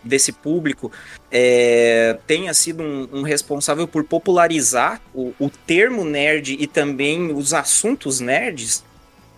desse 0.03 0.31
público, 0.31 0.91
é, 1.29 2.17
tenha 2.25 2.51
sido 2.55 2.81
um, 2.81 3.07
um, 3.13 3.21
responsável 3.21 3.87
por 3.87 4.03
popularizar 4.03 4.99
o, 5.13 5.31
o 5.39 5.47
termo 5.47 6.03
nerd 6.03 6.57
e 6.59 6.65
também 6.65 7.31
os 7.31 7.53
assuntos 7.53 8.19
nerds, 8.19 8.83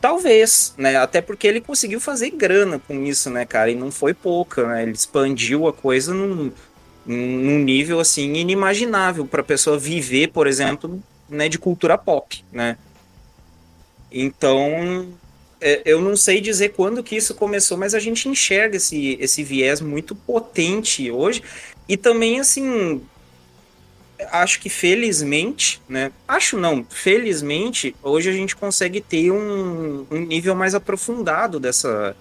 Talvez, 0.03 0.73
né? 0.77 0.97
Até 0.97 1.21
porque 1.21 1.47
ele 1.47 1.61
conseguiu 1.61 1.97
fazer 1.97 2.29
grana 2.31 2.77
com 2.77 3.05
isso, 3.05 3.29
né, 3.29 3.45
cara? 3.45 3.71
E 3.71 3.75
não 3.75 3.89
foi 3.89 4.13
pouca, 4.13 4.67
né? 4.67 4.83
Ele 4.83 4.91
expandiu 4.91 5.65
a 5.65 5.71
coisa 5.71 6.13
num, 6.13 6.51
num 7.05 7.59
nível 7.59 7.99
assim 7.99 8.33
inimaginável 8.33 9.25
para 9.25 9.41
a 9.41 9.43
pessoa 9.43 9.77
viver, 9.77 10.29
por 10.29 10.47
exemplo, 10.47 11.01
né, 11.29 11.49
de 11.49 11.59
cultura 11.59 11.97
pop, 11.97 12.43
né? 12.51 12.77
Então, 14.11 15.07
é, 15.59 15.81
eu 15.85 16.01
não 16.01 16.15
sei 16.15 16.39
dizer 16.39 16.69
quando 16.69 17.03
que 17.03 17.15
isso 17.15 17.33
começou, 17.33 17.77
mas 17.77 17.95
a 17.95 17.99
gente 17.99 18.29
enxerga 18.29 18.77
esse, 18.77 19.17
esse 19.19 19.43
viés 19.43 19.81
muito 19.81 20.13
potente 20.13 21.09
hoje. 21.09 21.41
E 21.87 21.97
também, 21.97 22.39
assim, 22.39 23.01
acho 24.31 24.59
que 24.59 24.69
felizmente, 24.69 25.81
né? 25.87 26.11
Acho 26.27 26.57
não, 26.57 26.85
felizmente, 26.89 27.95
hoje 28.03 28.29
a 28.29 28.33
gente 28.33 28.55
consegue 28.55 29.01
ter 29.01 29.31
um, 29.31 30.05
um 30.11 30.19
nível 30.19 30.53
mais 30.53 30.75
aprofundado 30.75 31.59
dessa, 31.59 32.15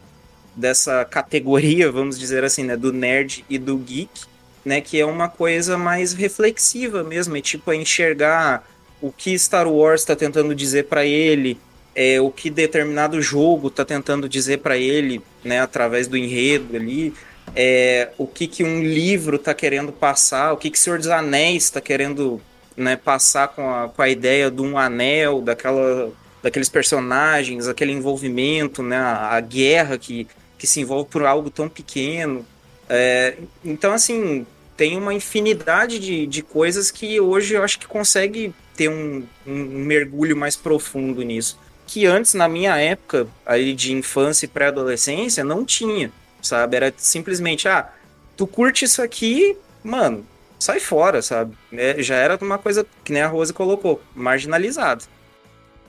dessa 0.57 1.05
categoria, 1.05 1.91
vamos 1.93 2.19
dizer 2.19 2.45
assim, 2.45 2.65
né? 2.65 2.77
Do 2.77 2.93
nerd 2.93 3.45
e 3.51 3.59
do 3.59 3.77
geek, 3.77 4.23
né? 4.65 4.81
Que 4.81 5.01
é 5.01 5.07
uma 5.07 5.29
coisa 5.29 5.77
mais 5.77 6.13
reflexiva 6.13 7.03
mesmo, 7.03 7.37
é 7.37 7.41
tipo 7.41 7.73
é 7.73 7.77
enxergar 7.77 8.69
o 9.01 9.11
que 9.11 9.37
Star 9.39 9.69
Wars 9.69 10.03
está 10.03 10.15
tentando 10.15 10.55
dizer 10.55 10.85
para 10.85 11.05
ele, 11.05 11.59
é 11.95 12.21
o 12.21 12.31
que 12.31 12.49
determinado 12.49 13.21
jogo 13.21 13.69
está 13.69 13.85
tentando 13.85 14.29
dizer 14.29 14.59
para 14.59 14.77
ele, 14.77 15.21
né? 15.45 15.61
Através 15.61 16.07
do 16.07 16.17
enredo 16.17 16.77
ali 16.77 17.13
é, 17.55 18.11
o 18.17 18.27
que, 18.27 18.47
que 18.47 18.65
um 18.65 18.83
livro 18.83 19.37
está 19.37 19.53
querendo 19.55 19.93
passar, 19.93 20.53
o 20.53 20.57
que, 20.57 20.71
que 20.71 20.79
Senhor 20.79 20.99
dos 20.99 21.09
Anéis 21.09 21.65
está 21.65 21.81
querendo 21.81 22.41
né, 22.77 22.97
passar 22.97 23.49
com 23.49 23.69
a, 23.69 23.89
com 23.89 24.03
a 24.03 24.09
ideia 24.09 24.51
de 24.51 24.63
um 24.63 24.79
anel, 24.79 25.43
daquela, 25.43 26.11
daqueles 26.43 26.69
personagens, 26.69 27.69
aquele 27.69 27.93
envolvimento, 27.93 28.83
né, 28.83 28.97
a, 28.97 29.37
a 29.37 29.41
guerra 29.41 29.99
que, 29.99 30.27
que 30.57 30.67
se 30.67 30.81
envolve 30.81 31.09
por 31.11 31.25
algo 31.25 31.51
tão 31.51 31.69
pequeno. 31.69 32.47
É, 32.95 33.37
então, 33.65 33.95
assim, 33.95 34.47
tem 34.77 34.99
uma 34.99 35.15
infinidade 35.15 35.99
de, 35.99 36.27
de 36.27 36.43
coisas 36.43 36.91
que 36.91 37.19
hoje 37.19 37.55
eu 37.55 37.63
acho 37.63 37.79
que 37.79 37.87
consegue 37.87 38.55
ter 38.77 38.91
um, 38.91 39.25
um 39.47 39.65
mergulho 39.85 40.37
mais 40.37 40.57
profundo 40.57 41.23
nisso. 41.23 41.59
Que 41.87 42.05
antes, 42.05 42.35
na 42.35 42.49
minha 42.49 42.77
época, 42.77 43.27
aí 43.47 43.73
de 43.73 43.93
infância 43.93 44.45
e 44.45 44.49
pré-adolescência, 44.49 45.43
não 45.43 45.65
tinha 45.65 46.13
sabe? 46.43 46.77
Era 46.77 46.93
simplesmente, 46.97 47.69
ah, 47.69 47.89
tu 48.37 48.47
curte 48.47 48.85
isso 48.85 49.01
aqui, 49.01 49.57
mano, 49.83 50.27
sai 50.59 50.81
fora, 50.81 51.23
sabe? 51.23 51.57
É, 51.73 52.03
já 52.03 52.17
era 52.17 52.39
uma 52.43 52.59
coisa 52.59 52.85
que 53.05 53.13
nem 53.13 53.23
a 53.23 53.29
Rose 53.29 53.53
colocou, 53.53 54.03
marginalizado. 54.15 55.05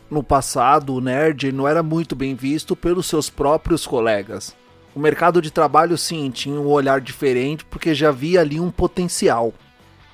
No 0.09 0.23
passado, 0.23 0.93
o 0.93 1.01
nerd 1.01 1.51
não 1.51 1.67
era 1.67 1.81
muito 1.81 2.15
bem 2.15 2.35
visto 2.35 2.75
pelos 2.75 3.07
seus 3.07 3.29
próprios 3.29 3.87
colegas. 3.87 4.55
O 4.95 4.99
mercado 4.99 5.41
de 5.41 5.49
trabalho, 5.49 5.97
sim, 5.97 6.29
tinha 6.29 6.59
um 6.59 6.67
olhar 6.67 7.01
diferente 7.01 7.65
porque 7.65 7.95
já 7.95 8.11
via 8.11 8.41
ali 8.41 8.59
um 8.59 8.69
potencial. 8.69 9.53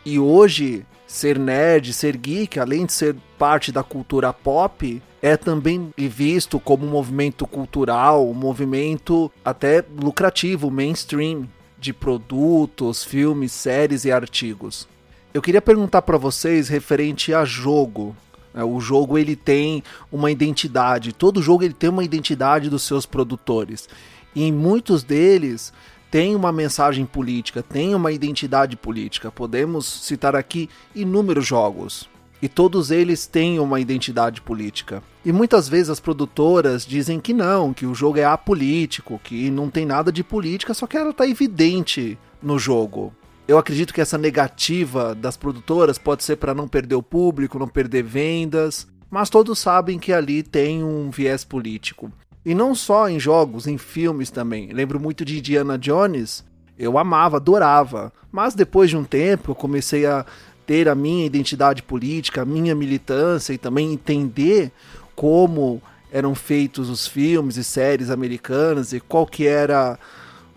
E 0.05 0.17
hoje, 0.17 0.85
ser 1.05 1.37
nerd, 1.37 1.91
ser 1.91 2.15
geek, 2.15 2.59
além 2.59 2.85
de 2.85 2.93
ser 2.93 3.15
parte 3.37 3.71
da 3.71 3.83
cultura 3.83 4.31
pop, 4.31 5.01
é 5.21 5.35
também 5.35 5.91
visto 5.97 6.59
como 6.59 6.85
um 6.85 6.89
movimento 6.89 7.45
cultural, 7.45 8.29
um 8.29 8.33
movimento 8.33 9.29
até 9.43 9.83
lucrativo, 10.01 10.71
mainstream, 10.71 11.47
de 11.77 11.93
produtos, 11.93 13.03
filmes, 13.03 13.51
séries 13.51 14.05
e 14.05 14.11
artigos. 14.11 14.87
Eu 15.33 15.41
queria 15.41 15.61
perguntar 15.61 16.01
para 16.01 16.17
vocês 16.17 16.67
referente 16.67 17.33
a 17.33 17.45
jogo. 17.45 18.15
Né? 18.53 18.63
O 18.63 18.79
jogo 18.79 19.17
ele 19.17 19.35
tem 19.35 19.83
uma 20.11 20.31
identidade, 20.31 21.13
todo 21.13 21.41
jogo 21.41 21.63
ele 21.63 21.73
tem 21.73 21.89
uma 21.89 22.03
identidade 22.03 22.69
dos 22.69 22.83
seus 22.83 23.05
produtores. 23.05 23.87
E 24.35 24.43
em 24.43 24.51
muitos 24.51 25.03
deles 25.03 25.73
tem 26.11 26.35
uma 26.35 26.51
mensagem 26.51 27.05
política, 27.05 27.61
tem 27.61 27.93
uma 27.93 28.11
identidade 28.11 28.75
política. 28.75 29.31
Podemos 29.31 29.85
citar 29.85 30.35
aqui 30.35 30.69
inúmeros 30.95 31.45
jogos 31.45 32.09
e 32.41 32.47
todos 32.47 32.89
eles 32.89 33.27
têm 33.27 33.59
uma 33.59 33.79
identidade 33.79 34.41
política. 34.41 35.03
E 35.25 35.31
muitas 35.31 35.67
vezes 35.67 35.89
as 35.89 35.99
produtoras 35.99 36.85
dizem 36.85 37.19
que 37.19 37.33
não, 37.33 37.73
que 37.73 37.85
o 37.85 37.93
jogo 37.93 38.17
é 38.17 38.23
apolítico, 38.23 39.19
que 39.23 39.49
não 39.49 39.69
tem 39.69 39.85
nada 39.85 40.11
de 40.11 40.23
política, 40.23 40.73
só 40.73 40.87
que 40.87 40.97
ela 40.97 41.11
está 41.11 41.27
evidente 41.27 42.17
no 42.41 42.57
jogo. 42.57 43.13
Eu 43.47 43.57
acredito 43.57 43.93
que 43.93 44.01
essa 44.01 44.17
negativa 44.17 45.13
das 45.15 45.35
produtoras 45.35 45.97
pode 45.97 46.23
ser 46.23 46.37
para 46.37 46.53
não 46.53 46.67
perder 46.67 46.95
o 46.95 47.03
público, 47.03 47.59
não 47.59 47.67
perder 47.67 48.03
vendas, 48.03 48.87
mas 49.09 49.29
todos 49.29 49.59
sabem 49.59 49.99
que 49.99 50.13
ali 50.13 50.43
tem 50.43 50.83
um 50.83 51.09
viés 51.09 51.43
político. 51.43 52.11
E 52.45 52.56
não 52.56 52.73
só 52.73 53.10
em 53.10 53.19
jogos, 53.19 53.67
em 53.67 53.78
filmes 53.78 54.30
também. 54.32 54.71
lembro 54.71 54.99
muito 54.99 55.25
de 55.25 55.38
Indiana 55.38 55.78
Jones, 55.78 56.43
eu 56.78 56.97
amava, 56.97 57.38
adorava. 57.38 58.13
Mas 58.32 58.56
depois 58.56 58.89
de 58.89 58.97
um 58.97 59.04
tempo 59.04 59.52
eu 59.52 59.56
comecei 59.56 60.06
a 60.06 60.25
ter 60.65 60.88
a 60.88 60.95
minha 60.95 61.25
identidade 61.25 61.84
política, 61.84 62.43
a 62.43 62.45
minha 62.45 62.75
militância 62.75 63.54
e 63.54 63.58
também 63.58 63.91
entender 63.91 64.71
como 65.15 65.82
eram 66.12 66.34
feitos 66.34 66.89
os 66.89 67.08
filmes 67.08 67.58
e 67.58 67.63
séries 67.63 68.10
americanas 68.10 68.93
e 68.93 68.99
qual 68.99 69.25
que 69.25 69.45
era 69.45 69.99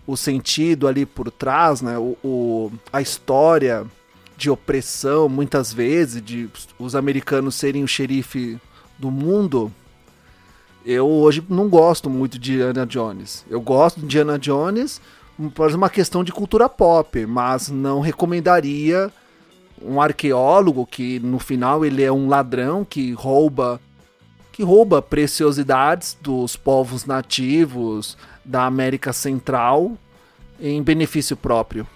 o 0.05 0.15
sentido 0.15 0.87
ali 0.87 1.05
por 1.05 1.31
trás, 1.31 1.81
né? 1.81 1.97
O, 1.97 2.17
o, 2.23 2.71
a 2.91 3.01
história 3.01 3.85
de 4.35 4.49
opressão, 4.49 5.29
muitas 5.29 5.71
vezes, 5.73 6.21
de 6.21 6.49
os 6.77 6.95
americanos 6.95 7.55
serem 7.55 7.83
o 7.83 7.87
xerife 7.87 8.59
do 8.97 9.09
mundo. 9.09 9.71
Eu 10.85 11.07
hoje 11.07 11.43
não 11.49 11.69
gosto 11.69 12.09
muito 12.09 12.37
de 12.37 12.53
Indiana 12.53 12.85
Jones. 12.85 13.45
Eu 13.49 13.61
gosto 13.61 13.99
de 13.99 14.05
Indiana 14.05 14.37
Jones 14.37 14.99
por 15.55 15.71
uma 15.71 15.89
questão 15.89 16.23
de 16.23 16.31
cultura 16.31 16.67
pop, 16.67 17.25
mas 17.25 17.69
não 17.69 18.01
recomendaria 18.01 19.11
um 19.81 20.01
arqueólogo 20.01 20.85
que 20.85 21.19
no 21.19 21.39
final 21.39 21.85
ele 21.85 22.03
é 22.03 22.11
um 22.11 22.27
ladrão 22.27 22.85
que 22.85 23.11
rouba 23.13 23.79
que 24.51 24.61
rouba 24.61 25.01
preciosidades 25.01 26.15
dos 26.21 26.55
povos 26.55 27.05
nativos 27.05 28.15
da 28.45 28.65
América 28.65 29.11
Central 29.11 29.97
em 30.59 30.81
benefício 30.83 31.35
próprio. 31.35 31.87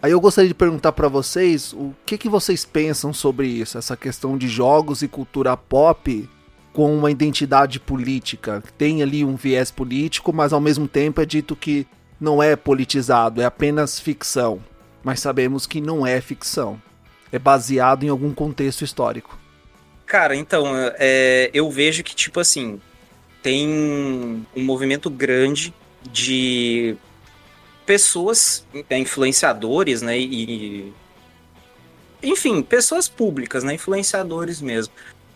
Aí 0.00 0.10
eu 0.10 0.20
gostaria 0.20 0.48
de 0.48 0.54
perguntar 0.54 0.92
para 0.92 1.06
vocês 1.06 1.74
o 1.74 1.94
que, 2.06 2.16
que 2.16 2.30
vocês 2.30 2.64
pensam 2.64 3.12
sobre 3.12 3.46
isso, 3.46 3.76
essa 3.76 3.94
questão 3.94 4.38
de 4.38 4.48
jogos 4.48 5.02
e 5.02 5.06
cultura 5.06 5.54
pop 5.54 6.28
com 6.72 6.94
uma 6.96 7.10
identidade 7.10 7.78
política. 7.78 8.62
Tem 8.78 9.02
ali 9.02 9.24
um 9.24 9.36
viés 9.36 9.70
político, 9.70 10.32
mas 10.32 10.52
ao 10.52 10.60
mesmo 10.60 10.88
tempo 10.88 11.20
é 11.20 11.26
dito 11.26 11.54
que 11.54 11.86
não 12.20 12.42
é 12.42 12.56
politizado, 12.56 13.42
é 13.42 13.44
apenas 13.44 13.98
ficção. 13.98 14.60
Mas 15.02 15.20
sabemos 15.20 15.66
que 15.66 15.80
não 15.80 16.06
é 16.06 16.20
ficção 16.20 16.80
é 17.32 17.38
baseado 17.38 18.04
em 18.04 18.08
algum 18.10 18.32
contexto 18.32 18.84
histórico. 18.84 19.38
Cara, 20.04 20.36
então, 20.36 20.66
é, 20.98 21.50
eu 21.54 21.70
vejo 21.70 22.04
que, 22.04 22.14
tipo 22.14 22.38
assim, 22.38 22.78
tem 23.42 23.66
um 24.54 24.62
movimento 24.62 25.08
grande 25.08 25.72
de 26.02 26.94
pessoas, 27.86 28.66
é, 28.90 28.98
influenciadores, 28.98 30.02
né, 30.02 30.18
e... 30.18 30.92
Enfim, 32.22 32.62
pessoas 32.62 33.08
públicas, 33.08 33.64
né, 33.64 33.74
influenciadores 33.74 34.60
mesmo, 34.60 34.92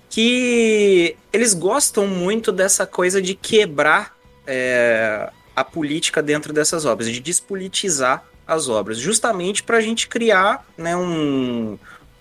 que 0.08 1.16
eles 1.32 1.54
gostam 1.54 2.06
muito 2.06 2.52
dessa 2.52 2.86
coisa 2.86 3.20
de 3.20 3.34
quebrar 3.34 4.16
é, 4.46 5.30
a 5.54 5.64
política 5.64 6.22
dentro 6.22 6.52
dessas 6.52 6.84
obras, 6.84 7.10
de 7.10 7.20
despolitizar 7.20 8.24
as 8.46 8.68
obras, 8.68 8.98
justamente 8.98 9.62
para 9.62 9.78
a 9.78 9.80
gente 9.80 10.06
criar 10.06 10.64
né, 10.78 10.96
um, 10.96 11.76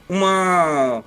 uma, 0.09 1.03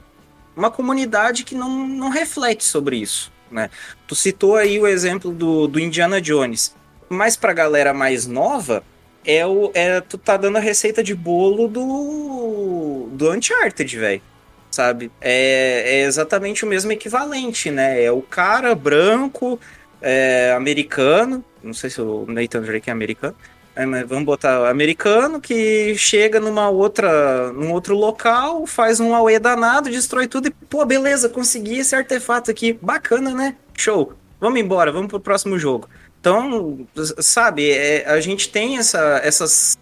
uma 0.57 0.71
comunidade 0.71 1.45
que 1.45 1.55
não, 1.55 1.87
não 1.89 2.09
reflete 2.09 2.65
sobre 2.65 2.97
isso. 2.97 3.33
Né? 3.51 3.71
Tu 4.07 4.15
citou 4.15 4.57
aí 4.57 4.79
o 4.79 4.87
exemplo 4.87 5.33
do, 5.33 5.67
do 5.67 5.81
Indiana 5.81 6.21
Jones, 6.21 6.75
mas 7.09 7.37
para 7.37 7.51
a 7.51 7.55
galera 7.55 7.93
mais 7.93 8.27
nova, 8.27 8.85
é 9.25 9.45
o, 9.47 9.71
é, 9.75 10.01
tu 10.01 10.17
tá 10.17 10.37
dando 10.37 10.57
a 10.57 10.61
receita 10.61 11.03
de 11.03 11.15
bolo 11.15 11.69
do, 11.69 13.09
do 13.13 13.33
Uncharted, 13.33 13.97
velho. 13.97 14.23
Sabe? 14.71 15.11
É, 15.21 15.83
é 15.87 16.01
exatamente 16.03 16.65
o 16.65 16.69
mesmo 16.69 16.93
equivalente, 16.93 17.71
né? 17.71 18.03
É 18.03 18.13
o 18.13 18.23
cara 18.23 18.75
branco, 18.75 19.59
é, 20.01 20.53
americano, 20.57 21.45
não 21.63 21.73
sei 21.73 21.91
se 21.91 22.01
o 22.01 22.25
Nathan 22.29 22.63
Drake 22.63 22.91
é 22.91 22.93
americano, 22.93 23.35
é, 23.79 23.85
vamos 24.05 24.25
botar 24.25 24.69
americano 24.69 25.41
que 25.41 25.97
chega 25.97 26.41
numa 26.41 26.69
outra, 26.69 27.53
num 27.53 27.73
outro 27.73 27.97
local, 27.97 28.67
faz 28.67 28.99
um 28.99 29.15
auê 29.15 29.39
danado, 29.39 29.89
destrói 29.89 30.27
tudo 30.27 30.49
e, 30.49 30.51
pô, 30.51 30.85
beleza, 30.85 31.29
consegui 31.29 31.79
esse 31.79 31.95
artefato 31.95 32.51
aqui. 32.51 32.73
Bacana, 32.83 33.33
né? 33.33 33.55
Show. 33.75 34.15
Vamos 34.41 34.59
embora, 34.61 34.91
vamos 34.91 35.07
pro 35.07 35.21
próximo 35.21 35.57
jogo. 35.61 35.89
Então, 36.21 36.87
sabe, 37.19 37.71
é, 37.71 38.05
a 38.09 38.21
gente 38.21 38.49
tem 38.49 38.79
essa, 38.79 39.21
essas, 39.23 39.79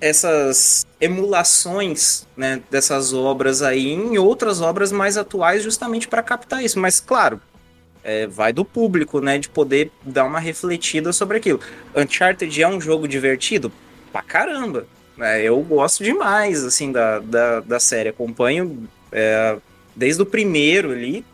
essas 0.00 0.86
emulações 1.00 2.26
né, 2.36 2.62
dessas 2.70 3.12
obras 3.12 3.62
aí 3.62 3.92
em 3.92 4.18
outras 4.18 4.60
obras 4.60 4.90
mais 4.92 5.16
atuais 5.16 5.62
justamente 5.62 6.08
para 6.08 6.22
captar 6.22 6.64
isso. 6.64 6.78
Mas, 6.78 7.00
claro, 7.00 7.40
É, 8.04 8.26
vai 8.26 8.52
do 8.52 8.64
público, 8.64 9.20
né? 9.20 9.36
De 9.38 9.48
poder 9.48 9.90
dar 10.02 10.24
uma 10.24 10.38
refletida 10.38 11.12
sobre 11.12 11.38
aquilo. 11.38 11.60
Uncharted 11.94 12.62
é 12.62 12.68
um 12.68 12.80
jogo 12.80 13.08
divertido? 13.08 13.72
Pra 14.12 14.22
caramba. 14.22 14.86
É, 15.18 15.42
eu 15.42 15.60
gosto 15.62 16.04
demais, 16.04 16.64
assim, 16.64 16.92
da, 16.92 17.18
da, 17.20 17.60
da 17.60 17.80
série. 17.80 18.10
Acompanho 18.10 18.88
é, 19.10 19.58
desde 19.94 20.22
o 20.22 20.26
primeiro 20.26 20.92
ali. 20.92 21.26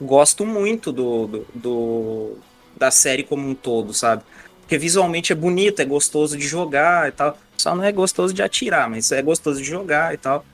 Gosto 0.00 0.46
muito 0.46 0.92
do, 0.92 1.26
do, 1.26 1.46
do, 1.54 2.38
da 2.76 2.90
série 2.90 3.24
como 3.24 3.48
um 3.48 3.54
todo, 3.54 3.92
sabe? 3.92 4.22
Porque 4.62 4.78
visualmente 4.78 5.32
é 5.32 5.36
bonito, 5.36 5.80
é 5.82 5.84
gostoso 5.84 6.36
de 6.38 6.46
jogar 6.46 7.08
e 7.08 7.12
tal. 7.12 7.36
Só 7.58 7.74
não 7.74 7.84
é 7.84 7.92
gostoso 7.92 8.32
de 8.32 8.42
atirar, 8.42 8.88
mas 8.88 9.10
é 9.12 9.20
gostoso 9.20 9.60
de 9.60 9.68
jogar 9.68 10.14
e 10.14 10.16
tal. 10.16 10.44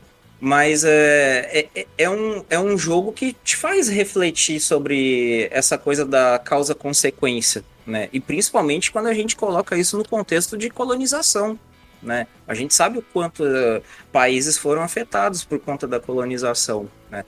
Mas 0.40 0.85
é, 0.85 1.69
é, 1.75 1.87
é, 1.97 2.11
um, 2.11 2.45
é 2.51 2.59
um 2.59 2.77
jogo 2.77 3.12
que 3.12 3.35
te 3.45 3.57
faz 3.57 3.88
refletir 3.88 4.61
sobre 4.61 5.49
essa 5.51 5.79
coisa 5.79 6.05
da 6.05 6.38
causa-consequência, 6.38 7.64
né? 7.87 8.09
E 8.12 8.21
principalmente 8.21 8.90
quando 8.90 9.07
a 9.07 9.14
gente 9.14 9.37
coloca 9.37 9.77
isso 9.77 9.97
no 9.97 10.07
contexto 10.07 10.57
de 10.59 10.69
colonização, 10.69 11.59
né? 12.03 12.27
A 12.47 12.55
gente 12.55 12.75
sabe 12.75 12.99
o 12.99 13.03
quanto 13.03 13.43
uh, 13.45 13.83
países 14.12 14.59
foram 14.59 14.83
afetados 14.83 15.45
por 15.45 15.59
conta 15.61 15.87
da 15.87 16.01
colonização, 16.01 16.88
né? 17.11 17.25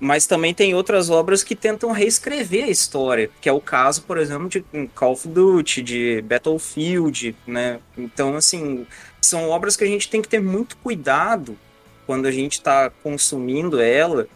Mas 0.00 0.26
também 0.26 0.54
tem 0.54 0.74
outras 0.74 1.10
obras 1.10 1.42
que 1.42 1.56
tentam 1.56 1.90
reescrever 1.90 2.64
a 2.64 2.68
história, 2.68 3.30
que 3.40 3.48
é 3.48 3.52
o 3.52 3.60
caso, 3.60 4.02
por 4.02 4.16
exemplo, 4.16 4.48
de 4.48 4.64
Call 4.94 5.12
of 5.12 5.26
Duty, 5.26 5.82
de 5.82 6.22
Battlefield, 6.22 7.34
né? 7.44 7.80
Então, 7.96 8.36
assim, 8.36 8.86
são 9.20 9.48
obras 9.48 9.76
que 9.76 9.84
a 9.84 9.86
gente 9.86 10.08
tem 10.08 10.22
que 10.22 10.28
ter 10.28 10.40
muito 10.40 10.76
cuidado 10.78 11.58
quando 12.06 12.26
a 12.26 12.30
gente 12.30 12.52
está 12.52 12.90
consumindo 13.02 13.80
ela, 13.80 14.26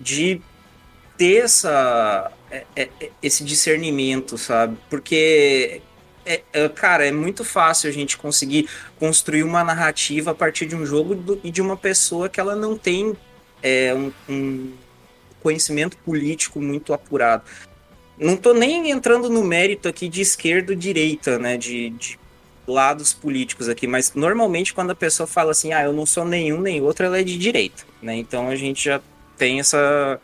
de 0.00 0.40
ter 1.16 1.44
essa, 1.44 2.30
é, 2.48 2.64
é, 2.76 2.88
esse 3.20 3.42
discernimento, 3.42 4.38
sabe? 4.38 4.78
Porque 4.88 5.82
é, 6.24 6.42
é, 6.52 6.68
cara, 6.68 7.06
é 7.06 7.10
muito 7.10 7.44
fácil 7.44 7.88
a 7.88 7.92
gente 7.92 8.16
conseguir 8.16 8.68
construir 8.98 9.42
uma 9.42 9.64
narrativa 9.64 10.30
a 10.30 10.34
partir 10.34 10.66
de 10.66 10.76
um 10.76 10.86
jogo 10.86 11.14
do, 11.14 11.40
e 11.42 11.50
de 11.50 11.60
uma 11.60 11.76
pessoa 11.76 12.28
que 12.28 12.38
ela 12.38 12.54
não 12.54 12.78
tem 12.78 13.16
é, 13.62 13.94
um, 13.94 14.12
um, 14.28 14.72
conhecimento 15.42 15.96
político 15.96 16.60
muito 16.60 16.92
apurado. 16.92 17.42
Não 18.18 18.36
tô 18.36 18.52
nem 18.52 18.90
entrando 18.90 19.30
no 19.30 19.42
mérito 19.42 19.88
aqui 19.88 20.08
de 20.08 20.20
esquerda 20.20 20.72
ou 20.72 20.78
direita, 20.78 21.38
né? 21.38 21.56
De, 21.56 21.90
de 21.90 22.18
lados 22.68 23.12
políticos 23.12 23.68
aqui, 23.68 23.86
mas 23.86 24.12
normalmente 24.14 24.74
quando 24.74 24.90
a 24.90 24.94
pessoa 24.94 25.26
fala 25.26 25.50
assim, 25.50 25.72
ah, 25.72 25.82
eu 25.82 25.92
não 25.92 26.06
sou 26.06 26.24
nenhum 26.24 26.60
nem 26.60 26.80
outro, 26.80 27.06
ela 27.06 27.18
é 27.18 27.24
de 27.24 27.38
direita, 27.38 27.84
né? 28.00 28.14
Então 28.14 28.48
a 28.48 28.54
gente 28.54 28.84
já 28.84 29.00
tem 29.36 29.58
essa 29.58 30.20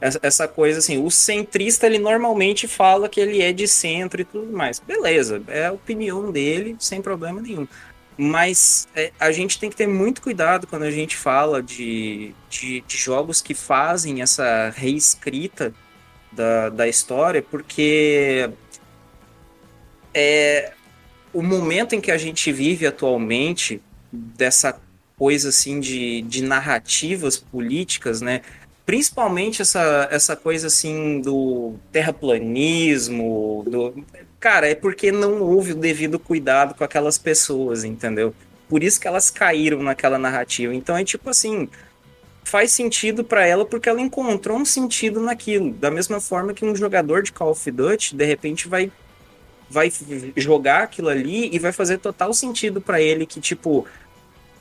essa 0.00 0.46
coisa 0.46 0.80
assim, 0.80 1.02
o 1.02 1.10
centrista 1.10 1.86
ele 1.86 1.98
normalmente 1.98 2.68
fala 2.68 3.08
que 3.08 3.18
ele 3.18 3.40
é 3.40 3.54
de 3.54 3.66
centro 3.66 4.20
e 4.20 4.24
tudo 4.24 4.52
mais. 4.52 4.78
Beleza, 4.78 5.42
é 5.48 5.66
a 5.66 5.72
opinião 5.72 6.30
dele, 6.30 6.76
sem 6.78 7.00
problema 7.00 7.40
nenhum. 7.40 7.66
Mas 8.16 8.86
é, 8.94 9.12
a 9.18 9.32
gente 9.32 9.58
tem 9.58 9.70
que 9.70 9.76
ter 9.76 9.86
muito 9.86 10.20
cuidado 10.20 10.66
quando 10.66 10.82
a 10.82 10.90
gente 10.90 11.16
fala 11.16 11.62
de, 11.62 12.34
de, 12.50 12.82
de 12.82 12.96
jogos 12.98 13.40
que 13.40 13.54
fazem 13.54 14.20
essa 14.20 14.70
reescrita 14.76 15.72
da, 16.30 16.68
da 16.68 16.86
história, 16.86 17.40
porque 17.40 18.50
é, 20.12 20.72
o 21.34 21.42
momento 21.42 21.94
em 21.94 22.00
que 22.00 22.10
a 22.10 22.16
gente 22.16 22.50
vive 22.52 22.86
atualmente, 22.86 23.82
dessa 24.10 24.80
coisa 25.16 25.50
assim 25.50 25.80
de, 25.80 26.22
de 26.22 26.42
narrativas 26.42 27.36
políticas, 27.36 28.20
né? 28.20 28.40
principalmente 28.86 29.62
essa, 29.62 30.08
essa 30.10 30.36
coisa 30.36 30.66
assim 30.66 31.20
do 31.20 31.74
terraplanismo, 31.90 33.64
do 33.66 34.04
cara, 34.38 34.68
é 34.68 34.74
porque 34.74 35.10
não 35.10 35.40
houve 35.40 35.72
o 35.72 35.76
devido 35.76 36.18
cuidado 36.18 36.74
com 36.74 36.84
aquelas 36.84 37.16
pessoas, 37.16 37.82
entendeu? 37.82 38.34
Por 38.68 38.82
isso 38.82 39.00
que 39.00 39.08
elas 39.08 39.30
caíram 39.30 39.82
naquela 39.82 40.18
narrativa. 40.18 40.74
Então 40.74 40.96
é 40.96 41.04
tipo 41.04 41.30
assim, 41.30 41.68
faz 42.42 42.72
sentido 42.72 43.24
para 43.24 43.46
ela 43.46 43.64
porque 43.64 43.88
ela 43.88 44.00
encontrou 44.00 44.58
um 44.58 44.64
sentido 44.66 45.20
naquilo, 45.20 45.72
da 45.72 45.90
mesma 45.90 46.20
forma 46.20 46.52
que 46.52 46.64
um 46.64 46.76
jogador 46.76 47.22
de 47.22 47.32
Call 47.32 47.52
of 47.52 47.70
Duty 47.70 48.14
de 48.14 48.24
repente 48.24 48.68
vai 48.68 48.92
vai 49.74 49.92
jogar 50.36 50.84
aquilo 50.84 51.08
ali 51.08 51.50
e 51.52 51.58
vai 51.58 51.72
fazer 51.72 51.98
total 51.98 52.32
sentido 52.32 52.80
para 52.80 53.00
ele 53.00 53.26
que 53.26 53.40
tipo, 53.40 53.86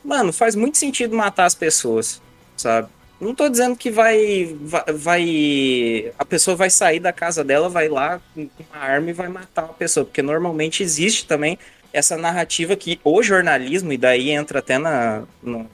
mano, 0.04 0.34
faz 0.34 0.56
muito 0.56 0.80
sentido 0.80 1.16
matar 1.16 1.46
as 1.46 1.54
pessoas, 1.54 2.20
sabe? 2.58 2.90
Não 3.22 3.34
tô 3.34 3.48
dizendo 3.48 3.78
que 3.78 3.90
vai, 3.90 4.54
vai, 4.60 4.84
vai, 4.94 6.14
A 6.18 6.26
pessoa 6.26 6.58
vai 6.58 6.70
sair 6.70 7.00
da 7.00 7.14
casa 7.14 7.44
dela, 7.44 7.70
vai 7.70 7.88
lá 7.88 8.20
com 8.34 8.50
uma 8.60 8.82
arma 8.82 9.12
e 9.12 9.14
vai 9.14 9.30
matar 9.30 9.66
uma 9.66 9.74
pessoa. 9.74 10.04
Porque 10.06 10.22
normalmente 10.22 10.84
existe 10.84 11.26
também 11.26 11.58
essa 11.94 12.18
narrativa 12.18 12.76
que 12.76 13.00
o 13.04 13.24
jornalismo, 13.24 13.94
e 13.94 13.98
daí 13.98 14.32
entra 14.32 14.60
até 14.60 14.78
na, 14.78 15.24
no 15.42 15.70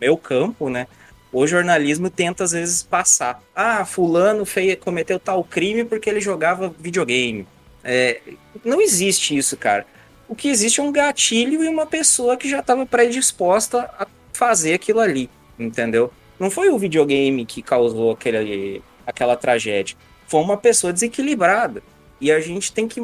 meu 0.00 0.16
campo, 0.16 0.70
né? 0.70 0.86
O 1.32 1.46
jornalismo 1.46 2.08
tenta 2.08 2.44
às 2.44 2.52
vezes 2.52 2.82
passar. 2.82 3.42
Ah, 3.54 3.84
fulano 3.84 4.46
fez, 4.46 4.78
cometeu 4.78 5.18
tal 5.20 5.44
crime 5.44 5.84
porque 5.84 6.08
ele 6.08 6.20
jogava 6.20 6.74
videogame. 6.78 7.46
É, 7.82 8.20
não 8.64 8.80
existe 8.80 9.36
isso, 9.36 9.56
cara. 9.56 9.86
O 10.28 10.34
que 10.34 10.48
existe 10.48 10.80
é 10.80 10.82
um 10.82 10.92
gatilho 10.92 11.64
e 11.64 11.68
uma 11.68 11.86
pessoa 11.86 12.36
que 12.36 12.48
já 12.48 12.60
estava 12.60 12.86
predisposta 12.86 13.90
a 13.98 14.06
fazer 14.32 14.74
aquilo 14.74 15.00
ali, 15.00 15.28
entendeu? 15.58 16.12
Não 16.38 16.50
foi 16.50 16.70
o 16.70 16.78
videogame 16.78 17.44
que 17.44 17.62
causou 17.62 18.12
aquele, 18.12 18.82
aquela 19.06 19.36
tragédia. 19.36 19.96
Foi 20.26 20.40
uma 20.40 20.56
pessoa 20.56 20.92
desequilibrada. 20.92 21.82
E 22.20 22.30
a 22.30 22.38
gente 22.40 22.72
tem 22.72 22.86
que 22.86 23.00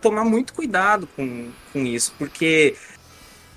tomar 0.00 0.24
muito 0.24 0.54
cuidado 0.54 1.08
com, 1.14 1.50
com 1.72 1.84
isso, 1.84 2.14
porque 2.18 2.74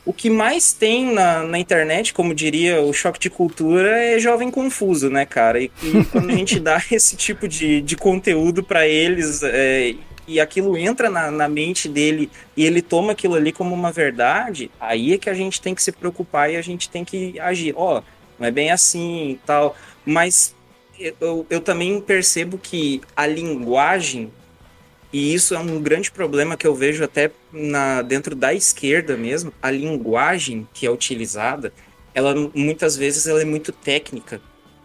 o 0.05 0.11
que 0.11 0.29
mais 0.29 0.73
tem 0.73 1.13
na, 1.13 1.43
na 1.43 1.57
internet, 1.57 2.13
como 2.13 2.35
diria 2.35 2.81
o 2.81 2.91
choque 2.91 3.19
de 3.19 3.29
cultura, 3.29 3.97
é 3.97 4.19
jovem 4.19 4.51
confuso, 4.51 5.09
né, 5.09 5.25
cara? 5.25 5.61
E, 5.61 5.71
e 5.81 6.03
quando 6.05 6.29
a 6.29 6.35
gente 6.35 6.59
dá 6.61 6.81
esse 6.91 7.15
tipo 7.15 7.47
de, 7.47 7.81
de 7.81 7.95
conteúdo 7.95 8.61
para 8.63 8.85
eles 8.85 9.41
é, 9.43 9.95
e 10.27 10.39
aquilo 10.39 10.77
entra 10.77 11.09
na, 11.09 11.29
na 11.29 11.47
mente 11.47 11.87
dele 11.89 12.29
e 12.55 12.65
ele 12.65 12.81
toma 12.81 13.11
aquilo 13.11 13.35
ali 13.35 13.51
como 13.51 13.73
uma 13.73 13.91
verdade, 13.91 14.71
aí 14.79 15.13
é 15.13 15.17
que 15.17 15.29
a 15.29 15.33
gente 15.33 15.61
tem 15.61 15.75
que 15.75 15.83
se 15.83 15.91
preocupar 15.91 16.51
e 16.51 16.55
a 16.55 16.61
gente 16.61 16.89
tem 16.89 17.03
que 17.03 17.39
agir. 17.39 17.73
Ó, 17.75 17.99
oh, 17.99 18.03
não 18.39 18.47
é 18.47 18.51
bem 18.51 18.71
assim 18.71 19.31
e 19.31 19.39
tal. 19.45 19.75
Mas 20.05 20.55
eu, 21.19 21.45
eu 21.49 21.61
também 21.61 21.99
percebo 21.99 22.57
que 22.57 23.01
a 23.15 23.27
linguagem, 23.27 24.31
e 25.11 25.33
isso 25.33 25.53
é 25.53 25.59
um 25.59 25.81
grande 25.81 26.11
problema 26.11 26.55
que 26.57 26.65
eu 26.65 26.75
vejo 26.75 27.03
até 27.03 27.31
na, 27.51 28.01
dentro 28.01 28.35
da 28.35 28.53
esquerda 28.53 29.17
mesmo, 29.17 29.53
a 29.61 29.69
linguagem 29.69 30.67
que 30.73 30.85
é 30.85 30.91
utilizada, 30.91 31.73
ela 32.13 32.33
muitas 32.53 32.95
vezes 32.95 33.27
ela 33.27 33.41
é 33.41 33.45
muito 33.45 33.71
técnica. 33.71 34.41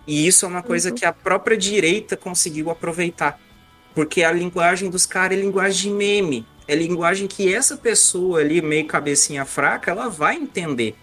E 0.06 0.26
isso 0.26 0.46
é 0.46 0.48
uma 0.48 0.62
coisa 0.62 0.88
uhum. 0.88 0.94
que 0.94 1.04
a 1.04 1.12
própria 1.12 1.56
direita 1.56 2.16
conseguiu 2.16 2.70
aproveitar. 2.70 3.38
Porque 3.98 4.22
a 4.22 4.30
linguagem 4.30 4.88
dos 4.88 5.04
caras 5.04 5.36
é 5.36 5.40
linguagem 5.40 5.90
de 5.90 5.96
meme. 5.96 6.46
É 6.68 6.74
linguagem 6.76 7.26
que 7.26 7.52
essa 7.52 7.76
pessoa 7.76 8.38
ali, 8.38 8.62
meio 8.62 8.86
cabecinha 8.86 9.44
fraca, 9.44 9.90
ela 9.90 10.08
vai 10.08 10.36
entender 10.36 10.94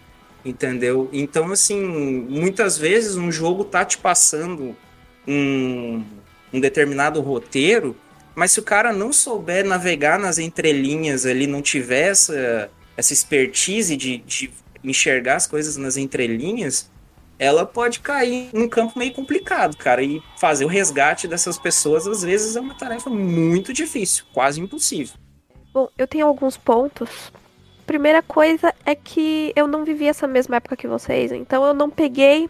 entendeu? 0.45 1.09
Então, 1.11 1.51
assim, 1.51 1.81
muitas 1.83 2.77
vezes 2.77 3.15
um 3.15 3.31
jogo 3.31 3.65
tá 3.65 3.83
te 3.83 3.97
passando 3.97 4.77
um, 5.27 6.03
um 6.53 6.59
determinado 6.59 7.19
roteiro, 7.19 7.97
mas 8.35 8.51
se 8.51 8.59
o 8.59 8.63
cara 8.63 8.93
não 8.93 9.11
souber 9.11 9.65
navegar 9.65 10.19
nas 10.19 10.37
entrelinhas 10.37 11.25
ali, 11.25 11.47
não 11.47 11.63
tiver 11.63 12.11
essa, 12.11 12.69
essa 12.95 13.11
expertise 13.11 13.97
de, 13.97 14.19
de 14.19 14.51
enxergar 14.83 15.35
as 15.37 15.47
coisas 15.47 15.77
nas 15.77 15.97
entrelinhas, 15.97 16.91
ela 17.37 17.65
pode 17.65 17.99
cair 17.99 18.49
num 18.53 18.69
campo 18.69 18.97
meio 18.97 19.13
complicado, 19.13 19.75
cara. 19.77 20.01
E 20.03 20.21
fazer 20.37 20.65
o 20.65 20.69
resgate 20.69 21.27
dessas 21.27 21.57
pessoas, 21.57 22.07
às 22.07 22.23
vezes, 22.23 22.55
é 22.55 22.61
uma 22.61 22.75
tarefa 22.75 23.09
muito 23.09 23.73
difícil, 23.73 24.25
quase 24.33 24.61
impossível. 24.61 25.15
Bom, 25.73 25.89
eu 25.97 26.07
tenho 26.07 26.25
alguns 26.25 26.55
pontos 26.55 27.31
Primeira 27.85 28.23
coisa 28.23 28.73
é 28.83 28.95
que 28.95 29.53
eu 29.55 29.67
não 29.67 29.85
vivi 29.85 30.07
essa 30.07 30.27
mesma 30.27 30.55
época 30.55 30.75
que 30.75 30.87
vocês, 30.87 31.31
então 31.31 31.63
eu 31.63 31.73
não 31.73 31.89
peguei 31.89 32.49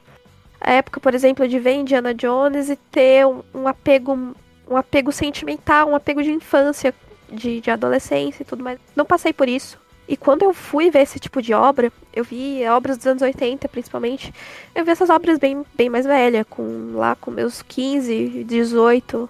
a 0.61 0.71
época, 0.71 0.99
por 0.99 1.13
exemplo, 1.13 1.45
de 1.45 1.59
ver 1.59 1.73
Indiana 1.73 2.13
Jones 2.13 2.69
e 2.69 2.77
ter 2.77 3.27
um, 3.27 3.43
um 3.53 3.67
apego 3.67 4.33
um 4.67 4.77
apego 4.77 5.11
sentimental, 5.11 5.89
um 5.89 5.95
apego 5.95 6.23
de 6.23 6.31
infância, 6.31 6.93
de, 7.29 7.59
de 7.61 7.69
adolescência 7.69 8.41
e 8.41 8.45
tudo 8.45 8.63
mais. 8.63 8.79
Não 8.95 9.05
passei 9.05 9.31
por 9.33 9.47
isso. 9.47 9.77
E 10.07 10.15
quando 10.15 10.43
eu 10.43 10.53
fui 10.53 10.91
ver 10.91 11.01
esse 11.01 11.19
tipo 11.19 11.41
de 11.41 11.53
obra, 11.53 11.91
eu 12.13 12.23
vi 12.23 12.65
obras 12.67 12.97
dos 12.97 13.07
anos 13.07 13.23
80, 13.23 13.67
principalmente, 13.67 14.33
eu 14.73 14.85
vi 14.85 14.91
essas 14.91 15.09
obras 15.09 15.39
bem, 15.39 15.65
bem 15.73 15.89
mais 15.89 16.05
velhas, 16.05 16.45
com 16.49 16.91
lá 16.93 17.15
com 17.15 17.31
meus 17.31 17.63
15, 17.63 18.43
18. 18.43 19.29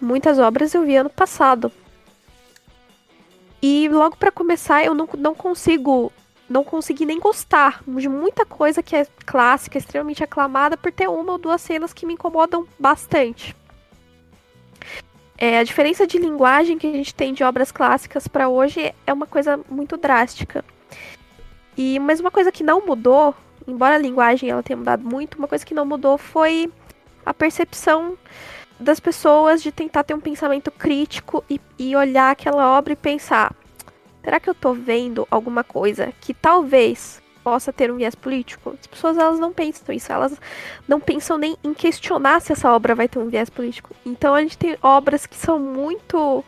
Muitas 0.00 0.38
obras 0.38 0.74
eu 0.74 0.84
vi 0.84 0.96
ano 0.96 1.10
passado. 1.10 1.70
E 3.62 3.88
logo 3.88 4.16
para 4.16 4.32
começar, 4.32 4.84
eu 4.84 4.94
não, 4.94 5.08
não 5.18 5.34
consigo. 5.34 6.12
Não 6.48 6.64
consegui 6.64 7.06
nem 7.06 7.20
gostar 7.20 7.80
de 7.86 8.08
muita 8.08 8.44
coisa 8.44 8.82
que 8.82 8.96
é 8.96 9.06
clássica, 9.24 9.78
extremamente 9.78 10.24
aclamada, 10.24 10.76
por 10.76 10.90
ter 10.90 11.08
uma 11.08 11.32
ou 11.32 11.38
duas 11.38 11.60
cenas 11.60 11.92
que 11.92 12.04
me 12.04 12.14
incomodam 12.14 12.66
bastante. 12.76 13.54
É, 15.42 15.58
a 15.58 15.64
diferença 15.64 16.06
de 16.06 16.18
linguagem 16.18 16.76
que 16.76 16.86
a 16.86 16.92
gente 16.92 17.14
tem 17.14 17.32
de 17.32 17.42
obras 17.42 17.72
clássicas 17.72 18.28
para 18.28 18.50
hoje 18.50 18.94
é 19.06 19.12
uma 19.12 19.26
coisa 19.26 19.58
muito 19.70 19.96
drástica. 19.96 20.62
E 21.74 21.98
mas 21.98 22.20
uma 22.20 22.30
coisa 22.30 22.52
que 22.52 22.62
não 22.62 22.84
mudou, 22.84 23.34
embora 23.66 23.94
a 23.94 23.98
linguagem 23.98 24.50
ela 24.50 24.62
tenha 24.62 24.76
mudado 24.76 25.02
muito, 25.02 25.38
uma 25.38 25.48
coisa 25.48 25.64
que 25.64 25.72
não 25.72 25.86
mudou 25.86 26.18
foi 26.18 26.70
a 27.24 27.32
percepção 27.32 28.18
das 28.78 29.00
pessoas 29.00 29.62
de 29.62 29.72
tentar 29.72 30.04
ter 30.04 30.12
um 30.12 30.20
pensamento 30.20 30.70
crítico 30.70 31.42
e, 31.48 31.58
e 31.78 31.96
olhar 31.96 32.32
aquela 32.32 32.76
obra 32.76 32.92
e 32.92 32.96
pensar: 32.96 33.54
será 34.22 34.38
que 34.38 34.50
eu 34.50 34.54
tô 34.54 34.74
vendo 34.74 35.26
alguma 35.30 35.64
coisa 35.64 36.12
que 36.20 36.34
talvez 36.34 37.22
possa 37.50 37.72
ter 37.72 37.90
um 37.90 37.96
viés 37.96 38.14
político? 38.14 38.76
As 38.80 38.86
pessoas 38.86 39.18
elas 39.18 39.40
não 39.40 39.52
pensam 39.52 39.92
isso, 39.92 40.12
elas 40.12 40.40
não 40.86 41.00
pensam 41.00 41.36
nem 41.36 41.56
em 41.64 41.74
questionar 41.74 42.40
se 42.40 42.52
essa 42.52 42.70
obra 42.70 42.94
vai 42.94 43.08
ter 43.08 43.18
um 43.18 43.28
viés 43.28 43.50
político. 43.50 43.90
Então 44.06 44.34
a 44.34 44.40
gente 44.40 44.56
tem 44.56 44.76
obras 44.80 45.26
que 45.26 45.36
são 45.36 45.58
muito 45.58 46.44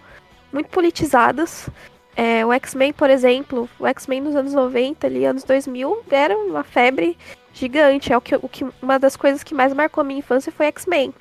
muito 0.53 0.69
politizadas. 0.69 1.69
É, 2.15 2.47
o 2.47 2.53
X-Men, 2.53 2.93
por 2.93 3.11
exemplo, 3.11 3.69
o 3.81 3.87
X-Men 3.89 4.21
nos 4.21 4.37
anos 4.37 4.53
90, 4.55 5.05
ali, 5.05 5.25
anos 5.25 5.43
2000, 5.43 6.05
era 6.09 6.39
uma 6.39 6.63
febre 6.63 7.19
gigante. 7.53 8.13
É 8.13 8.17
o 8.17 8.21
que, 8.21 8.37
o 8.37 8.49
que 8.49 8.65
uma 8.81 8.97
das 8.97 9.17
coisas 9.17 9.43
que 9.43 9.55
mais 9.55 9.75
marcou 9.75 10.03
a 10.03 10.05
minha 10.05 10.21
infância 10.21 10.53
foi 10.53 10.67
X-Men. 10.67 11.13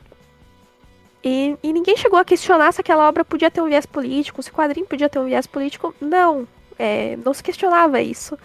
E, 1.24 1.58
e, 1.64 1.74
ninguém 1.74 1.98
chegou 1.98 2.20
a 2.20 2.26
questionar 2.26 2.72
se 2.72 2.82
aquela 2.82 3.08
obra 3.08 3.26
podia 3.26 3.50
ter 3.50 3.62
um 3.62 3.68
viés 3.68 3.86
político, 3.88 4.44
se 4.44 4.52
o 4.52 4.54
quadrinho 4.54 4.86
podia 4.86 5.10
ter 5.10 5.18
um 5.18 5.26
viés 5.26 5.48
político. 5.48 5.96
Não, 6.00 6.48
é, 6.78 7.18
não 7.24 7.34
se 7.34 7.44
questionava 7.44 8.00
isso. 8.02 8.38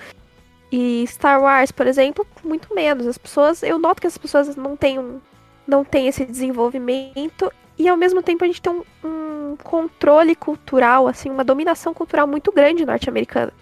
E 0.71 1.05
Star 1.07 1.41
Wars, 1.41 1.71
por 1.71 1.87
exemplo, 1.87 2.27
muito 2.45 2.75
menos. 2.75 3.07
As 3.07 3.19
pessoas, 3.19 3.63
eu 3.63 3.79
noto 3.79 4.01
que 4.01 4.07
as 4.07 4.19
pessoas 4.19 4.55
não 4.57 4.77
têm, 4.77 4.99
um, 4.99 5.21
não 5.67 5.85
têm 5.85 6.09
esse 6.09 6.25
desenvolvimento 6.25 7.53
e 7.79 7.89
ao 7.89 7.97
mesmo 7.97 8.23
tempo 8.23 8.45
a 8.45 8.47
gente 8.47 8.63
tem 8.63 8.73
um, 8.73 8.83
um 9.07 9.57
controle 9.63 10.35
cultural, 10.35 11.07
assim, 11.07 11.31
uma 11.31 11.45
dominação 11.45 11.93
cultural 11.93 12.27
muito 12.27 12.51
grande 12.51 12.85
norte-americana. 12.85 13.53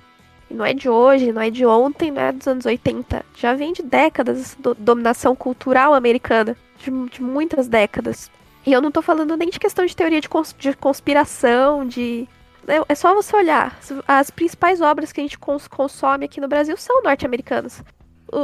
E 0.51 0.55
não 0.55 0.65
é 0.65 0.73
de 0.73 0.89
hoje, 0.89 1.33
não 1.33 1.43
é 1.43 1.51
de 1.51 1.67
ontem, 1.67 2.11
não 2.11 2.23
é 2.23 2.33
dos 2.33 2.47
anos 2.47 2.67
80. 2.67 3.25
Já 3.35 3.55
vem 3.55 3.73
de 3.73 3.83
décadas 3.83 4.41
essa 4.41 4.57
do, 4.61 4.75
dominação 4.75 5.35
cultural 5.35 5.95
americana. 5.95 6.57
De, 6.79 6.91
de 7.09 7.23
muitas 7.23 7.67
décadas. 7.67 8.31
E 8.67 8.73
eu 8.73 8.81
não 8.81 8.91
tô 8.91 9.03
falando 9.03 9.37
nem 9.37 9.49
de 9.49 9.59
questão 9.59 9.85
de 9.85 9.95
teoria 9.95 10.21
de, 10.21 10.29
cons 10.29 10.55
de 10.59 10.75
conspiração, 10.75 11.87
de. 11.87 12.29
É 12.89 12.95
só 12.95 13.15
você 13.15 13.37
olhar. 13.37 13.79
As 14.07 14.31
principais 14.31 14.81
obras 14.81 15.13
que 15.13 15.21
a 15.21 15.25
gente 15.25 15.39
cons 15.39 15.69
consome 15.69 16.25
aqui 16.25 16.41
no 16.41 16.49
Brasil 16.49 16.77
são 16.77 17.03
norte-americanas. 17.03 17.83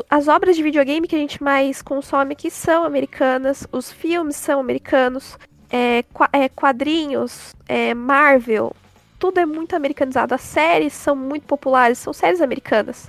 As 0.09 0.29
obras 0.29 0.57
de 0.57 0.63
videogame 0.63 1.09
que 1.09 1.17
a 1.17 1.19
gente 1.19 1.43
mais 1.43 1.83
consome 1.83 2.33
aqui 2.33 2.51
são 2.51 2.85
americanas. 2.85 3.67
Os 3.73 3.91
filmes 3.91 4.37
são 4.37 4.61
americanos. 4.61 5.39
É, 5.71 6.05
é, 6.33 6.49
quadrinhos, 6.49 7.55
é, 7.69 7.95
Marvel. 7.95 8.75
Tudo 9.19 9.39
é 9.39 9.47
muito 9.47 9.75
americanizado. 9.75 10.35
As 10.35 10.41
séries 10.41 10.93
são 10.93 11.15
muito 11.15 11.47
populares, 11.47 11.99
são 11.99 12.13
séries 12.13 12.41
americanas. 12.41 13.09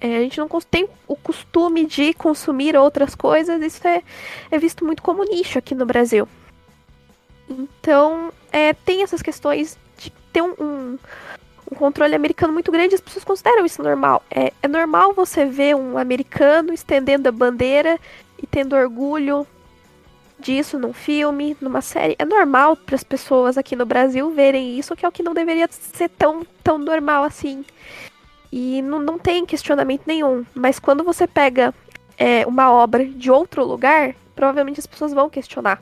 É, 0.00 0.16
a 0.16 0.20
gente 0.20 0.38
não 0.38 0.48
tem 0.70 0.88
o 1.06 1.14
costume 1.14 1.84
de 1.84 2.14
consumir 2.14 2.74
outras 2.74 3.14
coisas, 3.14 3.60
isso 3.60 3.86
é, 3.86 4.02
é 4.50 4.58
visto 4.58 4.82
muito 4.84 5.02
como 5.02 5.22
nicho 5.24 5.58
aqui 5.58 5.74
no 5.74 5.84
Brasil. 5.84 6.26
Então, 7.46 8.32
é, 8.50 8.72
tem 8.72 9.02
essas 9.02 9.20
questões 9.20 9.76
ter 10.32 10.42
um, 10.42 10.54
um, 10.58 10.98
um, 11.70 11.76
controle 11.76 12.14
americano 12.14 12.52
muito 12.52 12.70
grande, 12.70 12.94
as 12.94 13.00
pessoas 13.00 13.24
consideram 13.24 13.64
isso 13.64 13.82
normal. 13.82 14.22
É, 14.30 14.52
é 14.62 14.68
normal 14.68 15.12
você 15.12 15.44
ver 15.44 15.76
um 15.76 15.98
americano 15.98 16.72
estendendo 16.72 17.28
a 17.28 17.32
bandeira 17.32 17.98
e 18.42 18.46
tendo 18.46 18.76
orgulho 18.76 19.46
disso 20.38 20.78
num 20.78 20.92
filme, 20.92 21.56
numa 21.60 21.82
série. 21.82 22.16
É 22.18 22.24
normal 22.24 22.76
para 22.76 22.94
as 22.94 23.04
pessoas 23.04 23.58
aqui 23.58 23.76
no 23.76 23.84
Brasil 23.84 24.30
verem 24.30 24.78
isso, 24.78 24.96
que 24.96 25.04
é 25.04 25.08
o 25.08 25.12
que 25.12 25.22
não 25.22 25.34
deveria 25.34 25.68
ser 25.70 26.08
tão, 26.08 26.46
tão 26.64 26.78
normal 26.78 27.24
assim. 27.24 27.64
E 28.50 28.82
não, 28.82 28.98
não 28.98 29.18
tem 29.18 29.46
questionamento 29.46 30.02
nenhum. 30.06 30.44
Mas 30.54 30.78
quando 30.78 31.04
você 31.04 31.26
pega 31.26 31.74
é, 32.18 32.46
uma 32.46 32.72
obra 32.72 33.04
de 33.04 33.30
outro 33.30 33.64
lugar, 33.64 34.14
provavelmente 34.34 34.80
as 34.80 34.86
pessoas 34.86 35.12
vão 35.12 35.30
questionar. 35.30 35.80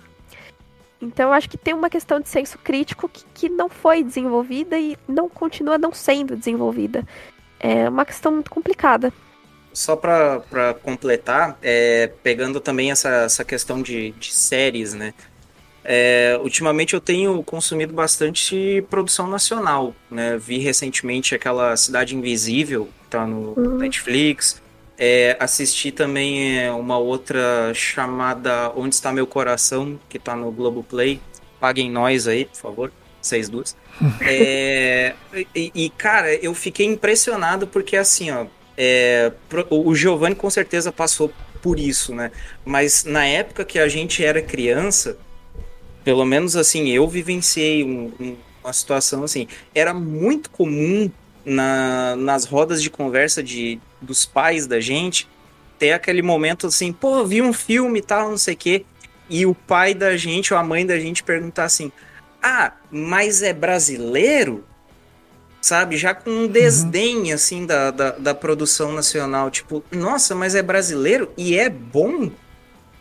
Então 1.00 1.32
acho 1.32 1.48
que 1.48 1.56
tem 1.56 1.74
uma 1.74 1.88
questão 1.88 2.20
de 2.20 2.28
senso 2.28 2.58
crítico 2.58 3.08
que, 3.08 3.24
que 3.32 3.48
não 3.48 3.68
foi 3.68 4.02
desenvolvida 4.02 4.78
e 4.78 4.96
não 5.06 5.28
continua 5.28 5.78
não 5.78 5.92
sendo 5.92 6.36
desenvolvida. 6.36 7.06
É 7.60 7.88
uma 7.88 8.04
questão 8.04 8.32
muito 8.32 8.50
complicada. 8.50 9.12
Só 9.72 9.94
para 9.94 10.74
completar, 10.82 11.56
é, 11.62 12.10
pegando 12.22 12.58
também 12.58 12.90
essa, 12.90 13.08
essa 13.08 13.44
questão 13.44 13.80
de, 13.80 14.10
de 14.12 14.34
séries, 14.34 14.94
né? 14.94 15.14
É, 15.84 16.38
ultimamente 16.42 16.94
eu 16.94 17.00
tenho 17.00 17.42
consumido 17.42 17.94
bastante 17.94 18.84
produção 18.90 19.28
nacional, 19.28 19.94
né? 20.10 20.36
Vi 20.36 20.58
recentemente 20.58 21.34
aquela 21.34 21.76
Cidade 21.76 22.16
Invisível, 22.16 22.88
que 23.02 23.08
tá 23.08 23.26
no 23.26 23.54
uhum. 23.56 23.78
Netflix. 23.78 24.60
É, 24.98 25.36
assisti 25.38 25.92
também 25.92 26.58
é, 26.58 26.72
uma 26.72 26.98
outra 26.98 27.72
chamada 27.72 28.72
Onde 28.74 28.96
Está 28.96 29.12
Meu 29.12 29.28
Coração, 29.28 29.98
que 30.08 30.18
tá 30.18 30.34
no 30.34 30.50
Globoplay. 30.50 31.20
Paguem 31.60 31.88
nós 31.88 32.26
aí, 32.26 32.44
por 32.46 32.56
favor, 32.56 32.92
vocês 33.22 33.48
duas. 33.48 33.76
é, 34.20 35.14
e, 35.54 35.70
e, 35.72 35.90
cara, 35.90 36.34
eu 36.34 36.52
fiquei 36.52 36.86
impressionado 36.86 37.66
porque 37.68 37.96
assim, 37.96 38.32
ó, 38.32 38.46
é, 38.76 39.32
o 39.70 39.94
Giovanni 39.94 40.34
com 40.34 40.50
certeza 40.50 40.90
passou 40.90 41.32
por 41.62 41.78
isso, 41.78 42.12
né? 42.12 42.32
Mas 42.64 43.04
na 43.04 43.24
época 43.24 43.64
que 43.64 43.78
a 43.78 43.88
gente 43.88 44.24
era 44.24 44.42
criança, 44.42 45.16
pelo 46.04 46.24
menos 46.24 46.56
assim, 46.56 46.88
eu 46.88 47.06
vivenciei 47.06 47.84
um, 47.84 48.12
um, 48.18 48.36
uma 48.64 48.72
situação 48.72 49.22
assim. 49.22 49.46
Era 49.74 49.94
muito 49.94 50.50
comum 50.50 51.10
na, 51.44 52.16
nas 52.16 52.44
rodas 52.44 52.82
de 52.82 52.90
conversa 52.90 53.42
de, 53.42 53.80
dos 54.00 54.24
pais 54.26 54.66
da 54.66 54.80
gente 54.80 55.28
ter 55.78 55.92
aquele 55.92 56.20
momento 56.20 56.66
assim, 56.66 56.92
pô, 56.92 57.24
vi 57.24 57.40
um 57.40 57.52
filme 57.52 58.00
e 58.00 58.02
tal, 58.02 58.30
não 58.30 58.38
sei 58.38 58.54
o 58.54 58.56
quê. 58.56 58.84
E 59.30 59.46
o 59.46 59.54
pai 59.54 59.94
da 59.94 60.16
gente 60.16 60.52
ou 60.52 60.58
a 60.58 60.64
mãe 60.64 60.84
da 60.84 60.98
gente 60.98 61.22
perguntar 61.22 61.64
assim: 61.64 61.92
Ah, 62.42 62.72
mas 62.90 63.42
é 63.42 63.52
brasileiro? 63.52 64.64
Sabe? 65.60 65.96
Já 65.96 66.14
com 66.14 66.30
um 66.30 66.46
desdém, 66.46 67.28
uhum. 67.28 67.34
assim, 67.34 67.66
da, 67.66 67.90
da, 67.90 68.10
da, 68.12 68.34
produção 68.34 68.92
nacional. 68.92 69.50
Tipo, 69.50 69.84
nossa, 69.90 70.34
mas 70.34 70.54
é 70.54 70.62
brasileiro 70.62 71.30
e 71.36 71.58
é 71.58 71.68
bom? 71.68 72.30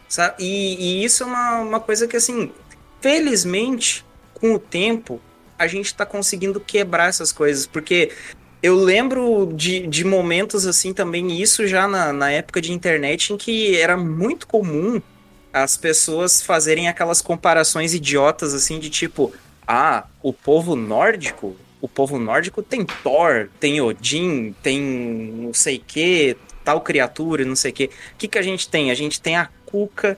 Sabe? 0.10 0.36
E, 0.40 0.76
e 1.02 1.06
isso 1.06 1.24
é 1.24 1.26
uma, 1.28 1.60
uma 1.60 1.80
coisa 1.80 2.08
que, 2.08 2.18
assim, 2.18 2.52
felizmente, 3.00 4.04
com 4.34 4.54
o 4.54 4.60
tempo, 4.60 5.22
a 5.58 5.68
gente 5.68 5.88
está 5.88 6.06
conseguindo 6.06 6.60
quebrar 6.60 7.10
essas 7.10 7.32
coisas, 7.32 7.66
porque 7.66 8.12
eu 8.62 8.76
lembro 8.76 9.52
de, 9.54 9.86
de 9.88 10.04
momentos 10.04 10.66
assim 10.66 10.94
também, 10.94 11.42
isso 11.42 11.68
já 11.68 11.88
na, 11.88 12.12
na 12.12 12.32
época 12.32 12.62
de 12.62 12.72
internet, 12.72 13.34
em 13.34 13.38
que 13.38 13.80
era 13.80 13.96
muito 13.96 14.48
comum 14.48 15.02
as 15.54 15.78
pessoas 15.78 16.42
fazerem 16.42 16.88
aquelas 16.88 17.22
comparações 17.22 17.94
idiotas 17.94 18.54
assim 18.54 18.80
de 18.80 18.90
tipo, 18.90 19.34
ah, 19.68 20.06
o 20.22 20.32
povo 20.34 20.76
nórdico, 20.76 21.56
o 21.82 21.88
povo 21.88 22.20
nórdico 22.20 22.62
tem 22.64 22.86
Thor, 22.86 23.50
tem 23.60 23.82
Odin, 23.82 24.56
tem 24.62 24.82
não 24.82 25.54
sei 25.54 25.82
que, 25.86 26.36
tal 26.64 26.82
criatura, 26.82 27.46
não 27.46 27.56
sei 27.56 27.72
que. 27.72 27.86
O 27.86 28.18
que 28.18 28.28
que 28.28 28.38
a 28.38 28.42
gente 28.42 28.68
tem? 28.68 28.92
A 28.92 28.96
gente 28.96 29.22
tem 29.22 29.36
a 29.36 29.50
Cuca, 29.66 30.18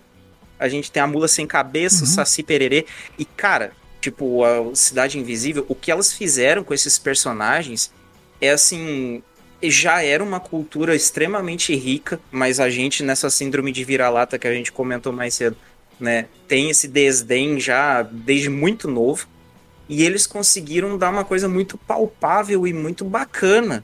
a 0.60 0.68
gente 0.68 0.92
tem 0.92 1.02
a 1.02 1.08
Mula 1.08 1.28
Sem 1.28 1.46
Cabeça, 1.46 2.04
uhum. 2.04 2.04
o 2.04 2.08
Saci 2.08 2.44
Pererê. 2.44 2.86
E, 3.18 3.26
cara, 3.26 3.72
tipo, 4.00 4.44
a 4.44 4.76
Cidade 4.76 5.20
Invisível, 5.20 5.66
o 5.68 5.76
que 5.76 5.92
elas 5.92 6.14
fizeram 6.14 6.64
com 6.64 6.74
esses 6.74 6.98
personagens 6.98 7.92
é 8.40 8.50
assim. 8.50 9.22
Já 9.62 10.02
era 10.02 10.24
uma 10.24 10.40
cultura 10.40 10.96
extremamente 10.96 11.76
rica, 11.76 12.18
mas 12.32 12.62
a 12.62 12.70
gente, 12.70 13.04
nessa 13.04 13.30
síndrome 13.30 13.74
de 13.74 13.84
vira-lata 13.84 14.40
que 14.40 14.48
a 14.48 14.54
gente 14.54 14.72
comentou 14.72 15.12
mais 15.12 15.34
cedo, 15.34 15.58
né, 16.00 16.28
tem 16.48 16.70
esse 16.70 16.88
desdém 16.88 17.60
já 17.60 18.02
desde 18.02 18.48
muito 18.48 18.88
novo. 18.88 19.28
E 19.90 20.04
eles 20.04 20.26
conseguiram 20.26 20.98
dar 20.98 21.10
uma 21.10 21.26
coisa 21.26 21.50
muito 21.50 21.78
palpável 21.78 22.66
e 22.66 22.72
muito 22.72 23.04
bacana 23.04 23.84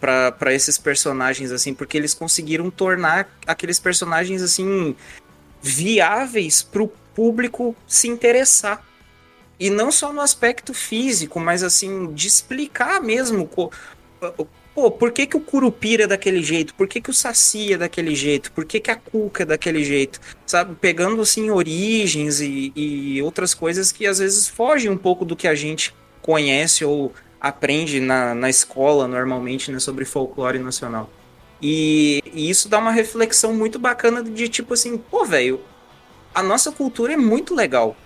para 0.00 0.52
esses 0.52 0.76
personagens, 0.76 1.52
assim, 1.52 1.72
porque 1.72 1.96
eles 1.96 2.12
conseguiram 2.12 2.68
tornar 2.70 3.28
aqueles 3.46 3.78
personagens, 3.78 4.42
assim, 4.42 4.96
viáveis 5.62 6.62
para 6.62 6.82
o 6.82 6.88
público 7.14 7.76
se 7.86 8.08
interessar. 8.08 8.84
E 9.58 9.70
não 9.70 9.90
só 9.90 10.12
no 10.12 10.20
aspecto 10.20 10.74
físico, 10.74 11.40
mas 11.40 11.62
assim, 11.62 12.12
de 12.12 12.26
explicar 12.26 13.00
mesmo. 13.00 13.48
Pô, 13.48 14.90
por 14.90 15.10
que, 15.10 15.26
que 15.26 15.36
o 15.36 15.40
Curupira 15.40 16.04
é 16.04 16.06
daquele 16.06 16.42
jeito? 16.42 16.74
Por 16.74 16.86
que, 16.86 17.00
que 17.00 17.08
o 17.08 17.14
Saci 17.14 17.72
é 17.72 17.78
daquele 17.78 18.14
jeito? 18.14 18.52
Por 18.52 18.66
que, 18.66 18.78
que 18.78 18.90
a 18.90 18.96
Cuca 18.96 19.42
é 19.42 19.46
daquele 19.46 19.82
jeito? 19.82 20.20
Sabe? 20.44 20.74
Pegando 20.74 21.22
assim 21.22 21.50
origens 21.50 22.42
e, 22.42 22.72
e 22.76 23.22
outras 23.22 23.54
coisas 23.54 23.90
que 23.90 24.06
às 24.06 24.18
vezes 24.18 24.46
fogem 24.46 24.90
um 24.90 24.98
pouco 24.98 25.24
do 25.24 25.34
que 25.34 25.48
a 25.48 25.54
gente 25.54 25.94
conhece 26.20 26.84
ou 26.84 27.10
aprende 27.40 28.00
na, 28.00 28.34
na 28.34 28.50
escola 28.50 29.08
normalmente 29.08 29.72
né, 29.72 29.78
sobre 29.78 30.04
folclore 30.04 30.58
nacional. 30.58 31.08
E, 31.62 32.22
e, 32.34 32.50
isso 32.50 32.68
dá 32.68 32.78
uma 32.78 32.90
reflexão 32.90 33.54
muito 33.54 33.78
bacana 33.78 34.22
de 34.22 34.48
tipo 34.48 34.74
assim, 34.74 34.98
pô, 34.98 35.24
velho, 35.24 35.60
a 36.34 36.42
nossa 36.42 36.70
cultura 36.70 37.14
é 37.14 37.16
muito 37.16 37.54
legal. 37.54 37.96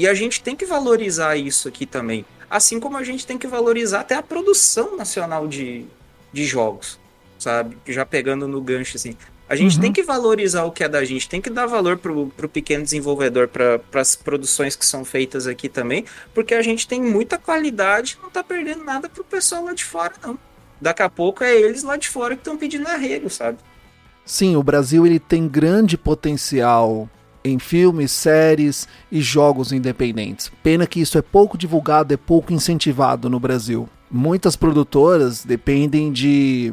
E 0.00 0.08
a 0.08 0.14
gente 0.14 0.42
tem 0.42 0.56
que 0.56 0.64
valorizar 0.64 1.36
isso 1.36 1.68
aqui 1.68 1.84
também. 1.84 2.24
Assim 2.48 2.80
como 2.80 2.96
a 2.96 3.04
gente 3.04 3.26
tem 3.26 3.36
que 3.36 3.46
valorizar 3.46 4.00
até 4.00 4.14
a 4.14 4.22
produção 4.22 4.96
nacional 4.96 5.46
de, 5.46 5.84
de 6.32 6.46
jogos, 6.46 6.98
sabe? 7.38 7.76
Já 7.86 8.06
pegando 8.06 8.48
no 8.48 8.62
gancho, 8.62 8.96
assim. 8.96 9.14
A 9.46 9.54
gente 9.54 9.74
uhum. 9.74 9.82
tem 9.82 9.92
que 9.92 10.02
valorizar 10.02 10.64
o 10.64 10.72
que 10.72 10.82
é 10.82 10.88
da 10.88 11.04
gente, 11.04 11.28
tem 11.28 11.42
que 11.42 11.50
dar 11.50 11.66
valor 11.66 11.98
pro, 11.98 12.28
pro 12.28 12.48
pequeno 12.48 12.82
desenvolvedor, 12.82 13.46
para 13.46 14.00
as 14.00 14.16
produções 14.16 14.74
que 14.74 14.86
são 14.86 15.04
feitas 15.04 15.46
aqui 15.46 15.68
também, 15.68 16.06
porque 16.32 16.54
a 16.54 16.62
gente 16.62 16.88
tem 16.88 17.02
muita 17.02 17.36
qualidade 17.36 18.18
não 18.22 18.30
tá 18.30 18.42
perdendo 18.42 18.82
nada 18.82 19.06
pro 19.06 19.22
pessoal 19.22 19.66
lá 19.66 19.74
de 19.74 19.84
fora, 19.84 20.14
não. 20.22 20.38
Daqui 20.80 21.02
a 21.02 21.10
pouco 21.10 21.44
é 21.44 21.54
eles 21.54 21.82
lá 21.82 21.98
de 21.98 22.08
fora 22.08 22.34
que 22.34 22.40
estão 22.40 22.56
pedindo 22.56 22.88
arrego, 22.88 23.28
sabe? 23.28 23.58
Sim, 24.24 24.56
o 24.56 24.62
Brasil 24.62 25.04
ele 25.04 25.18
tem 25.18 25.46
grande 25.46 25.98
potencial 25.98 27.06
em 27.44 27.58
filmes, 27.58 28.10
séries 28.10 28.86
e 29.10 29.20
jogos 29.20 29.72
independentes. 29.72 30.50
Pena 30.62 30.86
que 30.86 31.00
isso 31.00 31.18
é 31.18 31.22
pouco 31.22 31.56
divulgado, 31.56 32.12
é 32.12 32.16
pouco 32.16 32.52
incentivado 32.52 33.28
no 33.30 33.40
Brasil. 33.40 33.88
Muitas 34.10 34.56
produtoras 34.56 35.44
dependem 35.44 36.12
de 36.12 36.72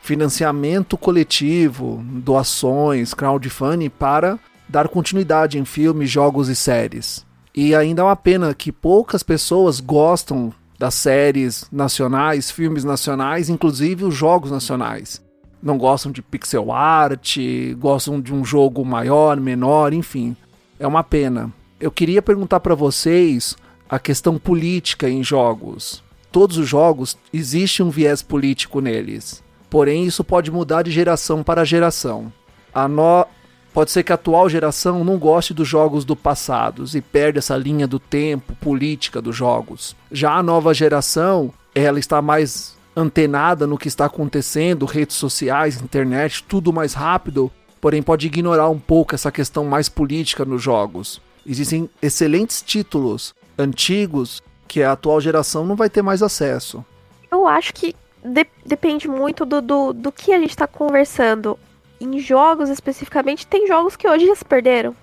financiamento 0.00 0.96
coletivo, 0.96 2.02
doações, 2.04 3.12
crowdfunding 3.12 3.90
para 3.90 4.38
dar 4.68 4.88
continuidade 4.88 5.58
em 5.58 5.64
filmes, 5.64 6.10
jogos 6.10 6.48
e 6.48 6.56
séries. 6.56 7.26
E 7.54 7.74
ainda 7.74 8.02
é 8.02 8.04
uma 8.04 8.16
pena 8.16 8.54
que 8.54 8.70
poucas 8.70 9.22
pessoas 9.22 9.80
gostam 9.80 10.52
das 10.78 10.94
séries 10.94 11.66
nacionais, 11.70 12.50
filmes 12.50 12.84
nacionais, 12.84 13.50
inclusive 13.50 14.04
os 14.04 14.14
jogos 14.14 14.50
nacionais. 14.50 15.20
Não 15.62 15.76
gostam 15.76 16.10
de 16.10 16.22
pixel 16.22 16.72
art, 16.72 17.36
gostam 17.78 18.20
de 18.20 18.32
um 18.32 18.44
jogo 18.44 18.84
maior, 18.84 19.38
menor, 19.38 19.92
enfim. 19.92 20.34
É 20.78 20.86
uma 20.86 21.04
pena. 21.04 21.52
Eu 21.78 21.90
queria 21.90 22.22
perguntar 22.22 22.60
para 22.60 22.74
vocês 22.74 23.56
a 23.88 23.98
questão 23.98 24.38
política 24.38 25.08
em 25.08 25.22
jogos. 25.22 26.02
Todos 26.32 26.56
os 26.58 26.68
jogos 26.68 27.18
existe 27.32 27.82
um 27.82 27.90
viés 27.90 28.22
político 28.22 28.80
neles. 28.80 29.42
Porém, 29.68 30.04
isso 30.04 30.24
pode 30.24 30.50
mudar 30.50 30.82
de 30.82 30.90
geração 30.90 31.42
para 31.42 31.64
geração. 31.64 32.32
A 32.72 32.88
no... 32.88 33.26
Pode 33.72 33.92
ser 33.92 34.02
que 34.02 34.10
a 34.10 34.16
atual 34.16 34.48
geração 34.48 35.04
não 35.04 35.16
goste 35.16 35.54
dos 35.54 35.68
jogos 35.68 36.04
do 36.04 36.16
passado 36.16 36.84
e 36.92 37.00
perde 37.00 37.38
essa 37.38 37.56
linha 37.56 37.86
do 37.86 38.00
tempo 38.00 38.52
política 38.56 39.22
dos 39.22 39.36
jogos. 39.36 39.94
Já 40.10 40.32
a 40.32 40.42
nova 40.42 40.74
geração, 40.74 41.52
ela 41.72 42.00
está 42.00 42.20
mais 42.20 42.76
antenada 42.96 43.66
no 43.66 43.78
que 43.78 43.88
está 43.88 44.06
acontecendo, 44.06 44.86
redes 44.86 45.16
sociais, 45.16 45.80
internet, 45.80 46.44
tudo 46.44 46.72
mais 46.72 46.94
rápido, 46.94 47.50
porém 47.80 48.02
pode 48.02 48.26
ignorar 48.26 48.68
um 48.68 48.78
pouco 48.78 49.14
essa 49.14 49.32
questão 49.32 49.64
mais 49.64 49.88
política 49.88 50.44
nos 50.44 50.62
jogos. 50.62 51.20
Existem 51.46 51.88
excelentes 52.02 52.62
títulos 52.62 53.34
antigos 53.58 54.42
que 54.68 54.82
a 54.82 54.92
atual 54.92 55.20
geração 55.20 55.66
não 55.66 55.76
vai 55.76 55.88
ter 55.88 56.02
mais 56.02 56.22
acesso. 56.22 56.84
Eu 57.30 57.46
acho 57.46 57.72
que 57.72 57.94
de 58.22 58.46
depende 58.64 59.08
muito 59.08 59.44
do, 59.44 59.60
do, 59.60 59.92
do 59.92 60.12
que 60.12 60.32
a 60.32 60.38
gente 60.38 60.50
está 60.50 60.66
conversando. 60.66 61.58
Em 62.00 62.18
jogos 62.18 62.70
especificamente, 62.70 63.46
tem 63.46 63.66
jogos 63.66 63.94
que 63.94 64.08
hoje 64.08 64.26
já 64.26 64.34
se 64.34 64.44
perderam. 64.44 64.94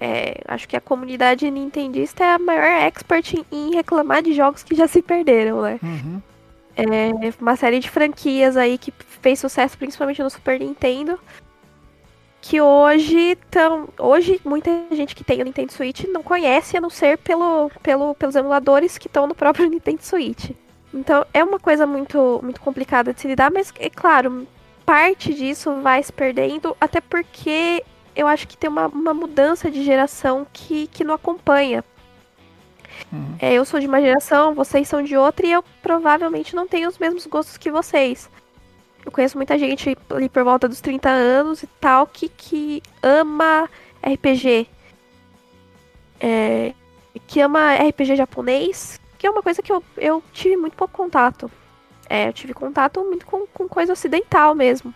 É, 0.00 0.40
acho 0.46 0.68
que 0.68 0.76
a 0.76 0.80
comunidade 0.80 1.50
nintendista 1.50 2.22
é 2.22 2.34
a 2.34 2.38
maior 2.38 2.62
expert 2.86 3.34
em, 3.34 3.44
em 3.50 3.74
reclamar 3.74 4.22
de 4.22 4.32
jogos 4.32 4.62
que 4.62 4.76
já 4.76 4.86
se 4.86 5.02
perderam, 5.02 5.62
né? 5.62 5.80
Uhum. 5.82 6.22
É 6.78 7.34
uma 7.40 7.56
série 7.56 7.80
de 7.80 7.90
franquias 7.90 8.56
aí 8.56 8.78
que 8.78 8.92
fez 9.20 9.40
sucesso 9.40 9.76
principalmente 9.76 10.22
no 10.22 10.30
Super 10.30 10.60
Nintendo. 10.60 11.18
Que 12.40 12.60
hoje 12.60 13.36
tão, 13.50 13.88
hoje 13.98 14.40
muita 14.44 14.70
gente 14.92 15.16
que 15.16 15.24
tem 15.24 15.42
o 15.42 15.44
Nintendo 15.44 15.72
Switch 15.72 16.04
não 16.04 16.22
conhece, 16.22 16.76
a 16.76 16.80
não 16.80 16.88
ser 16.88 17.18
pelo, 17.18 17.68
pelo, 17.82 18.14
pelos 18.14 18.36
emuladores 18.36 18.96
que 18.96 19.08
estão 19.08 19.26
no 19.26 19.34
próprio 19.34 19.66
Nintendo 19.68 20.04
Switch. 20.04 20.50
Então 20.94 21.26
é 21.34 21.42
uma 21.42 21.58
coisa 21.58 21.84
muito, 21.84 22.38
muito 22.44 22.60
complicada 22.60 23.12
de 23.12 23.20
se 23.20 23.26
lidar, 23.26 23.50
mas 23.50 23.72
é 23.80 23.90
claro, 23.90 24.46
parte 24.86 25.34
disso 25.34 25.80
vai 25.82 26.00
se 26.00 26.12
perdendo, 26.12 26.76
até 26.80 27.00
porque 27.00 27.84
eu 28.14 28.28
acho 28.28 28.46
que 28.46 28.56
tem 28.56 28.70
uma, 28.70 28.86
uma 28.86 29.12
mudança 29.12 29.68
de 29.68 29.82
geração 29.82 30.46
que, 30.52 30.86
que 30.86 31.02
não 31.02 31.14
acompanha. 31.14 31.84
Uhum. 33.12 33.36
É, 33.40 33.54
eu 33.54 33.64
sou 33.64 33.80
de 33.80 33.86
uma 33.86 34.00
geração, 34.00 34.54
vocês 34.54 34.88
são 34.88 35.02
de 35.02 35.16
outra, 35.16 35.46
e 35.46 35.52
eu 35.52 35.64
provavelmente 35.82 36.54
não 36.54 36.66
tenho 36.66 36.88
os 36.88 36.98
mesmos 36.98 37.26
gostos 37.26 37.56
que 37.56 37.70
vocês. 37.70 38.30
Eu 39.04 39.12
conheço 39.12 39.36
muita 39.38 39.58
gente 39.58 39.96
ali 40.10 40.28
por 40.28 40.44
volta 40.44 40.68
dos 40.68 40.80
30 40.80 41.08
anos 41.08 41.62
e 41.62 41.66
tal 41.80 42.06
que, 42.06 42.28
que 42.28 42.82
ama 43.02 43.68
RPG. 44.02 44.66
É, 46.20 46.74
que 47.26 47.40
ama 47.40 47.74
RPG 47.74 48.16
japonês, 48.16 49.00
que 49.16 49.26
é 49.26 49.30
uma 49.30 49.42
coisa 49.42 49.62
que 49.62 49.72
eu, 49.72 49.82
eu 49.96 50.22
tive 50.32 50.56
muito 50.56 50.76
pouco 50.76 50.94
contato. 50.94 51.50
É, 52.08 52.28
eu 52.28 52.32
tive 52.32 52.54
contato 52.54 53.02
muito 53.04 53.26
com, 53.26 53.46
com 53.46 53.68
coisa 53.68 53.92
ocidental 53.92 54.54
mesmo. 54.54 54.94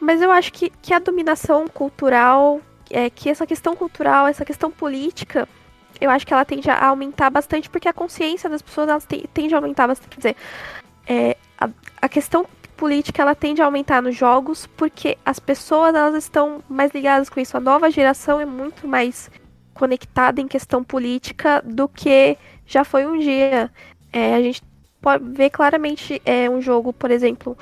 Mas 0.00 0.22
eu 0.22 0.30
acho 0.30 0.52
que, 0.52 0.70
que 0.70 0.94
a 0.94 0.98
dominação 0.98 1.66
cultural, 1.66 2.60
é, 2.90 3.10
que 3.10 3.28
essa 3.28 3.46
questão 3.46 3.74
cultural, 3.74 4.26
essa 4.26 4.44
questão 4.44 4.70
política, 4.70 5.48
eu 6.00 6.10
acho 6.10 6.26
que 6.26 6.32
ela 6.32 6.44
tende 6.44 6.70
a 6.70 6.86
aumentar 6.86 7.30
bastante, 7.30 7.68
porque 7.68 7.88
a 7.88 7.92
consciência 7.92 8.48
das 8.48 8.62
pessoas 8.62 8.88
elas 8.88 9.06
tende 9.32 9.54
a 9.54 9.58
aumentar 9.58 9.86
bastante. 9.86 10.08
Quer 10.10 10.16
dizer, 10.16 10.36
é, 11.06 11.36
a, 11.58 11.68
a 12.02 12.08
questão 12.08 12.46
política 12.76 13.22
ela 13.22 13.34
tende 13.34 13.60
a 13.60 13.64
aumentar 13.64 14.00
nos 14.00 14.16
jogos, 14.16 14.66
porque 14.66 15.18
as 15.26 15.38
pessoas 15.38 15.94
elas 15.94 16.14
estão 16.14 16.62
mais 16.68 16.92
ligadas 16.92 17.28
com 17.28 17.40
isso. 17.40 17.56
A 17.56 17.60
nova 17.60 17.90
geração 17.90 18.40
é 18.40 18.46
muito 18.46 18.86
mais 18.86 19.30
conectada 19.74 20.40
em 20.40 20.48
questão 20.48 20.82
política 20.82 21.62
do 21.64 21.88
que 21.88 22.38
já 22.64 22.84
foi 22.84 23.06
um 23.06 23.18
dia. 23.18 23.70
É, 24.12 24.34
a 24.34 24.40
gente 24.40 24.62
pode 25.00 25.24
ver 25.24 25.50
claramente 25.50 26.22
é, 26.24 26.48
um 26.48 26.60
jogo, 26.62 26.92
por 26.92 27.10
exemplo, 27.10 27.58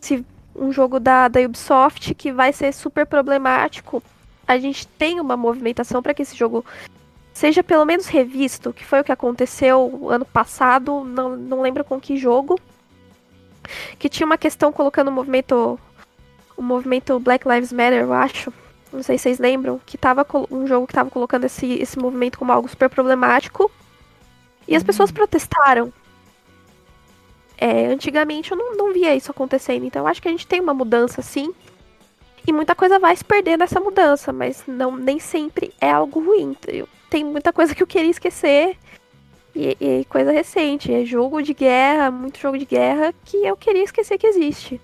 se 0.00 0.24
um 0.54 0.72
jogo 0.72 0.98
da, 0.98 1.28
da 1.28 1.40
Ubisoft 1.40 2.14
que 2.14 2.32
vai 2.32 2.52
ser 2.52 2.72
super 2.72 3.06
problemático, 3.06 4.02
a 4.46 4.58
gente 4.58 4.86
tem 4.86 5.20
uma 5.20 5.36
movimentação 5.36 6.02
para 6.02 6.14
que 6.14 6.22
esse 6.22 6.36
jogo 6.36 6.64
seja 7.36 7.62
pelo 7.62 7.84
menos 7.84 8.06
revisto, 8.06 8.72
que 8.72 8.82
foi 8.82 9.00
o 9.00 9.04
que 9.04 9.12
aconteceu 9.12 10.08
ano 10.08 10.24
passado, 10.24 11.04
não, 11.04 11.36
não 11.36 11.60
lembro 11.60 11.84
com 11.84 12.00
que 12.00 12.16
jogo, 12.16 12.58
que 13.98 14.08
tinha 14.08 14.24
uma 14.24 14.38
questão 14.38 14.72
colocando 14.72 15.08
o 15.08 15.12
movimento 15.12 15.78
o 16.56 16.62
movimento 16.62 17.20
Black 17.20 17.46
Lives 17.46 17.70
Matter, 17.70 18.00
eu 18.00 18.14
acho, 18.14 18.50
não 18.90 19.02
sei 19.02 19.18
se 19.18 19.24
vocês 19.24 19.38
lembram, 19.38 19.78
que 19.84 19.98
tava 19.98 20.26
um 20.50 20.66
jogo 20.66 20.86
que 20.86 20.94
tava 20.94 21.10
colocando 21.10 21.44
esse, 21.44 21.74
esse 21.74 21.98
movimento 21.98 22.38
como 22.38 22.50
algo 22.50 22.66
super 22.66 22.88
problemático. 22.88 23.70
E 24.66 24.74
as 24.74 24.82
pessoas 24.82 25.10
uhum. 25.10 25.16
protestaram. 25.16 25.92
É, 27.58 27.84
antigamente 27.88 28.52
eu 28.52 28.56
não, 28.56 28.74
não 28.74 28.92
via 28.94 29.14
isso 29.14 29.30
acontecendo, 29.30 29.84
então 29.84 30.02
eu 30.02 30.08
acho 30.08 30.22
que 30.22 30.28
a 30.28 30.30
gente 30.30 30.46
tem 30.46 30.60
uma 30.60 30.72
mudança 30.72 31.20
sim. 31.20 31.52
E 32.46 32.52
muita 32.52 32.74
coisa 32.74 32.98
vai 32.98 33.14
se 33.14 33.24
perder 33.24 33.58
nessa 33.58 33.78
mudança, 33.78 34.32
mas 34.32 34.64
não 34.66 34.96
nem 34.96 35.18
sempre 35.18 35.74
é 35.78 35.90
algo 35.90 36.24
ruim. 36.24 36.56
Tem 37.16 37.24
muita 37.24 37.50
coisa 37.50 37.74
que 37.74 37.82
eu 37.82 37.86
queria 37.86 38.10
esquecer. 38.10 38.76
E, 39.54 39.74
e 39.80 40.04
coisa 40.04 40.30
recente. 40.30 40.92
É 40.92 41.02
jogo 41.02 41.40
de 41.40 41.54
guerra, 41.54 42.10
muito 42.10 42.38
jogo 42.38 42.58
de 42.58 42.66
guerra 42.66 43.14
que 43.24 43.38
eu 43.38 43.56
queria 43.56 43.84
esquecer 43.84 44.18
que 44.18 44.26
existe. 44.26 44.78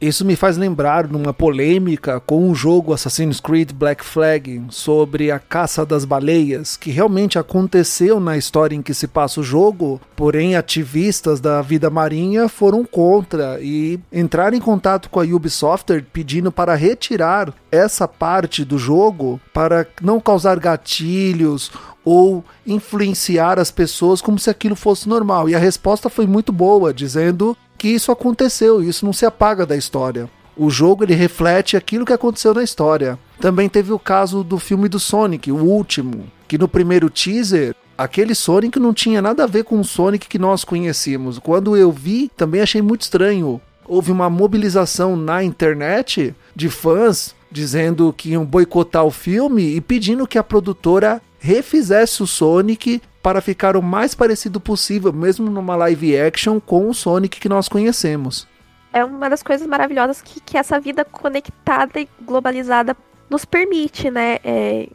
Isso 0.00 0.24
me 0.24 0.34
faz 0.34 0.56
lembrar 0.56 1.06
numa 1.06 1.34
polêmica 1.34 2.18
com 2.20 2.50
o 2.50 2.54
jogo 2.54 2.94
Assassin's 2.94 3.38
Creed 3.38 3.72
Black 3.72 4.02
Flag 4.02 4.62
sobre 4.70 5.30
a 5.30 5.38
caça 5.38 5.84
das 5.84 6.06
baleias, 6.06 6.74
que 6.74 6.90
realmente 6.90 7.38
aconteceu 7.38 8.18
na 8.18 8.34
história 8.38 8.74
em 8.74 8.80
que 8.80 8.94
se 8.94 9.06
passa 9.06 9.40
o 9.40 9.44
jogo, 9.44 10.00
porém 10.16 10.56
ativistas 10.56 11.38
da 11.38 11.60
vida 11.60 11.90
marinha 11.90 12.48
foram 12.48 12.82
contra 12.82 13.58
e 13.60 14.00
entraram 14.10 14.56
em 14.56 14.60
contato 14.60 15.10
com 15.10 15.20
a 15.20 15.24
Ubisoft 15.24 16.02
pedindo 16.10 16.50
para 16.50 16.74
retirar 16.74 17.52
essa 17.70 18.08
parte 18.08 18.64
do 18.64 18.78
jogo 18.78 19.38
para 19.52 19.86
não 20.00 20.18
causar 20.18 20.58
gatilhos 20.58 21.70
ou 22.04 22.44
influenciar 22.66 23.58
as 23.58 23.70
pessoas 23.70 24.20
como 24.20 24.38
se 24.38 24.50
aquilo 24.50 24.76
fosse 24.76 25.08
normal. 25.08 25.48
E 25.48 25.54
a 25.54 25.58
resposta 25.58 26.08
foi 26.08 26.26
muito 26.26 26.52
boa, 26.52 26.92
dizendo 26.92 27.56
que 27.76 27.88
isso 27.88 28.12
aconteceu, 28.12 28.82
isso 28.82 29.04
não 29.04 29.12
se 29.12 29.26
apaga 29.26 29.64
da 29.64 29.76
história. 29.76 30.28
O 30.56 30.68
jogo 30.68 31.04
ele 31.04 31.14
reflete 31.14 31.76
aquilo 31.76 32.04
que 32.04 32.12
aconteceu 32.12 32.52
na 32.52 32.62
história. 32.62 33.18
Também 33.40 33.68
teve 33.68 33.92
o 33.92 33.98
caso 33.98 34.44
do 34.44 34.58
filme 34.58 34.88
do 34.88 34.98
Sonic, 34.98 35.50
o 35.50 35.56
último, 35.56 36.24
que 36.46 36.58
no 36.58 36.68
primeiro 36.68 37.08
teaser 37.08 37.74
aquele 37.96 38.34
Sonic 38.34 38.78
não 38.78 38.94
tinha 38.94 39.20
nada 39.20 39.44
a 39.44 39.46
ver 39.46 39.64
com 39.64 39.78
o 39.78 39.84
Sonic 39.84 40.26
que 40.26 40.38
nós 40.38 40.64
conhecíamos. 40.64 41.38
Quando 41.38 41.76
eu 41.76 41.92
vi, 41.92 42.30
também 42.34 42.60
achei 42.60 42.80
muito 42.80 43.02
estranho. 43.02 43.60
Houve 43.86 44.10
uma 44.10 44.30
mobilização 44.30 45.16
na 45.16 45.44
internet 45.44 46.34
de 46.54 46.70
fãs 46.70 47.34
dizendo 47.50 48.14
que 48.16 48.30
iam 48.30 48.44
boicotar 48.44 49.04
o 49.04 49.10
filme 49.10 49.74
e 49.74 49.80
pedindo 49.80 50.26
que 50.26 50.38
a 50.38 50.44
produtora 50.44 51.20
refizesse 51.40 52.22
o 52.22 52.26
Sonic 52.26 53.02
para 53.22 53.40
ficar 53.40 53.76
o 53.76 53.82
mais 53.82 54.14
parecido 54.14 54.60
possível, 54.60 55.12
mesmo 55.12 55.50
numa 55.50 55.74
live 55.74 56.16
action, 56.18 56.60
com 56.60 56.88
o 56.88 56.94
Sonic 56.94 57.40
que 57.40 57.48
nós 57.48 57.68
conhecemos. 57.68 58.46
É 58.92 59.04
uma 59.04 59.28
das 59.28 59.42
coisas 59.42 59.66
maravilhosas 59.66 60.20
que, 60.20 60.40
que 60.40 60.56
essa 60.56 60.78
vida 60.78 61.04
conectada 61.04 62.00
e 62.00 62.08
globalizada 62.22 62.96
nos 63.28 63.44
permite, 63.44 64.10
né? 64.10 64.38
É, 64.44 64.88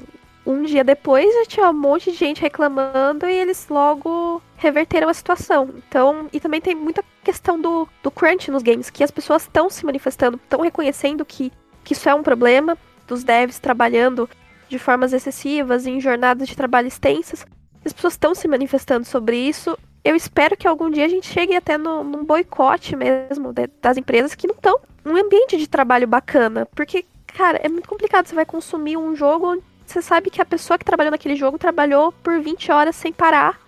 um 0.45 0.63
dia 0.63 0.83
depois 0.83 1.33
já 1.33 1.45
tinha 1.45 1.69
um 1.69 1.73
monte 1.73 2.11
de 2.11 2.17
gente 2.17 2.41
reclamando 2.41 3.25
e 3.25 3.33
eles 3.33 3.67
logo 3.69 4.41
reverteram 4.57 5.09
a 5.09 5.13
situação. 5.13 5.69
Então, 5.87 6.27
e 6.31 6.39
também 6.39 6.61
tem 6.61 6.75
muita 6.75 7.03
questão 7.23 7.59
do, 7.59 7.87
do 8.03 8.11
crunch 8.11 8.51
nos 8.51 8.61
games, 8.61 8.89
que 8.89 9.03
as 9.03 9.11
pessoas 9.11 9.43
estão 9.43 9.69
se 9.69 9.85
manifestando, 9.85 10.39
estão 10.43 10.61
reconhecendo 10.61 11.25
que, 11.25 11.51
que 11.83 11.93
isso 11.93 12.07
é 12.07 12.13
um 12.13 12.21
problema, 12.21 12.77
dos 13.07 13.23
devs 13.23 13.59
trabalhando 13.59 14.29
de 14.69 14.79
formas 14.79 15.13
excessivas, 15.13 15.85
em 15.85 15.99
jornadas 15.99 16.47
de 16.47 16.55
trabalho 16.55 16.87
extensas. 16.87 17.45
As 17.83 17.93
pessoas 17.93 18.13
estão 18.13 18.33
se 18.33 18.47
manifestando 18.47 19.05
sobre 19.05 19.37
isso. 19.37 19.77
Eu 20.03 20.15
espero 20.15 20.57
que 20.57 20.67
algum 20.67 20.89
dia 20.89 21.05
a 21.05 21.09
gente 21.09 21.27
chegue 21.27 21.55
até 21.55 21.77
no, 21.77 22.03
num 22.03 22.23
boicote 22.23 22.95
mesmo 22.95 23.53
de, 23.53 23.67
das 23.81 23.97
empresas 23.97 24.35
que 24.35 24.47
não 24.47 24.55
estão 24.55 24.79
num 25.03 25.17
ambiente 25.17 25.57
de 25.57 25.67
trabalho 25.67 26.07
bacana. 26.07 26.65
Porque, 26.75 27.05
cara, 27.27 27.59
é 27.63 27.69
muito 27.69 27.87
complicado. 27.87 28.27
Você 28.27 28.35
vai 28.35 28.45
consumir 28.45 28.97
um 28.97 29.15
jogo 29.15 29.51
onde 29.51 29.63
você 29.85 30.01
sabe 30.01 30.29
que 30.29 30.41
a 30.41 30.45
pessoa 30.45 30.77
que 30.77 30.85
trabalhou 30.85 31.11
naquele 31.11 31.35
jogo 31.35 31.57
trabalhou 31.57 32.11
por 32.11 32.39
20 32.39 32.71
horas 32.71 32.95
sem 32.95 33.13
parar 33.13 33.59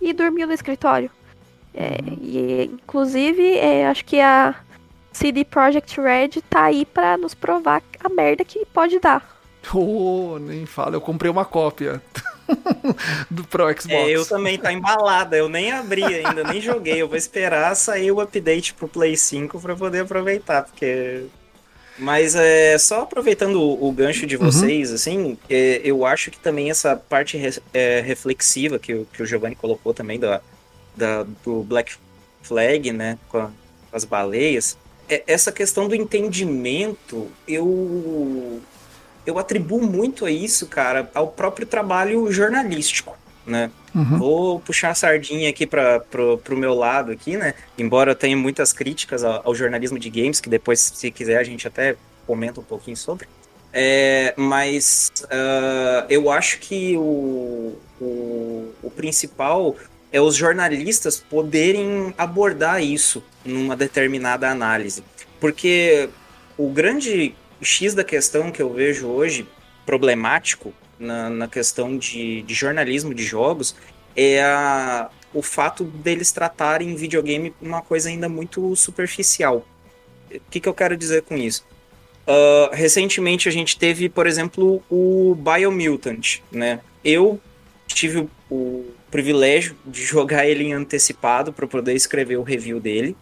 e 0.00 0.12
dormiu 0.12 0.46
no 0.46 0.52
escritório. 0.52 1.10
É, 1.72 1.98
uhum. 2.02 2.18
e, 2.20 2.64
inclusive, 2.64 3.56
é, 3.56 3.86
acho 3.86 4.04
que 4.04 4.20
a 4.20 4.56
CD 5.12 5.44
Projekt 5.44 6.00
Red 6.00 6.42
tá 6.48 6.64
aí 6.64 6.84
para 6.84 7.16
nos 7.16 7.34
provar 7.34 7.82
a 8.02 8.08
merda 8.08 8.44
que 8.44 8.66
pode 8.66 8.98
dar. 8.98 9.39
Oh, 9.74 10.38
nem 10.40 10.66
fala, 10.66 10.96
eu 10.96 11.00
comprei 11.00 11.30
uma 11.30 11.44
cópia 11.44 12.02
do 13.30 13.44
Pro 13.44 13.68
Xbox. 13.68 13.88
É, 13.88 14.10
eu 14.10 14.24
também 14.26 14.58
tá 14.58 14.72
embalada, 14.72 15.36
eu 15.36 15.48
nem 15.48 15.70
abri 15.70 16.04
ainda, 16.04 16.42
nem 16.44 16.60
joguei. 16.60 17.00
Eu 17.00 17.08
vou 17.08 17.16
esperar 17.16 17.74
sair 17.76 18.10
o 18.10 18.20
update 18.20 18.74
pro 18.74 18.88
Play 18.88 19.16
5 19.16 19.60
para 19.60 19.76
poder 19.76 20.00
aproveitar, 20.00 20.64
porque 20.64 21.26
mas 22.00 22.34
é, 22.34 22.78
só 22.78 23.02
aproveitando 23.02 23.60
o, 23.60 23.88
o 23.88 23.92
gancho 23.92 24.26
de 24.26 24.36
uhum. 24.36 24.46
vocês, 24.46 24.88
uhum. 24.88 24.94
assim, 24.94 25.38
é, 25.48 25.82
eu 25.84 26.06
acho 26.06 26.30
que 26.30 26.38
também 26.38 26.70
essa 26.70 26.96
parte 26.96 27.36
re, 27.36 27.50
é, 27.74 28.00
reflexiva 28.00 28.78
que, 28.78 29.06
que 29.12 29.22
o 29.22 29.26
Giovanni 29.26 29.54
colocou 29.54 29.92
também 29.92 30.18
da, 30.18 30.40
da, 30.96 31.24
do 31.44 31.62
Black 31.62 31.94
Flag, 32.42 32.90
né, 32.90 33.18
com, 33.28 33.38
a, 33.38 33.46
com 33.90 33.96
as 33.96 34.06
baleias, 34.06 34.78
é, 35.10 35.22
essa 35.26 35.52
questão 35.52 35.88
do 35.88 35.94
entendimento, 35.94 37.30
eu, 37.46 38.62
eu 39.30 39.38
atribuo 39.38 39.80
muito 39.82 40.26
a 40.26 40.30
isso, 40.30 40.66
cara, 40.66 41.10
ao 41.14 41.28
próprio 41.28 41.66
trabalho 41.66 42.30
jornalístico, 42.32 43.16
né? 43.46 43.70
Uhum. 43.94 44.18
Vou 44.18 44.60
puxar 44.60 44.90
a 44.90 44.94
sardinha 44.94 45.48
aqui 45.48 45.66
para 45.66 46.00
pro, 46.00 46.38
pro 46.38 46.56
meu 46.56 46.74
lado 46.74 47.10
aqui, 47.12 47.36
né? 47.36 47.54
Embora 47.78 48.12
eu 48.12 48.14
tenha 48.14 48.36
muitas 48.36 48.72
críticas 48.72 49.24
ao, 49.24 49.42
ao, 49.44 49.54
jornalismo 49.54 49.98
de 49.98 50.10
games, 50.10 50.40
que 50.40 50.48
depois, 50.48 50.80
se 50.80 51.10
quiser, 51.10 51.38
a 51.38 51.44
gente 51.44 51.66
até 51.66 51.96
comenta 52.26 52.60
um 52.60 52.64
pouquinho 52.64 52.96
sobre. 52.96 53.26
É, 53.72 54.34
mas 54.36 55.12
uh, 55.24 56.06
eu 56.08 56.30
acho 56.30 56.58
que 56.58 56.96
o, 56.96 57.78
o, 58.00 58.72
o 58.82 58.90
principal 58.90 59.76
é 60.12 60.20
os 60.20 60.34
jornalistas 60.34 61.18
poderem 61.18 62.12
abordar 62.18 62.82
isso 62.82 63.22
numa 63.44 63.76
determinada 63.76 64.48
análise. 64.48 65.04
Porque 65.38 66.08
o 66.58 66.68
grande 66.68 67.34
X 67.64 67.94
da 67.94 68.04
questão 68.04 68.50
que 68.50 68.60
eu 68.62 68.72
vejo 68.72 69.06
hoje 69.06 69.46
problemático 69.84 70.72
na, 70.98 71.30
na 71.30 71.48
questão 71.48 71.96
de, 71.96 72.42
de, 72.42 72.54
jornalismo 72.54 73.14
de 73.14 73.24
jogos 73.24 73.74
é 74.14 74.42
a, 74.42 75.10
o 75.32 75.42
fato 75.42 75.84
deles 75.84 76.30
tratarem 76.30 76.94
videogame 76.94 77.54
uma 77.60 77.82
coisa 77.82 78.08
ainda 78.08 78.28
muito 78.28 78.74
superficial. 78.76 79.66
O 80.32 80.40
que, 80.50 80.60
que 80.60 80.68
eu 80.68 80.74
quero 80.74 80.96
dizer 80.96 81.22
com 81.22 81.36
isso? 81.36 81.66
Uh, 82.26 82.72
recentemente 82.72 83.48
a 83.48 83.52
gente 83.52 83.78
teve, 83.78 84.08
por 84.08 84.26
exemplo, 84.26 84.82
o 84.88 85.34
Biomutant, 85.34 86.40
né? 86.52 86.80
Eu 87.02 87.40
tive 87.86 88.18
o, 88.18 88.30
o 88.50 88.94
privilégio 89.10 89.76
de 89.84 90.04
jogar 90.04 90.46
ele 90.46 90.64
em 90.64 90.72
antecipado 90.72 91.52
para 91.52 91.66
poder 91.66 91.94
escrever 91.94 92.36
o 92.36 92.42
review 92.42 92.78
dele. 92.78 93.16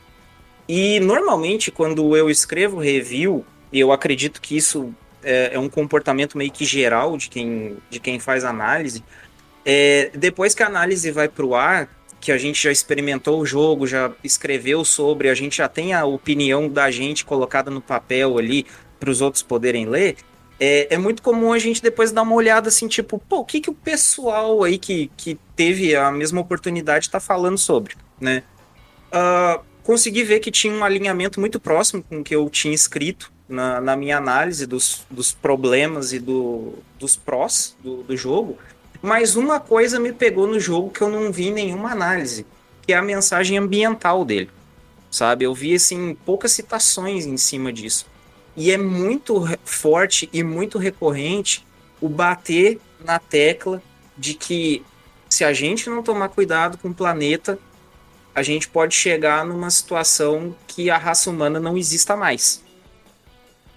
E 0.68 1.00
normalmente 1.00 1.70
quando 1.70 2.14
eu 2.14 2.28
escrevo 2.28 2.78
review, 2.78 3.44
eu 3.72 3.92
acredito 3.92 4.40
que 4.40 4.56
isso 4.56 4.94
é, 5.22 5.54
é, 5.54 5.58
um 5.58 5.68
comportamento 5.68 6.38
meio 6.38 6.50
que 6.50 6.64
geral 6.64 7.16
de 7.16 7.28
quem, 7.28 7.76
de 7.90 8.00
quem 8.00 8.18
faz 8.18 8.44
análise. 8.44 9.02
É, 9.64 10.10
depois 10.14 10.54
que 10.54 10.62
a 10.62 10.66
análise 10.66 11.10
vai 11.10 11.28
para 11.28 11.44
o 11.44 11.54
ar, 11.54 11.88
que 12.20 12.32
a 12.32 12.38
gente 12.38 12.62
já 12.62 12.72
experimentou 12.72 13.40
o 13.40 13.46
jogo, 13.46 13.86
já 13.86 14.10
escreveu 14.24 14.84
sobre, 14.84 15.28
a 15.28 15.34
gente 15.34 15.58
já 15.58 15.68
tem 15.68 15.92
a 15.92 16.04
opinião 16.04 16.68
da 16.68 16.90
gente 16.90 17.24
colocada 17.24 17.70
no 17.70 17.80
papel 17.80 18.38
ali 18.38 18.66
para 18.98 19.10
os 19.10 19.20
outros 19.20 19.42
poderem 19.42 19.86
ler. 19.86 20.16
É, 20.60 20.94
é, 20.94 20.98
muito 20.98 21.22
comum 21.22 21.52
a 21.52 21.58
gente 21.58 21.80
depois 21.80 22.10
dar 22.10 22.22
uma 22.22 22.34
olhada 22.34 22.68
assim, 22.68 22.88
tipo, 22.88 23.18
pô, 23.18 23.38
o 23.38 23.44
que, 23.44 23.60
que 23.60 23.70
o 23.70 23.74
pessoal 23.74 24.64
aí 24.64 24.76
que, 24.76 25.08
que 25.16 25.38
teve 25.54 25.94
a 25.94 26.10
mesma 26.10 26.40
oportunidade 26.40 27.06
está 27.06 27.20
falando 27.20 27.56
sobre, 27.56 27.94
né? 28.20 28.42
Uh, 29.12 29.62
consegui 29.84 30.24
ver 30.24 30.40
que 30.40 30.50
tinha 30.50 30.72
um 30.72 30.84
alinhamento 30.84 31.38
muito 31.38 31.60
próximo 31.60 32.02
com 32.02 32.20
o 32.20 32.24
que 32.24 32.34
eu 32.34 32.50
tinha 32.50 32.74
escrito 32.74 33.32
na, 33.48 33.80
na 33.80 33.96
minha 33.96 34.18
análise 34.18 34.66
dos, 34.66 35.06
dos 35.10 35.32
problemas 35.32 36.12
e 36.12 36.18
do, 36.18 36.74
dos 36.98 37.16
prós 37.16 37.74
do, 37.80 38.02
do 38.02 38.16
jogo, 38.16 38.58
mas 39.00 39.36
uma 39.36 39.58
coisa 39.60 39.98
me 39.98 40.12
pegou 40.12 40.46
no 40.46 40.58
jogo 40.58 40.90
que 40.90 41.00
eu 41.00 41.08
não 41.08 41.32
vi 41.32 41.50
nenhuma 41.50 41.92
análise, 41.92 42.44
que 42.82 42.92
é 42.92 42.96
a 42.96 43.02
mensagem 43.02 43.56
ambiental 43.56 44.24
dele. 44.24 44.50
Sabe? 45.10 45.44
Eu 45.44 45.54
vi 45.54 45.74
assim 45.74 46.16
poucas 46.26 46.52
citações 46.52 47.24
em 47.24 47.36
cima 47.36 47.72
disso. 47.72 48.06
E 48.56 48.70
é 48.70 48.76
muito 48.76 49.44
forte 49.64 50.28
e 50.32 50.42
muito 50.42 50.78
recorrente 50.78 51.64
o 52.00 52.08
bater 52.08 52.78
na 53.02 53.18
tecla 53.18 53.82
de 54.16 54.34
que 54.34 54.84
se 55.28 55.44
a 55.44 55.52
gente 55.52 55.88
não 55.88 56.02
tomar 56.02 56.28
cuidado 56.28 56.76
com 56.78 56.88
o 56.88 56.94
planeta, 56.94 57.58
a 58.34 58.42
gente 58.42 58.68
pode 58.68 58.94
chegar 58.94 59.44
numa 59.44 59.70
situação 59.70 60.54
que 60.66 60.90
a 60.90 60.98
raça 60.98 61.30
humana 61.30 61.60
não 61.60 61.76
exista 61.76 62.16
mais. 62.16 62.62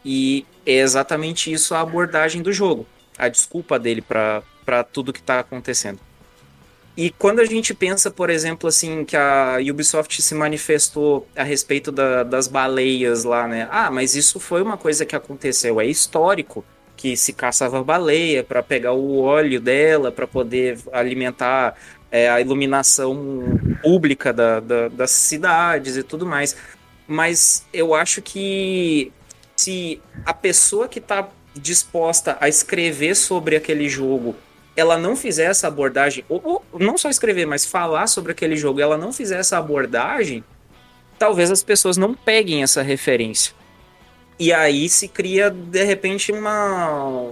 E 0.03 0.45
é 0.65 0.79
exatamente 0.79 1.51
isso 1.51 1.75
a 1.75 1.81
abordagem 1.81 2.41
do 2.41 2.51
jogo, 2.51 2.85
a 3.17 3.27
desculpa 3.27 3.77
dele 3.77 4.01
para 4.01 4.83
tudo 4.91 5.13
que 5.13 5.19
está 5.19 5.39
acontecendo. 5.39 5.99
E 6.95 7.09
quando 7.09 7.39
a 7.39 7.45
gente 7.45 7.73
pensa, 7.73 8.11
por 8.11 8.29
exemplo, 8.29 8.67
assim, 8.67 9.05
que 9.05 9.15
a 9.15 9.57
Ubisoft 9.69 10.21
se 10.21 10.35
manifestou 10.35 11.27
a 11.35 11.43
respeito 11.43 11.91
da, 11.91 12.23
das 12.23 12.47
baleias 12.47 13.23
lá, 13.23 13.47
né? 13.47 13.67
Ah, 13.71 13.89
mas 13.89 14.15
isso 14.15 14.39
foi 14.39 14.61
uma 14.61 14.77
coisa 14.77 15.05
que 15.05 15.15
aconteceu, 15.15 15.79
é 15.79 15.85
histórico 15.85 16.65
que 16.97 17.15
se 17.17 17.33
caçava 17.33 17.83
baleia 17.83 18.43
para 18.43 18.61
pegar 18.61 18.93
o 18.93 19.21
óleo 19.21 19.59
dela, 19.59 20.11
para 20.11 20.27
poder 20.27 20.77
alimentar 20.91 21.75
é, 22.11 22.29
a 22.29 22.39
iluminação 22.41 23.59
pública 23.81 24.31
da, 24.31 24.59
da, 24.59 24.87
das 24.89 25.11
cidades 25.11 25.97
e 25.97 26.03
tudo 26.03 26.25
mais. 26.25 26.55
Mas 27.07 27.65
eu 27.73 27.95
acho 27.95 28.21
que 28.21 29.11
se 29.61 30.01
a 30.25 30.33
pessoa 30.33 30.87
que 30.87 30.97
está 30.97 31.29
disposta 31.55 32.35
a 32.39 32.49
escrever 32.49 33.15
sobre 33.15 33.55
aquele 33.55 33.87
jogo 33.87 34.35
ela 34.75 34.97
não 34.97 35.15
fizer 35.15 35.51
essa 35.51 35.67
abordagem, 35.67 36.23
ou, 36.29 36.63
ou, 36.71 36.79
não 36.79 36.97
só 36.97 37.09
escrever, 37.09 37.45
mas 37.45 37.65
falar 37.65 38.07
sobre 38.07 38.31
aquele 38.31 38.55
jogo, 38.55 38.79
ela 38.79 38.97
não 38.97 39.11
fizer 39.11 39.37
essa 39.37 39.57
abordagem, 39.57 40.43
talvez 41.19 41.51
as 41.51 41.61
pessoas 41.61 41.97
não 41.97 42.13
peguem 42.13 42.63
essa 42.63 42.81
referência. 42.81 43.53
E 44.39 44.51
aí 44.51 44.87
se 44.89 45.09
cria, 45.09 45.49
de 45.51 45.83
repente, 45.83 46.31
uma, 46.31 47.31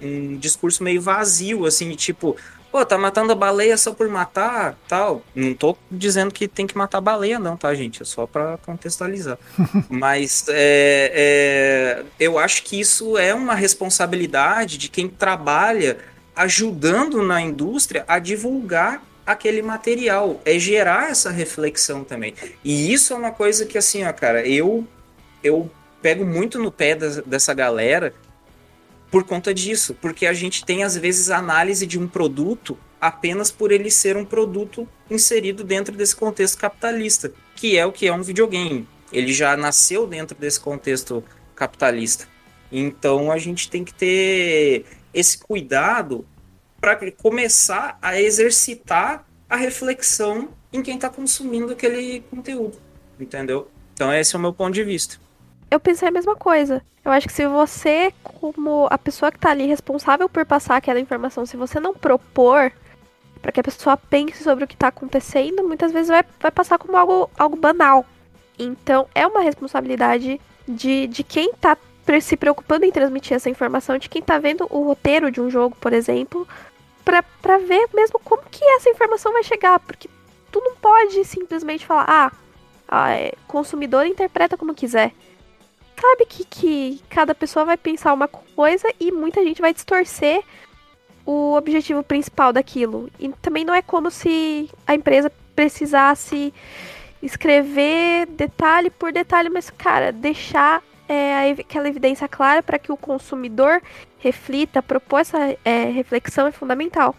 um, 0.00 0.36
discurso 0.36 0.84
meio 0.84 1.00
vazio, 1.00 1.66
assim, 1.66 1.90
tipo, 1.94 2.36
pô, 2.70 2.84
tá 2.84 2.96
matando 2.96 3.32
a 3.32 3.34
baleia 3.34 3.76
só 3.76 3.92
por 3.92 4.08
matar, 4.08 4.78
tal. 4.88 5.22
Não 5.34 5.54
tô 5.54 5.76
dizendo 5.90 6.32
que 6.32 6.48
tem 6.48 6.66
que 6.66 6.76
matar 6.76 6.98
a 6.98 7.02
baleia, 7.02 7.38
não, 7.38 7.56
tá, 7.56 7.74
gente? 7.74 8.02
É 8.02 8.04
só 8.04 8.26
para 8.26 8.58
contextualizar. 8.58 9.38
Mas 9.90 10.46
é, 10.48 11.12
é, 11.14 12.04
eu 12.18 12.38
acho 12.38 12.62
que 12.62 12.80
isso 12.80 13.18
é 13.18 13.34
uma 13.34 13.54
responsabilidade 13.54 14.78
de 14.78 14.88
quem 14.88 15.08
trabalha 15.08 15.98
ajudando 16.34 17.22
na 17.22 17.40
indústria 17.40 18.04
a 18.08 18.18
divulgar 18.18 19.02
aquele 19.24 19.62
material, 19.62 20.40
é 20.44 20.58
gerar 20.58 21.10
essa 21.10 21.30
reflexão 21.30 22.02
também. 22.02 22.34
E 22.64 22.92
isso 22.92 23.12
é 23.12 23.16
uma 23.16 23.30
coisa 23.30 23.64
que, 23.64 23.78
assim, 23.78 24.04
ó, 24.04 24.12
cara, 24.12 24.46
eu, 24.46 24.86
eu 25.44 25.70
pego 26.00 26.24
muito 26.24 26.58
no 26.58 26.72
pé 26.72 26.96
dessa 27.24 27.54
galera 27.54 28.12
por 29.12 29.24
conta 29.24 29.52
disso, 29.52 29.94
porque 30.00 30.24
a 30.24 30.32
gente 30.32 30.64
tem 30.64 30.82
às 30.82 30.96
vezes 30.96 31.28
análise 31.28 31.86
de 31.86 31.98
um 31.98 32.08
produto 32.08 32.78
apenas 32.98 33.50
por 33.50 33.70
ele 33.70 33.90
ser 33.90 34.16
um 34.16 34.24
produto 34.24 34.88
inserido 35.10 35.62
dentro 35.62 35.94
desse 35.94 36.16
contexto 36.16 36.56
capitalista, 36.56 37.30
que 37.54 37.76
é 37.76 37.84
o 37.84 37.92
que 37.92 38.06
é 38.06 38.12
um 38.12 38.22
videogame. 38.22 38.88
Ele 39.12 39.30
já 39.30 39.54
nasceu 39.54 40.06
dentro 40.06 40.34
desse 40.34 40.58
contexto 40.58 41.22
capitalista. 41.54 42.26
Então 42.70 43.30
a 43.30 43.36
gente 43.36 43.68
tem 43.68 43.84
que 43.84 43.92
ter 43.92 44.86
esse 45.12 45.36
cuidado 45.36 46.26
para 46.80 46.96
começar 47.12 47.98
a 48.00 48.18
exercitar 48.18 49.26
a 49.46 49.56
reflexão 49.56 50.48
em 50.72 50.82
quem 50.82 50.94
está 50.94 51.10
consumindo 51.10 51.70
aquele 51.70 52.20
conteúdo, 52.30 52.78
entendeu? 53.20 53.70
Então 53.92 54.10
esse 54.10 54.34
é 54.34 54.38
o 54.38 54.40
meu 54.40 54.54
ponto 54.54 54.72
de 54.72 54.82
vista. 54.82 55.20
Eu 55.72 55.80
pensei 55.80 56.06
a 56.06 56.12
mesma 56.12 56.36
coisa. 56.36 56.82
Eu 57.02 57.10
acho 57.10 57.26
que 57.26 57.32
se 57.32 57.46
você, 57.46 58.12
como 58.22 58.86
a 58.90 58.98
pessoa 58.98 59.32
que 59.32 59.38
tá 59.38 59.50
ali 59.50 59.66
responsável 59.66 60.28
por 60.28 60.44
passar 60.44 60.76
aquela 60.76 61.00
informação, 61.00 61.46
se 61.46 61.56
você 61.56 61.80
não 61.80 61.94
propor 61.94 62.70
para 63.40 63.50
que 63.50 63.58
a 63.58 63.64
pessoa 63.64 63.96
pense 63.96 64.44
sobre 64.44 64.64
o 64.64 64.68
que 64.68 64.76
tá 64.76 64.88
acontecendo, 64.88 65.64
muitas 65.64 65.90
vezes 65.90 66.08
vai, 66.08 66.22
vai 66.38 66.50
passar 66.50 66.78
como 66.78 66.96
algo, 66.96 67.30
algo 67.38 67.56
banal. 67.56 68.04
Então, 68.58 69.08
é 69.14 69.26
uma 69.26 69.40
responsabilidade 69.40 70.38
de, 70.68 71.06
de 71.06 71.24
quem 71.24 71.52
tá 71.54 71.76
se 72.20 72.36
preocupando 72.36 72.84
em 72.84 72.92
transmitir 72.92 73.34
essa 73.34 73.48
informação, 73.48 73.96
de 73.96 74.08
quem 74.08 74.20
tá 74.20 74.38
vendo 74.38 74.66
o 74.68 74.84
roteiro 74.84 75.30
de 75.30 75.40
um 75.40 75.48
jogo, 75.48 75.74
por 75.80 75.92
exemplo, 75.94 76.46
para 77.02 77.58
ver 77.58 77.88
mesmo 77.94 78.20
como 78.20 78.42
que 78.50 78.62
essa 78.76 78.90
informação 78.90 79.32
vai 79.32 79.42
chegar, 79.42 79.80
porque 79.80 80.08
tu 80.52 80.60
não 80.60 80.76
pode 80.76 81.24
simplesmente 81.24 81.86
falar, 81.86 82.32
ah, 82.88 83.10
é, 83.10 83.32
consumidor 83.48 84.04
interpreta 84.04 84.56
como 84.56 84.74
quiser. 84.74 85.12
Sabe 86.02 86.26
que, 86.26 86.44
que 86.44 87.00
cada 87.08 87.32
pessoa 87.32 87.64
vai 87.64 87.76
pensar 87.76 88.12
uma 88.12 88.26
coisa 88.26 88.92
e 88.98 89.12
muita 89.12 89.40
gente 89.44 89.60
vai 89.60 89.72
distorcer 89.72 90.42
o 91.24 91.54
objetivo 91.54 92.02
principal 92.02 92.52
daquilo. 92.52 93.08
E 93.20 93.28
também 93.40 93.64
não 93.64 93.72
é 93.72 93.80
como 93.80 94.10
se 94.10 94.68
a 94.84 94.96
empresa 94.96 95.30
precisasse 95.54 96.52
escrever 97.22 98.26
detalhe 98.26 98.90
por 98.90 99.12
detalhe, 99.12 99.48
mas, 99.48 99.70
cara, 99.70 100.10
deixar 100.10 100.82
é, 101.08 101.52
aquela 101.52 101.88
evidência 101.88 102.26
clara 102.26 102.64
para 102.64 102.80
que 102.80 102.90
o 102.90 102.96
consumidor 102.96 103.80
reflita, 104.18 104.82
propor 104.82 105.20
essa 105.20 105.56
é, 105.64 105.84
reflexão 105.84 106.48
é 106.48 106.52
fundamental. 106.52 107.14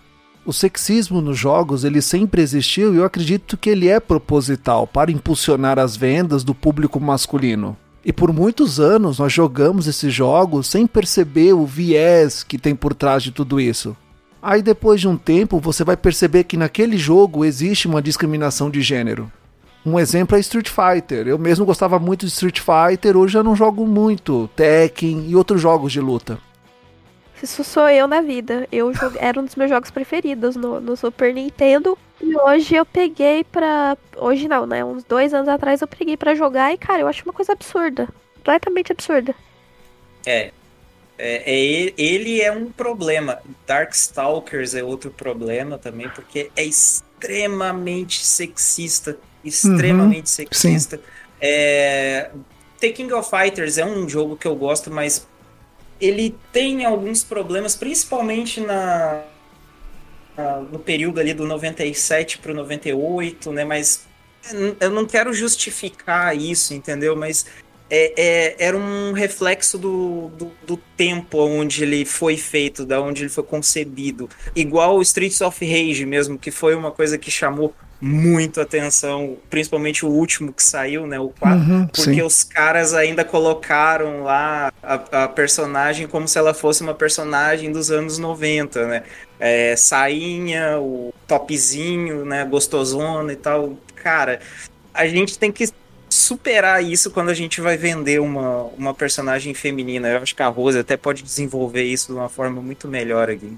O 0.45 0.51
sexismo 0.51 1.21
nos 1.21 1.37
jogos 1.37 1.85
ele 1.85 2.01
sempre 2.01 2.41
existiu 2.41 2.93
e 2.93 2.97
eu 2.97 3.05
acredito 3.05 3.55
que 3.55 3.69
ele 3.69 3.87
é 3.87 4.01
proposital 4.01 4.85
para 4.85 5.09
impulsionar 5.09 5.79
as 5.79 5.95
vendas 5.95 6.43
do 6.43 6.53
público 6.53 6.99
masculino. 6.99 7.77
E 8.05 8.11
por 8.11 8.33
muitos 8.33 8.79
anos 8.79 9.19
nós 9.19 9.31
jogamos 9.31 9.87
esses 9.87 10.13
jogos 10.13 10.67
sem 10.67 10.85
perceber 10.85 11.53
o 11.53 11.65
viés 11.65 12.43
que 12.43 12.57
tem 12.57 12.75
por 12.75 12.93
trás 12.93 13.23
de 13.23 13.31
tudo 13.31 13.61
isso. 13.61 13.95
Aí 14.41 14.61
depois 14.61 14.99
de 14.99 15.07
um 15.07 15.15
tempo 15.15 15.59
você 15.59 15.85
vai 15.85 15.95
perceber 15.95 16.43
que 16.43 16.57
naquele 16.57 16.97
jogo 16.97 17.45
existe 17.45 17.87
uma 17.87 18.01
discriminação 18.01 18.69
de 18.69 18.81
gênero. 18.81 19.31
Um 19.85 19.97
exemplo 19.99 20.37
é 20.37 20.39
Street 20.39 20.69
Fighter. 20.69 21.27
Eu 21.27 21.37
mesmo 21.37 21.65
gostava 21.65 21.97
muito 21.97 22.25
de 22.25 22.31
Street 22.31 22.59
Fighter, 22.59 23.15
hoje 23.15 23.37
eu 23.37 23.43
não 23.43 23.55
jogo 23.55 23.87
muito 23.87 24.49
Tekken 24.55 25.25
e 25.29 25.35
outros 25.35 25.61
jogos 25.61 25.91
de 25.91 26.01
luta. 26.01 26.39
Isso 27.43 27.61
sou 27.61 27.89
eu 27.89 28.07
na 28.07 28.21
vida. 28.21 28.65
Eu 28.71 28.93
jogue... 28.93 29.17
era 29.19 29.37
um 29.37 29.43
dos 29.43 29.57
meus 29.57 29.69
jogos 29.69 29.91
preferidos 29.91 30.55
no, 30.55 30.79
no, 30.79 30.95
Super 30.95 31.33
Nintendo. 31.33 31.97
E 32.21 32.37
hoje 32.37 32.73
eu 32.73 32.85
peguei 32.85 33.43
pra. 33.43 33.97
Hoje 34.15 34.47
não, 34.47 34.65
né? 34.65 34.83
Uns 34.85 35.03
dois 35.03 35.33
anos 35.33 35.49
atrás 35.49 35.81
eu 35.81 35.87
peguei 35.87 36.15
pra 36.15 36.35
jogar 36.35 36.73
e, 36.73 36.77
cara, 36.77 37.01
eu 37.01 37.07
acho 37.07 37.21
uma 37.25 37.33
coisa 37.33 37.51
absurda. 37.51 38.07
Completamente 38.35 38.93
absurda. 38.93 39.35
É. 40.25 40.51
é, 41.17 41.43
é 41.45 41.93
ele 41.97 42.41
é 42.41 42.49
um 42.49 42.71
problema. 42.71 43.39
Darkstalkers 43.67 44.73
é 44.73 44.81
outro 44.81 45.11
problema 45.11 45.77
também, 45.77 46.07
porque 46.07 46.49
é 46.55 46.63
extremamente 46.63 48.25
sexista. 48.25 49.17
Extremamente 49.43 50.27
uhum, 50.27 50.47
sexista. 50.47 50.95
Sim. 50.95 51.03
É, 51.41 52.31
The 52.79 52.89
King 52.93 53.11
of 53.11 53.29
Fighters 53.29 53.77
é 53.77 53.85
um 53.85 54.07
jogo 54.07 54.37
que 54.37 54.47
eu 54.47 54.55
gosto, 54.55 54.89
mas 54.89 55.27
ele 56.05 56.35
tem 56.51 56.85
alguns 56.85 57.23
problemas, 57.23 57.75
principalmente 57.75 58.59
na, 58.61 59.23
na 60.35 60.59
no 60.59 60.79
período 60.79 61.19
ali 61.19 61.33
do 61.33 61.45
97 61.45 62.39
para 62.39 62.51
o 62.51 62.55
98, 62.55 63.51
né? 63.51 63.63
Mas 63.63 64.05
eu 64.79 64.89
não 64.89 65.05
quero 65.05 65.33
justificar 65.33 66.35
isso, 66.35 66.73
entendeu? 66.73 67.15
Mas 67.15 67.45
é, 67.89 68.13
é, 68.17 68.55
era 68.57 68.77
um 68.77 69.13
reflexo 69.13 69.77
do, 69.77 70.29
do, 70.29 70.51
do, 70.65 70.77
tempo 70.97 71.37
onde 71.37 71.83
ele 71.83 72.05
foi 72.05 72.37
feito, 72.37 72.85
da 72.85 72.99
onde 72.99 73.23
ele 73.23 73.29
foi 73.29 73.43
concebido. 73.43 74.29
Igual 74.55 74.97
o 74.97 75.01
Streets 75.01 75.41
of 75.41 75.63
Rage 75.63 76.05
mesmo, 76.05 76.37
que 76.37 76.49
foi 76.49 76.75
uma 76.75 76.91
coisa 76.91 77.17
que 77.17 77.29
chamou 77.29 77.73
muito 78.05 78.59
atenção, 78.59 79.37
principalmente 79.49 80.05
o 80.05 80.09
último 80.09 80.51
que 80.51 80.61
saiu, 80.61 81.07
né, 81.07 81.17
o 81.21 81.29
4, 81.29 81.57
uhum, 81.57 81.87
porque 81.87 82.15
sim. 82.15 82.21
os 82.21 82.43
caras 82.43 82.93
ainda 82.93 83.23
colocaram 83.23 84.23
lá 84.23 84.73
a, 84.83 85.23
a, 85.23 85.27
personagem 85.29 86.05
como 86.05 86.27
se 86.27 86.37
ela 86.37 86.53
fosse 86.53 86.83
uma 86.83 86.93
personagem 86.93 87.71
dos 87.71 87.89
anos 87.91 88.17
90, 88.17 88.87
né, 88.87 89.03
é, 89.39 89.73
sainha, 89.77 90.77
o 90.81 91.13
topzinho, 91.25 92.25
né, 92.25 92.43
gostosona 92.43 93.31
e 93.31 93.37
tal, 93.37 93.77
cara, 93.95 94.41
a 94.93 95.07
gente 95.07 95.39
tem 95.39 95.49
que 95.49 95.69
superar 96.09 96.83
isso 96.83 97.09
quando 97.09 97.29
a 97.29 97.33
gente 97.33 97.61
vai 97.61 97.77
vender 97.77 98.19
uma, 98.19 98.63
uma 98.77 98.93
personagem 98.93 99.53
feminina, 99.53 100.09
eu 100.09 100.17
acho 100.17 100.35
que 100.35 100.43
a 100.43 100.47
Rose 100.49 100.77
até 100.77 100.97
pode 100.97 101.23
desenvolver 101.23 101.83
isso 101.83 102.07
de 102.07 102.19
uma 102.19 102.27
forma 102.27 102.61
muito 102.61 102.85
melhor 102.85 103.29
aqui. 103.29 103.57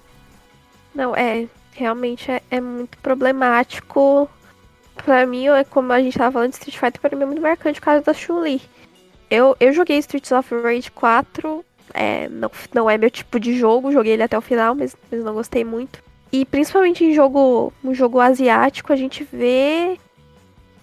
Não, 0.94 1.16
é, 1.16 1.48
realmente 1.76 2.32
é, 2.32 2.42
é 2.50 2.62
muito 2.62 2.98
problemático. 3.00 4.30
Pra 4.96 5.26
mim, 5.26 5.48
é 5.50 5.64
como 5.64 5.92
a 5.92 6.02
gente 6.02 6.18
tava 6.18 6.32
falando 6.32 6.52
de 6.52 6.56
Street 6.56 6.78
Fighter, 6.78 7.02
pra 7.02 7.16
mim 7.16 7.24
é 7.24 7.26
muito 7.26 7.42
marcante 7.42 7.80
por 7.80 7.86
causa 7.86 8.02
da 8.02 8.14
Chun-Li. 8.14 8.62
Eu, 9.30 9.56
eu 9.60 9.74
joguei 9.74 9.98
Streets 9.98 10.32
of 10.32 10.56
Rage 10.56 10.90
4, 10.92 11.66
é, 11.94 12.30
não, 12.30 12.50
não 12.74 12.90
é 12.90 12.98
meu 12.98 13.12
tipo 13.12 13.40
de 13.40 13.58
jogo, 13.58 13.92
joguei 13.92 14.14
ele 14.14 14.24
até 14.24 14.38
o 14.38 14.42
final, 14.42 14.74
mas, 14.74 14.96
mas 15.12 15.24
não 15.24 15.34
gostei 15.34 15.66
muito. 15.66 16.02
E 16.32 16.46
principalmente 16.46 17.04
em 17.04 17.14
jogo, 17.14 17.74
um 17.84 17.94
jogo 17.94 18.20
asiático, 18.20 18.94
a 18.94 18.96
gente 18.96 19.24
vê 19.24 20.00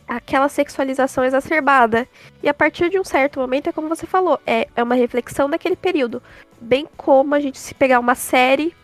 aquela 0.06 0.48
sexualização 0.48 1.24
exacerbada. 1.24 2.06
E 2.42 2.48
a 2.48 2.54
partir 2.54 2.90
de 2.90 2.98
um 2.98 3.04
certo 3.04 3.40
momento, 3.40 3.68
é 3.68 3.72
como 3.72 3.88
você 3.88 4.06
falou, 4.06 4.38
é, 4.46 4.68
é 4.76 4.82
uma 4.82 4.94
reflexão 4.94 5.48
daquele 5.48 5.76
período. 5.76 6.22
Bem 6.60 6.86
como 6.96 7.34
a 7.34 7.40
gente 7.40 7.58
se 7.58 7.74
pegar 7.74 7.98
uma 7.98 8.14
série 8.14 8.74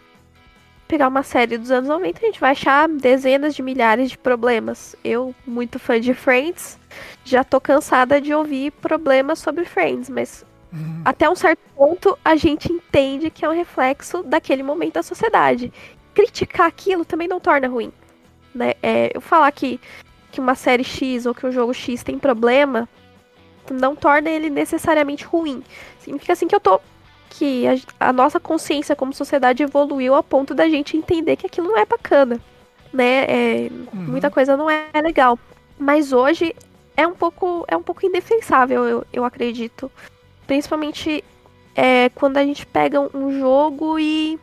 pegar 0.88 1.06
uma 1.06 1.22
série 1.22 1.58
dos 1.58 1.70
anos 1.70 1.88
90, 1.88 2.18
a 2.18 2.26
gente 2.26 2.40
vai 2.40 2.52
achar 2.52 2.88
dezenas 2.88 3.54
de 3.54 3.62
milhares 3.62 4.10
de 4.10 4.18
problemas. 4.18 4.96
Eu, 5.04 5.34
muito 5.46 5.78
fã 5.78 6.00
de 6.00 6.14
Friends, 6.14 6.78
já 7.24 7.44
tô 7.44 7.60
cansada 7.60 8.20
de 8.20 8.32
ouvir 8.32 8.72
problemas 8.72 9.38
sobre 9.38 9.66
Friends, 9.66 10.08
mas 10.08 10.44
uhum. 10.72 11.02
até 11.04 11.28
um 11.28 11.36
certo 11.36 11.60
ponto 11.76 12.18
a 12.24 12.34
gente 12.34 12.72
entende 12.72 13.30
que 13.30 13.44
é 13.44 13.48
um 13.48 13.54
reflexo 13.54 14.22
daquele 14.22 14.62
momento 14.62 14.94
da 14.94 15.02
sociedade. 15.02 15.70
Criticar 16.14 16.66
aquilo 16.66 17.04
também 17.04 17.28
não 17.28 17.38
torna 17.38 17.68
ruim. 17.68 17.92
Né? 18.54 18.72
É, 18.82 19.12
eu 19.14 19.20
falar 19.20 19.52
que, 19.52 19.78
que 20.32 20.40
uma 20.40 20.54
série 20.54 20.84
X 20.84 21.26
ou 21.26 21.34
que 21.34 21.46
um 21.46 21.52
jogo 21.52 21.74
X 21.74 22.02
tem 22.02 22.18
problema 22.18 22.88
não 23.70 23.94
torna 23.94 24.30
ele 24.30 24.48
necessariamente 24.48 25.24
ruim. 25.24 25.62
Significa 26.00 26.32
assim 26.32 26.48
que 26.48 26.54
eu 26.54 26.60
tô 26.60 26.80
que 27.30 27.66
a, 27.66 28.08
a, 28.08 28.12
nossa 28.12 28.40
consciência 28.40 28.96
como 28.96 29.12
sociedade 29.12 29.62
evoluiu 29.62 30.14
a 30.14 30.22
ponto 30.22 30.54
da 30.54 30.68
gente 30.68 30.96
entender 30.96 31.36
que 31.36 31.46
aquilo 31.46 31.68
não 31.68 31.78
é 31.78 31.84
bacana, 31.84 32.40
né? 32.92 33.24
É, 33.24 33.70
uhum. 33.70 33.88
Muita 33.92 34.30
coisa 34.30 34.56
não 34.56 34.68
é 34.68 34.86
legal. 35.02 35.38
Mas 35.78 36.12
hoje 36.12 36.54
é 36.96 37.06
um 37.06 37.14
pouco, 37.14 37.64
é 37.68 37.76
um 37.76 37.82
pouco 37.82 38.04
indefensável, 38.04 38.84
eu, 38.84 39.06
eu 39.12 39.24
acredito. 39.24 39.90
Principalmente 40.46 41.22
é, 41.76 42.08
quando 42.08 42.38
a 42.38 42.44
gente 42.44 42.66
pega 42.66 43.00
um 43.16 43.38
jogo 43.38 43.98
e. 43.98 44.38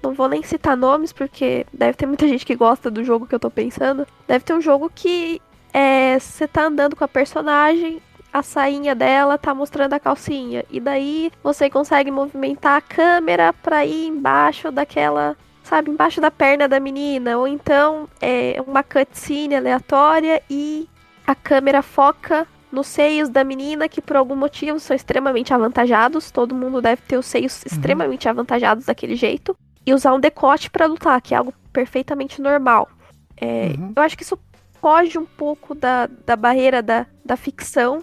Não 0.00 0.12
vou 0.12 0.28
nem 0.28 0.42
citar 0.42 0.76
nomes, 0.76 1.12
porque 1.12 1.64
deve 1.72 1.96
ter 1.96 2.06
muita 2.06 2.26
gente 2.26 2.44
que 2.44 2.56
gosta 2.56 2.90
do 2.90 3.04
jogo 3.04 3.26
que 3.26 3.34
eu 3.34 3.40
tô 3.40 3.50
pensando. 3.50 4.06
Deve 4.26 4.44
ter 4.44 4.52
um 4.52 4.60
jogo 4.60 4.90
que 4.92 5.40
é, 5.72 6.18
você 6.18 6.46
tá 6.46 6.64
andando 6.64 6.96
com 6.96 7.04
a 7.04 7.08
personagem, 7.08 8.02
a 8.32 8.42
sainha 8.42 8.94
dela 8.94 9.36
tá 9.36 9.54
mostrando 9.54 9.92
a 9.92 10.00
calcinha. 10.00 10.64
E 10.70 10.80
daí 10.80 11.30
você 11.42 11.68
consegue 11.68 12.10
movimentar 12.10 12.78
a 12.78 12.80
câmera 12.80 13.52
pra 13.52 13.84
ir 13.84 14.06
embaixo 14.06 14.72
daquela. 14.72 15.36
Sabe, 15.62 15.90
embaixo 15.90 16.20
da 16.20 16.30
perna 16.30 16.66
da 16.66 16.80
menina. 16.80 17.36
Ou 17.36 17.46
então 17.46 18.08
é 18.20 18.62
uma 18.66 18.82
cutscene 18.82 19.54
aleatória 19.54 20.42
e 20.48 20.88
a 21.26 21.34
câmera 21.34 21.82
foca 21.82 22.46
nos 22.70 22.86
seios 22.86 23.28
da 23.28 23.44
menina 23.44 23.86
que 23.88 24.00
por 24.00 24.16
algum 24.16 24.34
motivo 24.34 24.80
são 24.80 24.96
extremamente 24.96 25.52
avantajados. 25.52 26.30
Todo 26.30 26.54
mundo 26.54 26.80
deve 26.80 27.02
ter 27.02 27.18
os 27.18 27.26
seios 27.26 27.56
uhum. 27.56 27.62
extremamente 27.66 28.28
avantajados 28.28 28.86
daquele 28.86 29.14
jeito. 29.14 29.54
E 29.84 29.92
usar 29.92 30.14
um 30.14 30.20
decote 30.20 30.70
para 30.70 30.86
lutar, 30.86 31.20
que 31.20 31.34
é 31.34 31.36
algo 31.36 31.52
perfeitamente 31.72 32.40
normal. 32.40 32.88
É, 33.36 33.74
uhum. 33.76 33.92
Eu 33.94 34.02
acho 34.02 34.16
que 34.16 34.22
isso 34.22 34.38
foge 34.80 35.18
um 35.18 35.26
pouco 35.26 35.74
da, 35.74 36.08
da 36.24 36.34
barreira 36.34 36.82
da, 36.82 37.06
da 37.24 37.36
ficção 37.36 38.02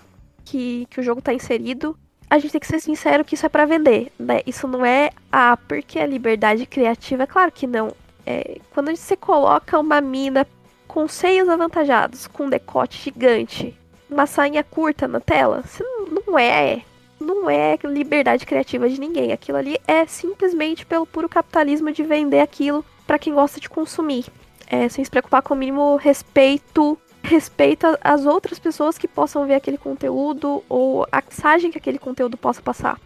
que, 0.50 0.88
que 0.90 1.00
o 1.00 1.04
jogo 1.04 1.22
tá 1.22 1.32
inserido, 1.32 1.96
a 2.28 2.40
gente 2.40 2.52
tem 2.52 2.62
que 2.62 2.68
ser 2.68 2.80
sincero 2.80 3.24
que 3.24 3.36
isso 3.36 3.46
é 3.46 3.50
para 3.50 3.66
vender, 3.66 4.12
né? 4.18 4.42
Isso 4.46 4.68
não 4.68 4.84
é, 4.84 5.12
ah, 5.32 5.58
porque 5.68 6.00
a 6.00 6.06
liberdade 6.06 6.66
criativa, 6.66 7.24
é 7.24 7.28
claro 7.28 7.52
que 7.52 7.68
não. 7.68 7.94
É, 8.26 8.60
quando 8.74 8.96
você 8.96 9.16
coloca 9.16 9.80
uma 9.80 10.02
mina 10.02 10.46
com 10.88 11.08
seios 11.08 11.48
avantajados, 11.48 12.28
com 12.28 12.46
um 12.46 12.50
decote 12.50 13.00
gigante, 13.02 13.76
uma 14.10 14.26
sainha 14.26 14.64
curta 14.64 15.08
na 15.08 15.20
tela, 15.20 15.64
isso 15.64 15.84
não 16.28 16.38
é, 16.38 16.82
não 17.20 17.50
é 17.50 17.78
liberdade 17.84 18.46
criativa 18.46 18.90
de 18.90 19.00
ninguém. 19.00 19.32
Aquilo 19.32 19.58
ali 19.58 19.78
é 19.88 20.06
simplesmente 20.08 20.86
pelo 20.86 21.06
puro 21.06 21.30
capitalismo 21.30 21.92
de 21.92 22.04
vender 22.04 22.42
aquilo 22.42 22.84
para 23.06 23.20
quem 23.20 23.34
gosta 23.34 23.60
de 23.60 23.70
consumir. 23.70 24.26
É, 24.68 24.88
sem 24.88 25.04
se 25.04 25.10
preocupar 25.10 25.42
com 25.42 25.56
o 25.56 25.58
mínimo 25.58 25.96
respeito 25.96 26.96
respeita 27.24 28.00
as 28.04 28.26
outras 28.26 28.58
pessoas 28.60 28.98
que 28.98 29.08
possam 29.08 29.46
ver 29.46 29.56
aquele 29.56 29.78
conteúdo 29.78 30.64
ou 30.70 31.06
a 31.12 31.22
mensagem 31.22 31.72
que 31.72 31.78
aquele 31.78 32.00
conteúdo 32.00 32.38
possa 32.38 32.62
passar. 32.62 33.00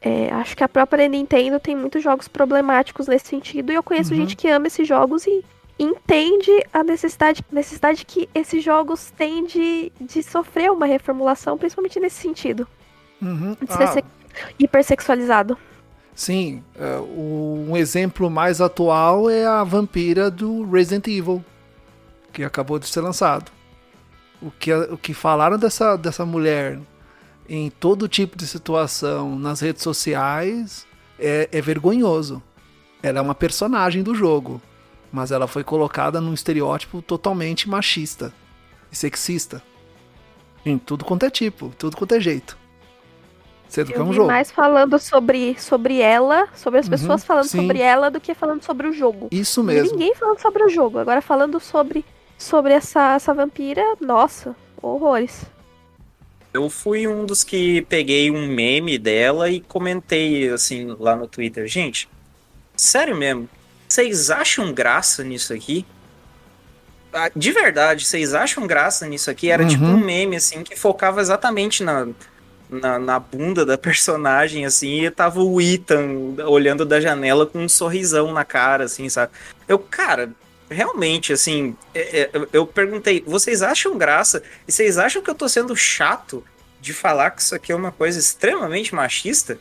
É, 0.00 0.30
acho 0.32 0.56
que 0.56 0.62
a 0.64 0.68
própria 0.68 1.08
Nintendo 1.08 1.58
tem 1.58 1.74
muitos 1.74 2.02
jogos 2.02 2.28
problemáticos 2.28 3.08
nesse 3.08 3.26
sentido 3.28 3.72
e 3.72 3.74
eu 3.74 3.82
conheço 3.82 4.12
Uhum. 4.14 4.20
gente 4.20 4.36
que 4.36 4.48
ama 4.48 4.66
esses 4.68 4.86
jogos 4.86 5.26
e 5.26 5.44
entende 5.78 6.50
a 6.72 6.82
necessidade, 6.84 7.42
necessidade 7.52 8.04
que 8.04 8.28
esses 8.34 8.62
jogos 8.64 9.10
têm 9.16 9.44
de, 9.46 9.92
de 10.00 10.22
sofrer 10.22 10.70
uma 10.70 10.86
reformulação, 10.86 11.58
principalmente 11.58 11.98
nesse 12.00 12.20
sentido, 12.20 12.66
Uhum. 13.20 13.56
de 13.60 13.72
ser 13.72 13.82
Ah, 13.82 13.86
se- 13.88 14.04
hipersexualizado. 14.58 15.58
sim, 16.14 16.62
é, 16.78 16.98
um 17.00 17.76
exemplo 17.76 18.30
mais 18.30 18.60
atual 18.60 19.28
é 19.28 19.46
a 19.46 19.62
vampira 19.64 20.30
do 20.30 20.68
Resident 20.68 21.06
Evil, 21.08 21.44
que 22.32 22.44
acabou 22.44 22.78
de 22.78 22.86
ser 22.86 23.00
lançado. 23.00 23.50
O 24.40 24.50
que, 24.50 24.72
o 24.72 24.96
que 24.96 25.12
falaram 25.12 25.58
dessa, 25.58 25.96
dessa 25.96 26.24
mulher 26.24 26.78
em 27.48 27.70
todo 27.70 28.08
tipo 28.08 28.36
de 28.36 28.46
situação 28.46 29.38
nas 29.38 29.60
redes 29.60 29.82
sociais 29.82 30.86
é, 31.18 31.48
é 31.50 31.60
vergonhoso. 31.60 32.42
Ela 33.02 33.18
é 33.18 33.22
uma 33.22 33.34
personagem 33.34 34.02
do 34.02 34.14
jogo, 34.14 34.60
mas 35.10 35.30
ela 35.30 35.46
foi 35.46 35.64
colocada 35.64 36.20
num 36.20 36.34
estereótipo 36.34 37.00
totalmente 37.00 37.68
machista 37.68 38.32
e 38.92 38.96
sexista. 38.96 39.62
Em 40.64 40.76
tudo 40.76 41.04
quanto 41.04 41.24
é 41.24 41.30
tipo, 41.30 41.72
tudo 41.78 41.96
quanto 41.96 42.14
é 42.14 42.20
jeito. 42.20 42.58
Sendo 43.68 43.92
que 43.92 43.98
é 43.98 44.02
um 44.02 44.12
jogo. 44.12 44.28
mais 44.28 44.50
falando 44.50 44.98
sobre, 44.98 45.58
sobre 45.60 46.00
ela, 46.00 46.48
sobre 46.54 46.80
as 46.80 46.86
Uhum, 46.86 46.90
pessoas 46.90 47.24
falando 47.24 47.44
sim. 47.44 47.60
sobre 47.60 47.80
ela 47.80 48.10
do 48.10 48.18
que 48.20 48.34
falando 48.34 48.62
sobre 48.62 48.88
o 48.88 48.92
jogo. 48.92 49.28
Isso 49.30 49.62
mesmo. 49.62 49.92
Ninguém 49.92 50.14
falando 50.14 50.40
sobre 50.40 50.64
o 50.64 50.68
jogo. 50.70 50.98
Agora 50.98 51.20
falando 51.20 51.60
sobre, 51.60 52.04
sobre 52.38 52.72
essa, 52.72 53.14
essa 53.14 53.34
vampira, 53.34 53.82
nossa, 54.00 54.54
horrores. 54.80 55.42
Eu 56.54 56.70
fui 56.70 57.06
um 57.06 57.26
dos 57.26 57.44
que 57.44 57.82
peguei 57.82 58.30
um 58.30 58.46
meme 58.46 58.96
dela 58.98 59.50
e 59.50 59.60
comentei 59.60 60.48
assim 60.48 60.96
lá 60.98 61.14
no 61.14 61.26
Twitter. 61.28 61.66
Gente, 61.66 62.08
sério 62.76 63.14
mesmo, 63.16 63.48
vocês 63.86 64.30
acham 64.30 64.72
graça 64.72 65.22
nisso 65.22 65.52
aqui? 65.52 65.84
Ah, 67.12 67.30
De 67.34 67.52
verdade, 67.52 68.04
vocês 68.06 68.34
acham 68.34 68.66
graça 68.66 69.06
nisso 69.06 69.30
aqui? 69.30 69.50
Era 69.50 69.66
tipo 69.66 69.84
Uhum. 69.84 69.94
um 69.94 69.98
meme 70.04 70.36
assim 70.36 70.62
que 70.62 70.76
focava 70.76 71.20
exatamente 71.20 71.82
na, 71.82 72.06
na, 72.70 72.98
na 72.98 73.18
bunda 73.18 73.64
da 73.64 73.76
personagem, 73.78 74.64
assim, 74.64 75.04
e 75.04 75.10
tava 75.10 75.40
o 75.42 75.60
Ethan 75.60 76.34
olhando 76.46 76.84
da 76.84 77.00
janela 77.00 77.46
com 77.46 77.58
um 77.60 77.68
sorrisão 77.68 78.32
na 78.32 78.44
cara, 78.44 78.84
assim, 78.84 79.08
sabe? 79.08 79.32
Eu, 79.66 79.78
cara, 79.78 80.30
realmente, 80.70 81.32
assim, 81.32 81.76
é- 81.94 82.20
é, 82.20 82.30
eu- 82.52 82.66
perguntei, 82.66 83.22
vocês 83.26 83.62
acham 83.62 83.96
graça? 83.96 84.42
E 84.66 84.72
vocês 84.72 84.98
acham 84.98 85.22
que 85.22 85.30
eu 85.30 85.34
tô 85.34 85.48
sendo 85.48 85.74
chato 85.76 86.44
de 86.80 86.92
falar 86.92 87.30
que 87.32 87.42
isso 87.42 87.54
aqui 87.54 87.72
é 87.72 87.74
uma 87.76 87.90
coisa 87.92 88.18
extremamente 88.18 88.94
machista? 88.94 89.58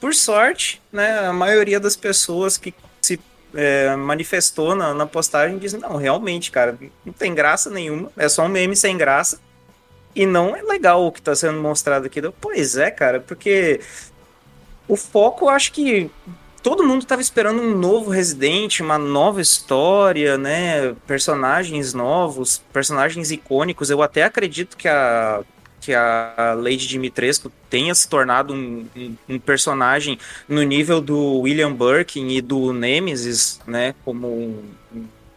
Por 0.00 0.14
sorte, 0.14 0.82
né, 0.92 1.26
a 1.26 1.32
maioria 1.32 1.78
das 1.78 1.94
pessoas 1.94 2.56
que 2.56 2.74
se 3.00 3.20
é, 3.54 3.94
manifestou 3.94 4.74
na, 4.74 4.92
na 4.94 5.06
postagem 5.06 5.58
diz, 5.58 5.74
não, 5.74 5.96
realmente, 5.96 6.50
cara, 6.50 6.76
não 7.04 7.12
tem 7.12 7.34
graça 7.34 7.70
nenhuma, 7.70 8.10
é 8.16 8.28
só 8.28 8.44
um 8.44 8.48
meme 8.48 8.74
sem 8.74 8.96
graça. 8.96 9.38
E 10.14 10.26
não 10.26 10.54
é 10.54 10.62
legal 10.62 11.06
o 11.06 11.12
que 11.12 11.22
tá 11.22 11.34
sendo 11.34 11.60
mostrado 11.60 12.04
aqui. 12.06 12.20
Pois 12.40 12.76
é, 12.76 12.90
cara, 12.90 13.20
porque 13.20 13.80
o 14.86 14.96
foco, 14.96 15.48
acho 15.48 15.72
que 15.72 16.10
todo 16.62 16.84
mundo 16.84 17.04
tava 17.04 17.20
esperando 17.20 17.60
um 17.60 17.76
novo 17.76 18.10
Resident, 18.10 18.80
uma 18.80 18.98
nova 18.98 19.40
história, 19.40 20.38
né? 20.38 20.94
Personagens 21.06 21.92
novos, 21.92 22.62
personagens 22.72 23.30
icônicos. 23.30 23.90
Eu 23.90 24.02
até 24.02 24.24
acredito 24.24 24.76
que 24.76 24.88
a 24.88 25.42
que 25.80 25.92
a 25.92 26.54
Lady 26.56 26.86
Dimitrescu 26.86 27.50
tenha 27.68 27.92
se 27.92 28.08
tornado 28.08 28.54
um, 28.54 28.86
um, 28.96 29.16
um 29.30 29.38
personagem 29.40 30.16
no 30.48 30.62
nível 30.62 31.00
do 31.00 31.40
William 31.40 31.74
Birkin 31.74 32.28
e 32.28 32.40
do 32.40 32.72
Nemesis, 32.72 33.60
né? 33.66 33.92
Como 34.04 34.28
um, 34.28 34.62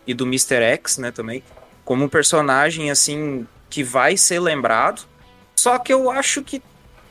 e 0.06 0.14
do 0.14 0.24
Mr. 0.24 0.62
X, 0.62 1.00
né? 1.00 1.12
Também 1.12 1.42
como 1.86 2.06
um 2.06 2.10
personagem 2.10 2.90
assim 2.90 3.48
que 3.70 3.84
vai 3.84 4.18
ser 4.18 4.40
lembrado. 4.40 5.04
Só 5.56 5.78
que 5.78 5.94
eu 5.94 6.10
acho 6.10 6.42
que 6.42 6.62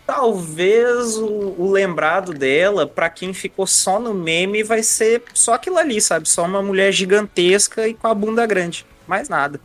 talvez 0.06 1.16
o, 1.16 1.54
o 1.58 1.70
lembrado 1.70 2.32
dela, 2.32 2.86
pra 2.86 3.08
quem 3.08 3.32
ficou 3.32 3.66
só 3.66 3.98
no 3.98 4.14
meme, 4.14 4.62
vai 4.62 4.82
ser 4.82 5.22
só 5.32 5.54
aquilo 5.54 5.78
ali, 5.78 6.00
sabe? 6.00 6.28
Só 6.28 6.44
uma 6.44 6.62
mulher 6.62 6.92
gigantesca 6.92 7.88
e 7.88 7.94
com 7.94 8.06
a 8.06 8.14
bunda 8.14 8.46
grande. 8.46 8.86
Mais 9.06 9.28
nada. 9.28 9.60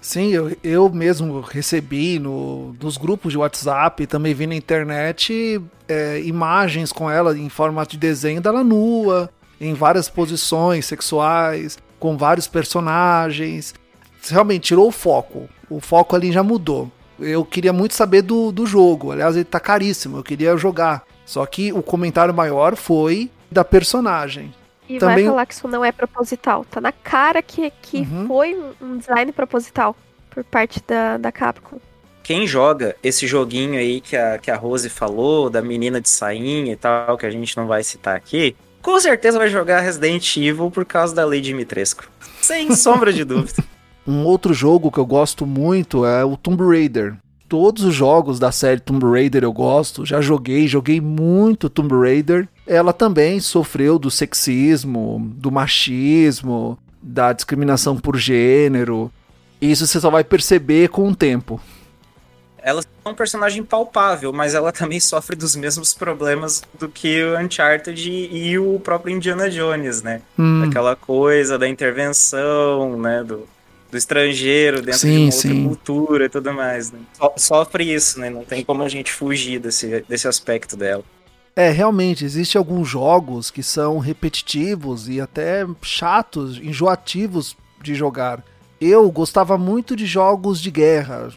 Sim, 0.00 0.30
eu, 0.30 0.56
eu 0.62 0.88
mesmo 0.88 1.40
recebi 1.40 2.18
no, 2.18 2.74
nos 2.80 2.96
grupos 2.96 3.32
de 3.32 3.38
WhatsApp, 3.38 4.06
também 4.06 4.34
vi 4.34 4.46
na 4.46 4.54
internet 4.54 5.60
é, 5.88 6.20
imagens 6.20 6.92
com 6.92 7.10
ela 7.10 7.36
em 7.36 7.48
formato 7.48 7.92
de 7.92 7.98
desenho 7.98 8.40
dela 8.40 8.62
nua, 8.62 9.28
em 9.60 9.74
várias 9.74 10.08
posições 10.08 10.86
sexuais, 10.86 11.78
com 11.98 12.16
vários 12.16 12.46
personagens. 12.46 13.74
Realmente 14.28 14.68
tirou 14.68 14.88
o 14.88 14.92
foco. 14.92 15.48
O 15.68 15.80
foco 15.80 16.14
ali 16.14 16.30
já 16.30 16.42
mudou. 16.42 16.90
Eu 17.18 17.44
queria 17.44 17.72
muito 17.72 17.94
saber 17.94 18.22
do, 18.22 18.52
do 18.52 18.66
jogo. 18.66 19.12
Aliás, 19.12 19.34
ele 19.36 19.44
tá 19.44 19.58
caríssimo. 19.60 20.18
Eu 20.18 20.22
queria 20.22 20.56
jogar. 20.56 21.02
Só 21.24 21.44
que 21.46 21.72
o 21.72 21.82
comentário 21.82 22.32
maior 22.34 22.76
foi 22.76 23.30
da 23.50 23.64
personagem. 23.64 24.52
E 24.88 24.98
Também- 24.98 25.24
vai 25.24 25.32
falar 25.32 25.46
que 25.46 25.54
isso 25.54 25.66
não 25.68 25.84
é 25.84 25.90
proposital. 25.90 26.64
Tá 26.70 26.80
na 26.80 26.92
cara 26.92 27.42
que, 27.42 27.72
que 27.82 27.98
Uhum. 27.98 28.26
foi 28.28 28.56
um- 28.80 28.98
design 28.98 29.32
proposital 29.32 29.96
por 30.30 30.44
parte 30.44 30.80
da, 30.86 31.16
da 31.16 31.32
Capcom. 31.32 31.78
Quem 32.22 32.46
joga 32.46 32.94
esse 33.02 33.26
joguinho 33.26 33.78
aí 33.78 34.00
que 34.00 34.16
a, 34.16 34.38
que 34.38 34.50
a 34.50 34.56
Rose 34.56 34.88
falou, 34.88 35.48
da 35.48 35.62
menina 35.62 36.00
de 36.00 36.08
sainha 36.08 36.72
e 36.72 36.76
tal, 36.76 37.16
que 37.16 37.24
a 37.26 37.30
gente 37.30 37.56
não 37.56 37.66
vai 37.66 37.82
citar 37.84 38.16
aqui, 38.16 38.56
com 38.82 38.98
certeza 39.00 39.38
vai 39.38 39.48
jogar 39.48 39.80
Resident 39.80 40.36
Evil 40.36 40.70
por 40.70 40.84
causa 40.84 41.14
da 41.14 41.24
Lady 41.24 41.42
Dimitrescu. 41.42 42.04
Sem 42.40 42.74
sombra 42.74 43.12
de 43.12 43.24
dúvida. 43.24 43.62
Um 44.06 44.24
outro 44.24 44.54
jogo 44.54 44.90
que 44.90 44.98
eu 44.98 45.06
gosto 45.06 45.44
muito 45.44 46.06
é 46.06 46.24
o 46.24 46.36
Tomb 46.36 46.62
Raider. 46.64 47.16
Todos 47.48 47.84
os 47.84 47.94
jogos 47.94 48.38
da 48.38 48.50
série 48.52 48.80
Tomb 48.80 49.04
Raider 49.04 49.42
eu 49.44 49.52
gosto, 49.52 50.04
já 50.04 50.20
joguei, 50.20 50.66
joguei 50.66 51.00
muito 51.00 51.70
Tomb 51.70 51.94
Raider. 51.94 52.48
Ela 52.66 52.92
também 52.92 53.40
sofreu 53.40 53.98
do 53.98 54.10
sexismo, 54.10 55.20
do 55.36 55.50
machismo, 55.50 56.78
da 57.00 57.32
discriminação 57.32 57.96
por 57.96 58.16
gênero. 58.16 59.10
Isso 59.60 59.86
você 59.86 60.00
só 60.00 60.10
vai 60.10 60.24
perceber 60.24 60.88
com 60.88 61.08
o 61.08 61.14
tempo. 61.14 61.60
Ela 62.58 62.82
é 63.04 63.08
um 63.08 63.14
personagem 63.14 63.62
palpável, 63.62 64.32
mas 64.32 64.52
ela 64.54 64.72
também 64.72 64.98
sofre 64.98 65.36
dos 65.36 65.54
mesmos 65.54 65.94
problemas 65.94 66.62
do 66.78 66.88
que 66.88 67.22
o 67.22 67.38
Uncharted 67.38 68.10
e 68.10 68.58
o 68.58 68.80
próprio 68.80 69.14
Indiana 69.14 69.48
Jones, 69.48 70.02
né? 70.02 70.20
Hum, 70.36 70.64
Aquela 70.64 70.96
coisa 70.96 71.56
da 71.56 71.68
intervenção, 71.68 72.98
né? 72.98 73.22
Do, 73.22 73.46
do 73.90 73.96
estrangeiro 73.96 74.82
dentro 74.82 75.00
Sim, 75.00 75.14
de 75.14 75.22
uma 75.24 75.32
sim. 75.32 75.48
outra 75.48 75.68
cultura 75.68 76.24
e 76.26 76.28
tudo 76.28 76.52
mais. 76.52 76.92
Né? 76.92 76.98
So- 77.14 77.32
Sofre 77.36 77.92
isso, 77.94 78.20
né? 78.20 78.30
Não 78.30 78.44
tem 78.44 78.64
como 78.64 78.82
a 78.82 78.88
gente 78.88 79.12
fugir 79.12 79.58
desse, 79.58 80.04
desse 80.08 80.26
aspecto 80.28 80.76
dela. 80.76 81.04
É, 81.54 81.70
realmente, 81.70 82.24
existem 82.24 82.58
alguns 82.58 82.86
jogos 82.88 83.50
que 83.50 83.62
são 83.62 83.98
repetitivos 83.98 85.08
e 85.08 85.20
até 85.20 85.66
chatos, 85.80 86.58
enjoativos 86.58 87.56
de 87.82 87.94
jogar. 87.94 88.44
Eu 88.80 89.10
gostava 89.10 89.56
muito 89.56 89.96
de 89.96 90.04
jogos 90.04 90.60
de 90.60 90.70
guerra. 90.70 91.30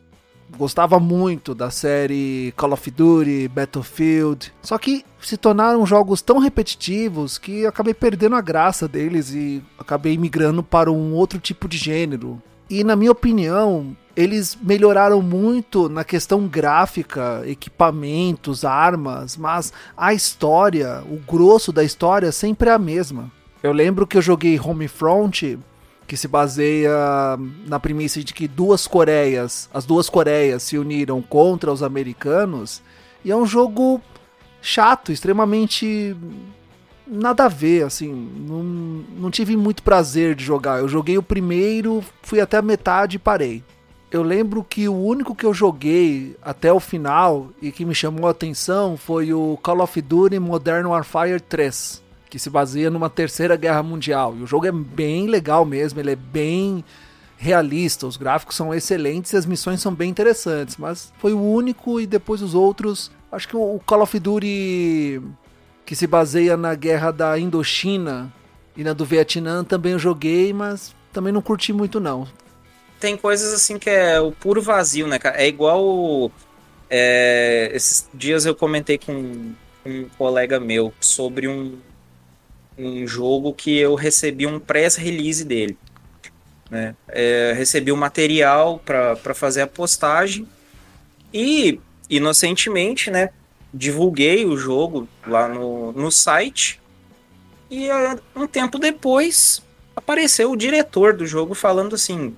Gostava 0.57 0.99
muito 0.99 1.55
da 1.55 1.69
série 1.69 2.53
Call 2.57 2.73
of 2.73 2.91
Duty, 2.91 3.47
Battlefield. 3.47 4.51
Só 4.61 4.77
que 4.77 5.05
se 5.21 5.37
tornaram 5.37 5.85
jogos 5.85 6.21
tão 6.21 6.39
repetitivos 6.39 7.37
que 7.37 7.61
eu 7.61 7.69
acabei 7.69 7.93
perdendo 7.93 8.35
a 8.35 8.41
graça 8.41 8.87
deles 8.87 9.31
e 9.31 9.63
acabei 9.77 10.17
migrando 10.17 10.63
para 10.63 10.91
um 10.91 11.13
outro 11.13 11.39
tipo 11.39 11.67
de 11.67 11.77
gênero. 11.77 12.41
E 12.69 12.83
na 12.83 12.95
minha 12.95 13.11
opinião, 13.11 13.95
eles 14.15 14.57
melhoraram 14.61 15.21
muito 15.21 15.89
na 15.89 16.03
questão 16.03 16.47
gráfica, 16.47 17.41
equipamentos, 17.45 18.63
armas, 18.65 19.37
mas 19.37 19.73
a 19.95 20.13
história, 20.13 21.01
o 21.09 21.17
grosso 21.17 21.71
da 21.71 21.83
história 21.83 22.31
sempre 22.31 22.69
é 22.69 22.73
a 22.73 22.77
mesma. 22.77 23.31
Eu 23.63 23.71
lembro 23.71 24.05
que 24.05 24.17
eu 24.17 24.21
joguei 24.21 24.59
Homefront, 24.59 25.57
que 26.09 26.17
se 26.17 26.27
baseia 26.27 26.91
na 27.67 27.79
premissa 27.79 28.23
de 28.23 28.33
que 28.33 28.47
duas 28.47 28.87
Coreias, 28.87 29.69
as 29.71 29.85
duas 29.85 30.09
Coreias 30.09 30.63
se 30.63 30.75
uniram 30.75 31.21
contra 31.21 31.71
os 31.71 31.83
americanos, 31.83 32.81
e 33.23 33.29
é 33.29 33.35
um 33.35 33.45
jogo 33.45 34.01
chato, 34.59 35.11
extremamente 35.11 36.17
nada 37.05 37.45
a 37.45 37.47
ver, 37.47 37.83
assim, 37.83 38.11
não, 38.11 38.63
não 39.21 39.29
tive 39.29 39.55
muito 39.55 39.83
prazer 39.83 40.33
de 40.33 40.43
jogar. 40.43 40.79
Eu 40.79 40.87
joguei 40.87 41.15
o 41.15 41.23
primeiro, 41.23 42.03
fui 42.23 42.41
até 42.41 42.57
a 42.57 42.61
metade 42.61 43.17
e 43.17 43.19
parei. 43.19 43.63
Eu 44.09 44.23
lembro 44.23 44.63
que 44.63 44.89
o 44.89 44.95
único 44.95 45.35
que 45.35 45.45
eu 45.45 45.53
joguei 45.53 46.35
até 46.41 46.73
o 46.73 46.79
final 46.79 47.49
e 47.61 47.71
que 47.71 47.85
me 47.85 47.93
chamou 47.93 48.27
a 48.27 48.31
atenção 48.31 48.97
foi 48.97 49.31
o 49.31 49.59
Call 49.61 49.81
of 49.81 50.01
Duty 50.01 50.39
Modern 50.39 50.87
Warfare 50.87 51.39
3, 51.39 52.01
que 52.29 52.37
se 52.37 52.49
baseia 52.49 52.89
numa 52.89 53.09
terceira 53.09 53.55
guerra 53.55 53.81
mundial. 53.81 54.35
E 54.37 54.43
o 54.43 54.47
jogo 54.47 54.67
é 54.67 54.71
bem 54.71 55.27
legal 55.27 55.65
mesmo, 55.65 55.99
ele 55.99 56.11
é 56.11 56.15
bem 56.15 56.83
realista, 57.37 58.05
os 58.05 58.17
gráficos 58.17 58.55
são 58.55 58.73
excelentes 58.73 59.31
e 59.33 59.37
as 59.37 59.45
missões 59.45 59.81
são 59.81 59.93
bem 59.93 60.09
interessantes, 60.09 60.75
mas 60.77 61.11
foi 61.17 61.33
o 61.33 61.41
único 61.41 61.99
e 61.99 62.05
depois 62.05 62.41
os 62.41 62.53
outros. 62.53 63.09
Acho 63.31 63.47
que 63.47 63.55
o 63.55 63.79
Call 63.85 64.01
of 64.01 64.19
Duty 64.19 65.21
que 65.85 65.95
se 65.95 66.05
baseia 66.05 66.55
na 66.55 66.75
guerra 66.75 67.11
da 67.11 67.39
Indochina 67.39 68.31
e 68.77 68.83
na 68.83 68.93
do 68.93 69.05
Vietnã 69.05 69.63
também 69.63 69.93
eu 69.93 69.99
joguei, 69.99 70.53
mas 70.53 70.93
também 71.11 71.33
não 71.33 71.41
curti 71.41 71.73
muito 71.73 71.99
não. 71.99 72.27
Tem 72.99 73.17
coisas 73.17 73.53
assim 73.53 73.79
que 73.79 73.89
é 73.89 74.19
o 74.19 74.31
puro 74.31 74.61
vazio, 74.61 75.07
né, 75.07 75.17
cara? 75.17 75.41
É 75.41 75.47
igual. 75.47 76.31
É, 76.91 77.71
esses 77.73 78.09
dias 78.13 78.45
eu 78.45 78.53
comentei 78.53 78.97
com 78.97 79.53
um 79.85 80.09
colega 80.17 80.59
meu 80.59 80.93
sobre 80.99 81.47
um, 81.47 81.77
um 82.79 83.05
jogo 83.05 83.53
que 83.53 83.77
eu 83.77 83.95
recebi 83.95 84.47
um 84.47 84.59
press 84.59 84.95
release 84.95 85.43
dele. 85.43 85.77
Né? 86.69 86.95
É, 87.07 87.53
recebi 87.55 87.91
o 87.91 87.97
material 87.97 88.81
para 88.85 89.33
fazer 89.33 89.61
a 89.61 89.67
postagem 89.67 90.47
e, 91.33 91.79
inocentemente, 92.09 93.11
né, 93.11 93.29
divulguei 93.73 94.45
o 94.45 94.55
jogo 94.55 95.07
lá 95.27 95.47
no, 95.47 95.91
no 95.91 96.11
site. 96.11 96.79
E 97.69 97.87
um 98.35 98.47
tempo 98.47 98.79
depois 98.79 99.61
apareceu 99.95 100.51
o 100.51 100.57
diretor 100.57 101.13
do 101.13 101.25
jogo 101.25 101.53
falando 101.53 101.95
assim: 101.95 102.35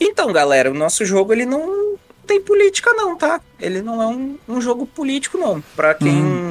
Então, 0.00 0.32
galera, 0.32 0.70
o 0.70 0.74
nosso 0.74 1.04
jogo 1.04 1.32
ele 1.32 1.44
não 1.44 1.98
tem 2.26 2.40
política, 2.40 2.92
não, 2.94 3.16
tá? 3.16 3.40
Ele 3.60 3.82
não 3.82 4.00
é 4.02 4.06
um, 4.06 4.38
um 4.48 4.60
jogo 4.60 4.86
político, 4.86 5.36
não. 5.36 5.60
Pra 5.76 5.94
quem 5.94 6.22
hum. 6.22 6.41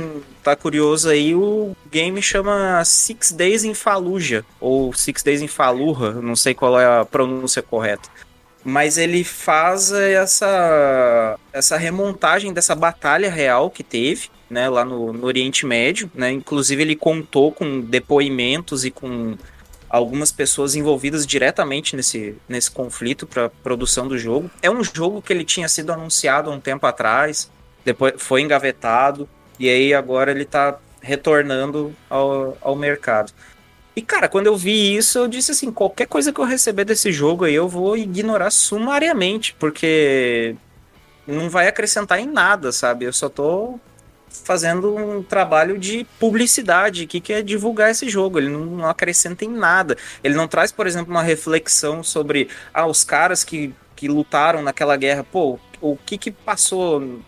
Tá 0.43 0.55
curioso 0.55 1.09
aí, 1.09 1.35
o 1.35 1.75
game 1.89 2.21
chama 2.21 2.83
Six 2.83 3.31
Days 3.31 3.63
in 3.63 3.73
Fallujah, 3.73 4.45
ou 4.59 4.93
Six 4.93 5.23
Days 5.23 5.41
in 5.41 5.47
Fallujah, 5.47 6.13
não 6.13 6.35
sei 6.35 6.53
qual 6.53 6.79
é 6.79 6.85
a 7.01 7.05
pronúncia 7.05 7.61
correta. 7.61 8.09
Mas 8.63 8.97
ele 8.97 9.23
faz 9.23 9.91
essa, 9.91 11.37
essa 11.51 11.77
remontagem 11.77 12.53
dessa 12.53 12.75
batalha 12.75 13.29
real 13.29 13.71
que 13.71 13.83
teve, 13.83 14.29
né, 14.49 14.69
lá 14.69 14.85
no, 14.85 15.11
no 15.11 15.25
Oriente 15.25 15.65
Médio, 15.65 16.11
né? 16.13 16.31
Inclusive 16.31 16.81
ele 16.81 16.95
contou 16.95 17.51
com 17.51 17.79
depoimentos 17.79 18.85
e 18.85 18.91
com 18.91 19.35
algumas 19.89 20.31
pessoas 20.31 20.75
envolvidas 20.75 21.25
diretamente 21.25 21.95
nesse, 21.95 22.35
nesse 22.47 22.69
conflito 22.69 23.25
para 23.25 23.49
produção 23.49 24.07
do 24.07 24.17
jogo. 24.17 24.49
É 24.61 24.69
um 24.69 24.83
jogo 24.83 25.21
que 25.21 25.33
ele 25.33 25.43
tinha 25.43 25.67
sido 25.67 25.91
anunciado 25.91 26.49
há 26.49 26.53
um 26.53 26.59
tempo 26.59 26.85
atrás, 26.85 27.49
depois 27.83 28.13
foi 28.17 28.41
engavetado 28.41 29.27
e 29.61 29.69
aí 29.69 29.93
agora 29.93 30.31
ele 30.31 30.41
está 30.41 30.79
retornando 30.99 31.95
ao, 32.09 32.57
ao 32.59 32.75
mercado. 32.75 33.31
E 33.95 34.01
cara, 34.01 34.27
quando 34.27 34.47
eu 34.47 34.57
vi 34.57 34.95
isso, 34.95 35.19
eu 35.19 35.27
disse 35.27 35.51
assim, 35.51 35.71
qualquer 35.71 36.07
coisa 36.07 36.33
que 36.33 36.41
eu 36.41 36.45
receber 36.45 36.83
desse 36.83 37.11
jogo 37.11 37.45
aí 37.45 37.53
eu 37.53 37.67
vou 37.67 37.95
ignorar 37.95 38.49
sumariamente, 38.49 39.53
porque 39.59 40.55
não 41.27 41.47
vai 41.47 41.67
acrescentar 41.67 42.19
em 42.19 42.25
nada, 42.25 42.71
sabe? 42.71 43.05
Eu 43.05 43.13
só 43.13 43.29
tô 43.29 43.79
fazendo 44.29 44.95
um 44.95 45.21
trabalho 45.21 45.77
de 45.77 46.07
publicidade, 46.19 47.05
que, 47.05 47.21
que 47.21 47.31
é 47.31 47.43
divulgar 47.43 47.91
esse 47.91 48.09
jogo. 48.09 48.39
Ele 48.39 48.49
não, 48.49 48.65
não, 48.65 48.89
acrescenta 48.89 49.45
em 49.45 49.49
nada. 49.49 49.95
Ele 50.23 50.33
não 50.33 50.47
traz, 50.47 50.71
por 50.71 50.87
exemplo, 50.87 51.11
uma 51.11 51.21
reflexão 51.21 52.01
sobre 52.01 52.49
ah, 52.73 52.87
os 52.87 53.03
caras 53.03 53.43
que, 53.43 53.75
que 53.95 54.07
lutaram 54.07 54.63
naquela 54.63 54.97
guerra. 54.97 55.23
Pô, 55.23 55.59
o 55.79 55.95
que, 55.97 56.17
que 56.17 56.31
passou 56.31 57.21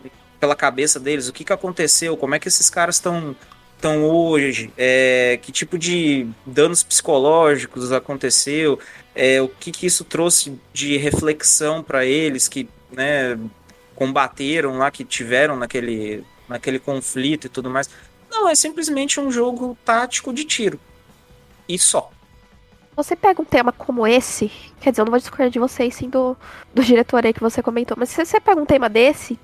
pela 0.43 0.57
cabeça 0.57 0.99
deles? 0.99 1.29
O 1.29 1.33
que, 1.33 1.45
que 1.45 1.53
aconteceu? 1.53 2.17
Como 2.17 2.35
é 2.35 2.39
que 2.39 2.49
esses 2.49 2.69
caras 2.69 2.95
estão 2.95 3.33
estão 3.77 4.03
hoje? 4.03 4.73
É, 4.77 5.39
que 5.41 5.53
tipo 5.53 5.77
de 5.77 6.27
danos 6.45 6.83
psicológicos 6.83 7.93
aconteceu? 7.93 8.77
É, 9.15 9.41
o 9.41 9.47
que, 9.47 9.71
que 9.71 9.85
isso 9.85 10.03
trouxe 10.03 10.59
de 10.73 10.97
reflexão 10.97 11.81
para 11.81 12.05
eles 12.05 12.49
que 12.49 12.67
né, 12.91 13.39
combateram 13.95 14.77
lá, 14.77 14.91
que 14.91 15.05
tiveram 15.05 15.55
naquele 15.55 16.25
naquele 16.49 16.77
conflito 16.77 17.47
e 17.47 17.49
tudo 17.49 17.69
mais. 17.69 17.89
Não, 18.29 18.49
é 18.49 18.53
simplesmente 18.53 19.21
um 19.21 19.31
jogo 19.31 19.77
tático 19.85 20.33
de 20.33 20.43
tiro. 20.43 20.77
E 21.69 21.79
só. 21.79 22.11
Você 22.97 23.15
pega 23.15 23.41
um 23.41 23.45
tema 23.45 23.71
como 23.71 24.05
esse, 24.05 24.51
quer 24.81 24.89
dizer, 24.89 25.03
eu 25.03 25.05
não 25.05 25.11
vou 25.11 25.19
discordar 25.19 25.49
de 25.49 25.57
vocês, 25.57 25.95
sim, 25.95 26.09
do, 26.09 26.35
do 26.75 26.83
diretor 26.83 27.25
aí 27.25 27.33
que 27.33 27.39
você 27.39 27.63
comentou, 27.63 27.95
mas 27.97 28.09
se 28.09 28.23
você 28.23 28.41
pega 28.41 28.61
um 28.61 28.65
tema 28.65 28.89
desse, 28.89 29.39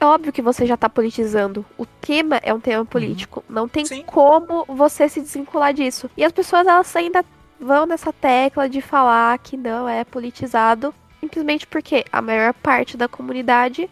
é 0.00 0.04
óbvio 0.04 0.32
que 0.32 0.40
você 0.40 0.64
já 0.64 0.76
tá 0.76 0.88
politizando. 0.88 1.64
O 1.76 1.84
tema 1.84 2.36
é 2.42 2.52
um 2.54 2.58
tema 2.58 2.84
político. 2.84 3.44
Uhum. 3.46 3.54
Não 3.54 3.68
tem 3.68 3.84
sim. 3.84 4.02
como 4.06 4.64
você 4.64 5.08
se 5.08 5.20
desvincular 5.20 5.74
disso. 5.74 6.10
E 6.16 6.24
as 6.24 6.32
pessoas, 6.32 6.66
elas 6.66 6.96
ainda 6.96 7.24
vão 7.60 7.84
nessa 7.84 8.12
tecla 8.12 8.68
de 8.68 8.80
falar 8.80 9.38
que 9.38 9.56
não 9.56 9.86
é 9.86 10.02
politizado, 10.02 10.94
simplesmente 11.20 11.66
porque 11.66 12.04
a 12.10 12.22
maior 12.22 12.54
parte 12.54 12.96
da 12.96 13.06
comunidade 13.06 13.90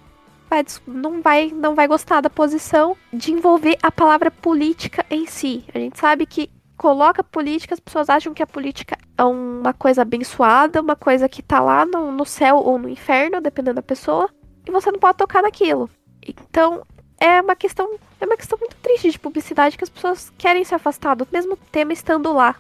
vai, 0.49 0.65
não, 0.87 1.21
vai, 1.21 1.53
não 1.55 1.75
vai 1.75 1.87
gostar 1.87 2.23
da 2.23 2.31
posição 2.31 2.97
de 3.13 3.31
envolver 3.33 3.77
a 3.83 3.93
palavra 3.93 4.31
política 4.31 5.05
em 5.11 5.27
si. 5.27 5.65
A 5.75 5.79
gente 5.79 5.99
sabe 5.99 6.25
que 6.25 6.51
coloca 6.79 7.23
política, 7.23 7.75
as 7.75 7.81
pessoas 7.81 8.09
acham 8.09 8.33
que 8.33 8.43
a 8.43 8.47
política 8.47 8.97
é 9.19 9.25
uma 9.25 9.75
coisa 9.75 10.03
abençoada, 10.03 10.81
uma 10.81 10.97
coisa 10.97 11.29
que 11.29 11.43
tá 11.43 11.61
lá 11.61 11.85
no, 11.85 12.11
no 12.11 12.25
céu 12.25 12.57
ou 12.57 12.79
no 12.79 12.89
inferno, 12.89 13.41
dependendo 13.41 13.75
da 13.75 13.83
pessoa, 13.83 14.31
e 14.67 14.71
você 14.71 14.91
não 14.91 14.99
pode 14.99 15.19
tocar 15.19 15.43
naquilo. 15.43 15.91
Então, 16.51 16.83
é 17.21 17.41
uma 17.41 17.57
questão, 17.57 17.99
é 18.21 18.27
uma 18.27 18.37
questão 18.37 18.59
muito 18.59 18.77
triste 18.77 19.11
de 19.11 19.19
publicidade 19.19 19.77
que 19.77 19.85
as 19.85 19.91
pessoas 19.91 20.33
querem 20.39 20.65
se 20.65 20.75
afastar 20.75 21.15
do 21.15 21.27
mesmo 21.31 21.57
tema 21.71 21.93
estando 21.93 22.33
lá 22.33 22.57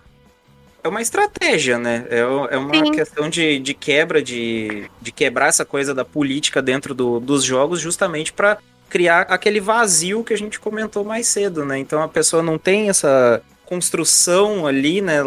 é 0.82 0.88
uma 0.88 1.02
estratégia, 1.02 1.78
né? 1.78 2.06
É, 2.08 2.20
é 2.20 2.56
uma 2.56 2.74
Sim. 2.74 2.92
questão 2.92 3.28
de, 3.28 3.58
de 3.58 3.74
quebra, 3.74 4.22
de, 4.22 4.90
de 5.00 5.12
quebrar 5.12 5.48
essa 5.48 5.64
coisa 5.64 5.94
da 5.94 6.04
política 6.04 6.62
dentro 6.62 6.94
do, 6.94 7.20
dos 7.20 7.44
jogos, 7.44 7.80
justamente 7.80 8.32
para 8.32 8.58
criar 8.88 9.22
aquele 9.22 9.60
vazio 9.60 10.24
que 10.24 10.32
a 10.32 10.38
gente 10.38 10.58
comentou 10.58 11.04
mais 11.04 11.26
cedo, 11.26 11.64
né? 11.64 11.78
Então 11.78 12.02
a 12.02 12.08
pessoa 12.08 12.42
não 12.42 12.58
tem 12.58 12.88
essa 12.88 13.42
construção 13.66 14.66
ali, 14.66 15.00
né? 15.00 15.18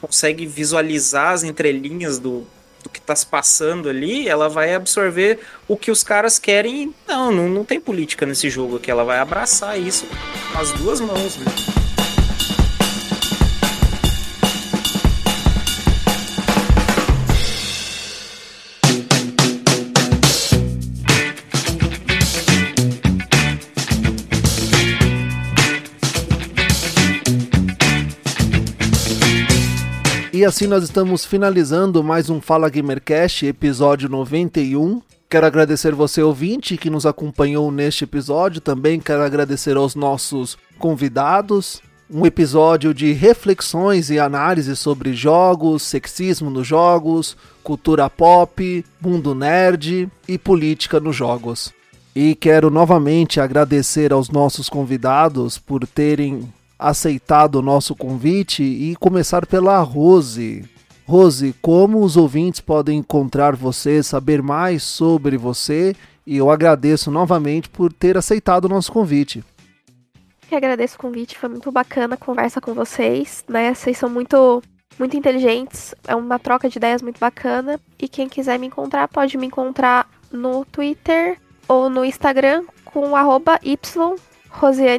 Consegue 0.00 0.46
visualizar 0.46 1.32
as 1.32 1.42
entrelinhas 1.42 2.18
do, 2.18 2.46
está 3.02 3.14
se 3.14 3.26
passando 3.26 3.88
ali, 3.88 4.28
ela 4.28 4.48
vai 4.48 4.74
absorver 4.74 5.40
o 5.68 5.76
que 5.76 5.90
os 5.90 6.02
caras 6.02 6.38
querem. 6.38 6.94
Não, 7.06 7.30
não, 7.30 7.48
não 7.48 7.64
tem 7.64 7.80
política 7.80 8.24
nesse 8.24 8.48
jogo 8.48 8.76
aqui. 8.76 8.90
Ela 8.90 9.04
vai 9.04 9.18
abraçar 9.18 9.78
isso 9.78 10.06
com 10.52 10.58
as 10.58 10.72
duas 10.72 11.00
mãos, 11.00 11.36
né? 11.36 11.81
E 30.42 30.44
assim 30.44 30.66
nós 30.66 30.82
estamos 30.82 31.24
finalizando 31.24 32.02
mais 32.02 32.28
um 32.28 32.40
Fala 32.40 32.68
Gamercast, 32.68 33.46
episódio 33.46 34.08
91. 34.08 35.00
Quero 35.30 35.46
agradecer 35.46 35.94
você, 35.94 36.20
ouvinte, 36.20 36.76
que 36.76 36.90
nos 36.90 37.06
acompanhou 37.06 37.70
neste 37.70 38.02
episódio. 38.02 38.60
Também 38.60 38.98
quero 38.98 39.22
agradecer 39.22 39.76
aos 39.76 39.94
nossos 39.94 40.58
convidados. 40.80 41.80
Um 42.10 42.26
episódio 42.26 42.92
de 42.92 43.12
reflexões 43.12 44.10
e 44.10 44.18
análises 44.18 44.80
sobre 44.80 45.12
jogos, 45.12 45.84
sexismo 45.84 46.50
nos 46.50 46.66
jogos, 46.66 47.36
cultura 47.62 48.10
pop, 48.10 48.84
mundo 49.00 49.36
nerd 49.36 50.10
e 50.26 50.38
política 50.38 50.98
nos 50.98 51.14
jogos. 51.14 51.72
E 52.16 52.34
quero 52.34 52.68
novamente 52.68 53.40
agradecer 53.40 54.12
aos 54.12 54.28
nossos 54.28 54.68
convidados 54.68 55.56
por 55.56 55.86
terem 55.86 56.52
aceitado 56.88 57.56
o 57.56 57.62
nosso 57.62 57.94
convite 57.94 58.62
e 58.62 58.96
começar 58.96 59.46
pela 59.46 59.78
Rose. 59.80 60.64
Rose, 61.06 61.54
como 61.60 62.02
os 62.02 62.16
ouvintes 62.16 62.60
podem 62.60 62.98
encontrar 62.98 63.54
você, 63.54 64.02
saber 64.02 64.42
mais 64.42 64.82
sobre 64.82 65.36
você? 65.36 65.94
E 66.26 66.36
eu 66.36 66.50
agradeço 66.50 67.10
novamente 67.10 67.68
por 67.68 67.92
ter 67.92 68.16
aceitado 68.16 68.66
o 68.66 68.68
nosso 68.68 68.92
convite. 68.92 69.44
Eu 70.50 70.58
agradeço 70.58 70.96
o 70.96 70.98
convite, 70.98 71.38
foi 71.38 71.48
muito 71.48 71.72
bacana 71.72 72.14
a 72.14 72.18
conversa 72.18 72.60
com 72.60 72.74
vocês, 72.74 73.44
né? 73.48 73.74
Vocês 73.74 73.96
são 73.96 74.10
muito 74.10 74.62
muito 74.98 75.16
inteligentes, 75.16 75.94
é 76.06 76.14
uma 76.14 76.38
troca 76.38 76.68
de 76.68 76.76
ideias 76.78 77.02
muito 77.02 77.18
bacana. 77.18 77.80
E 77.98 78.06
quem 78.06 78.28
quiser 78.28 78.58
me 78.58 78.66
encontrar, 78.66 79.08
pode 79.08 79.36
me 79.38 79.46
encontrar 79.46 80.08
no 80.30 80.64
Twitter 80.66 81.38
ou 81.66 81.88
no 81.88 82.04
Instagram 82.04 82.64
com 82.84 83.16
arroba 83.16 83.58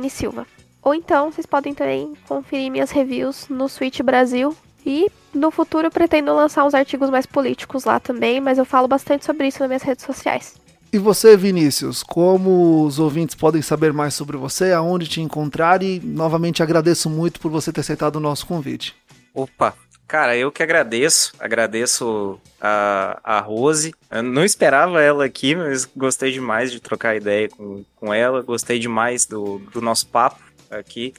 Silva. 0.09 0.47
Ou 0.83 0.93
então 0.93 1.31
vocês 1.31 1.45
podem 1.45 1.73
também 1.73 2.13
conferir 2.27 2.69
minhas 2.69 2.91
reviews 2.91 3.47
no 3.49 3.69
Switch 3.69 4.01
Brasil. 4.01 4.55
E 4.85 5.09
no 5.33 5.49
futuro 5.49 5.87
eu 5.87 5.91
pretendo 5.91 6.35
lançar 6.35 6.65
uns 6.65 6.73
artigos 6.73 7.09
mais 7.09 7.25
políticos 7.25 7.85
lá 7.85 7.99
também, 7.99 8.41
mas 8.41 8.57
eu 8.57 8.65
falo 8.65 8.87
bastante 8.87 9.25
sobre 9.25 9.47
isso 9.47 9.59
nas 9.59 9.69
minhas 9.69 9.83
redes 9.83 10.03
sociais. 10.03 10.55
E 10.91 10.99
você, 10.99 11.35
Vinícius, 11.35 12.03
como 12.03 12.83
os 12.83 12.99
ouvintes 12.99 13.33
podem 13.33 13.61
saber 13.61 13.91
mais 13.93 14.13
sobre 14.13 14.37
você, 14.37 14.73
aonde 14.73 15.07
te 15.07 15.21
encontrar 15.21 15.81
e 15.81 15.99
novamente 16.03 16.61
agradeço 16.61 17.09
muito 17.09 17.39
por 17.39 17.49
você 17.49 17.71
ter 17.71 17.79
aceitado 17.79 18.17
o 18.17 18.19
nosso 18.19 18.45
convite. 18.45 18.93
Opa, 19.33 19.73
Cara, 20.05 20.37
eu 20.37 20.51
que 20.51 20.61
agradeço, 20.61 21.33
agradeço 21.39 22.39
a, 22.61 23.19
a 23.23 23.39
Rose. 23.39 23.95
Eu 24.11 24.21
não 24.21 24.43
esperava 24.43 25.01
ela 25.01 25.25
aqui, 25.25 25.55
mas 25.55 25.85
gostei 25.85 26.31
demais 26.31 26.71
de 26.71 26.79
trocar 26.79 27.15
ideia 27.15 27.49
com, 27.49 27.83
com 27.95 28.13
ela, 28.13 28.43
gostei 28.43 28.77
demais 28.77 29.25
do, 29.25 29.57
do 29.73 29.81
nosso 29.81 30.05
papo 30.05 30.39
aqui. 30.77 31.13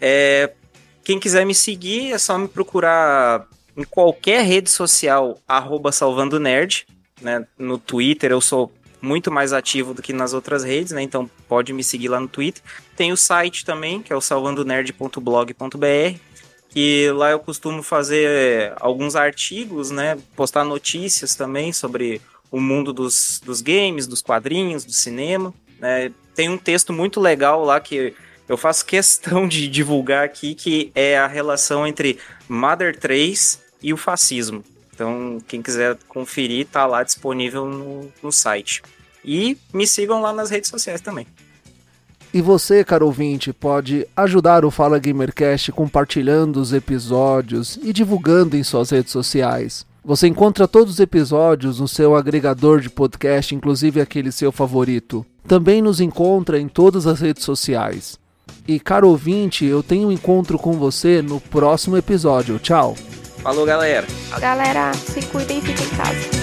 É, 0.00 0.52
quem 1.02 1.18
quiser 1.18 1.44
me 1.44 1.54
seguir, 1.54 2.12
é 2.12 2.18
só 2.18 2.38
me 2.38 2.48
procurar 2.48 3.46
em 3.76 3.84
qualquer 3.84 4.44
rede 4.44 4.70
social, 4.70 5.38
arroba 5.46 5.92
salvando 5.92 6.40
nerd, 6.40 6.86
né? 7.20 7.46
No 7.58 7.78
Twitter 7.78 8.30
eu 8.30 8.40
sou 8.40 8.72
muito 9.00 9.30
mais 9.30 9.52
ativo 9.52 9.92
do 9.92 10.00
que 10.00 10.12
nas 10.12 10.32
outras 10.32 10.64
redes, 10.64 10.92
né? 10.92 11.02
Então 11.02 11.30
pode 11.48 11.72
me 11.72 11.84
seguir 11.84 12.08
lá 12.08 12.18
no 12.18 12.28
Twitter. 12.28 12.62
Tem 12.96 13.12
o 13.12 13.16
site 13.16 13.64
também, 13.64 14.00
que 14.00 14.12
é 14.12 14.16
o 14.16 14.20
salvandonerd.blog.br, 14.20 16.18
que 16.70 17.10
lá 17.12 17.30
eu 17.30 17.38
costumo 17.38 17.82
fazer 17.82 18.72
alguns 18.80 19.14
artigos, 19.14 19.90
né? 19.90 20.18
Postar 20.34 20.64
notícias 20.64 21.34
também 21.34 21.72
sobre 21.72 22.20
o 22.50 22.60
mundo 22.60 22.92
dos, 22.92 23.40
dos 23.44 23.60
games, 23.60 24.06
dos 24.06 24.22
quadrinhos, 24.22 24.84
do 24.84 24.92
cinema. 24.92 25.52
Né? 25.78 26.12
Tem 26.34 26.48
um 26.48 26.56
texto 26.56 26.92
muito 26.92 27.20
legal 27.20 27.64
lá 27.64 27.80
que 27.80 28.14
eu 28.48 28.56
faço 28.56 28.84
questão 28.84 29.48
de 29.48 29.68
divulgar 29.68 30.24
aqui, 30.24 30.54
que 30.54 30.92
é 30.94 31.18
a 31.18 31.26
relação 31.26 31.86
entre 31.86 32.18
Mother 32.48 32.98
3 32.98 33.60
e 33.82 33.92
o 33.92 33.96
fascismo. 33.96 34.62
Então, 34.94 35.38
quem 35.48 35.60
quiser 35.60 35.96
conferir, 36.08 36.66
tá 36.66 36.86
lá 36.86 37.02
disponível 37.02 37.66
no, 37.66 38.12
no 38.22 38.30
site. 38.30 38.82
E 39.24 39.56
me 39.72 39.86
sigam 39.86 40.20
lá 40.20 40.32
nas 40.32 40.50
redes 40.50 40.70
sociais 40.70 41.00
também. 41.00 41.26
E 42.32 42.42
você, 42.42 42.84
caro 42.84 43.06
ouvinte, 43.06 43.52
pode 43.52 44.06
ajudar 44.16 44.64
o 44.64 44.70
Fala 44.70 44.98
Gamercast 44.98 45.72
compartilhando 45.72 46.60
os 46.60 46.72
episódios 46.72 47.78
e 47.82 47.92
divulgando 47.92 48.56
em 48.56 48.62
suas 48.62 48.90
redes 48.90 49.12
sociais. 49.12 49.86
Você 50.04 50.26
encontra 50.26 50.68
todos 50.68 50.94
os 50.94 51.00
episódios 51.00 51.80
no 51.80 51.88
seu 51.88 52.14
agregador 52.14 52.80
de 52.80 52.90
podcast, 52.90 53.54
inclusive 53.54 54.00
aquele 54.00 54.30
seu 54.30 54.52
favorito. 54.52 55.24
Também 55.46 55.80
nos 55.80 56.00
encontra 56.00 56.60
em 56.60 56.68
todas 56.68 57.06
as 57.06 57.20
redes 57.20 57.44
sociais. 57.44 58.18
E, 58.66 58.80
caro 58.80 59.08
ouvinte, 59.08 59.64
eu 59.64 59.82
tenho 59.82 60.08
um 60.08 60.12
encontro 60.12 60.58
com 60.58 60.72
você 60.72 61.20
no 61.20 61.40
próximo 61.40 61.96
episódio. 61.96 62.58
Tchau! 62.58 62.96
Falou, 63.42 63.66
galera. 63.66 64.06
Galera, 64.40 64.94
se 64.94 65.20
cuidem 65.26 65.58
e 65.58 65.60
fiquem 65.60 65.86
em 65.86 65.90
casa. 65.90 66.33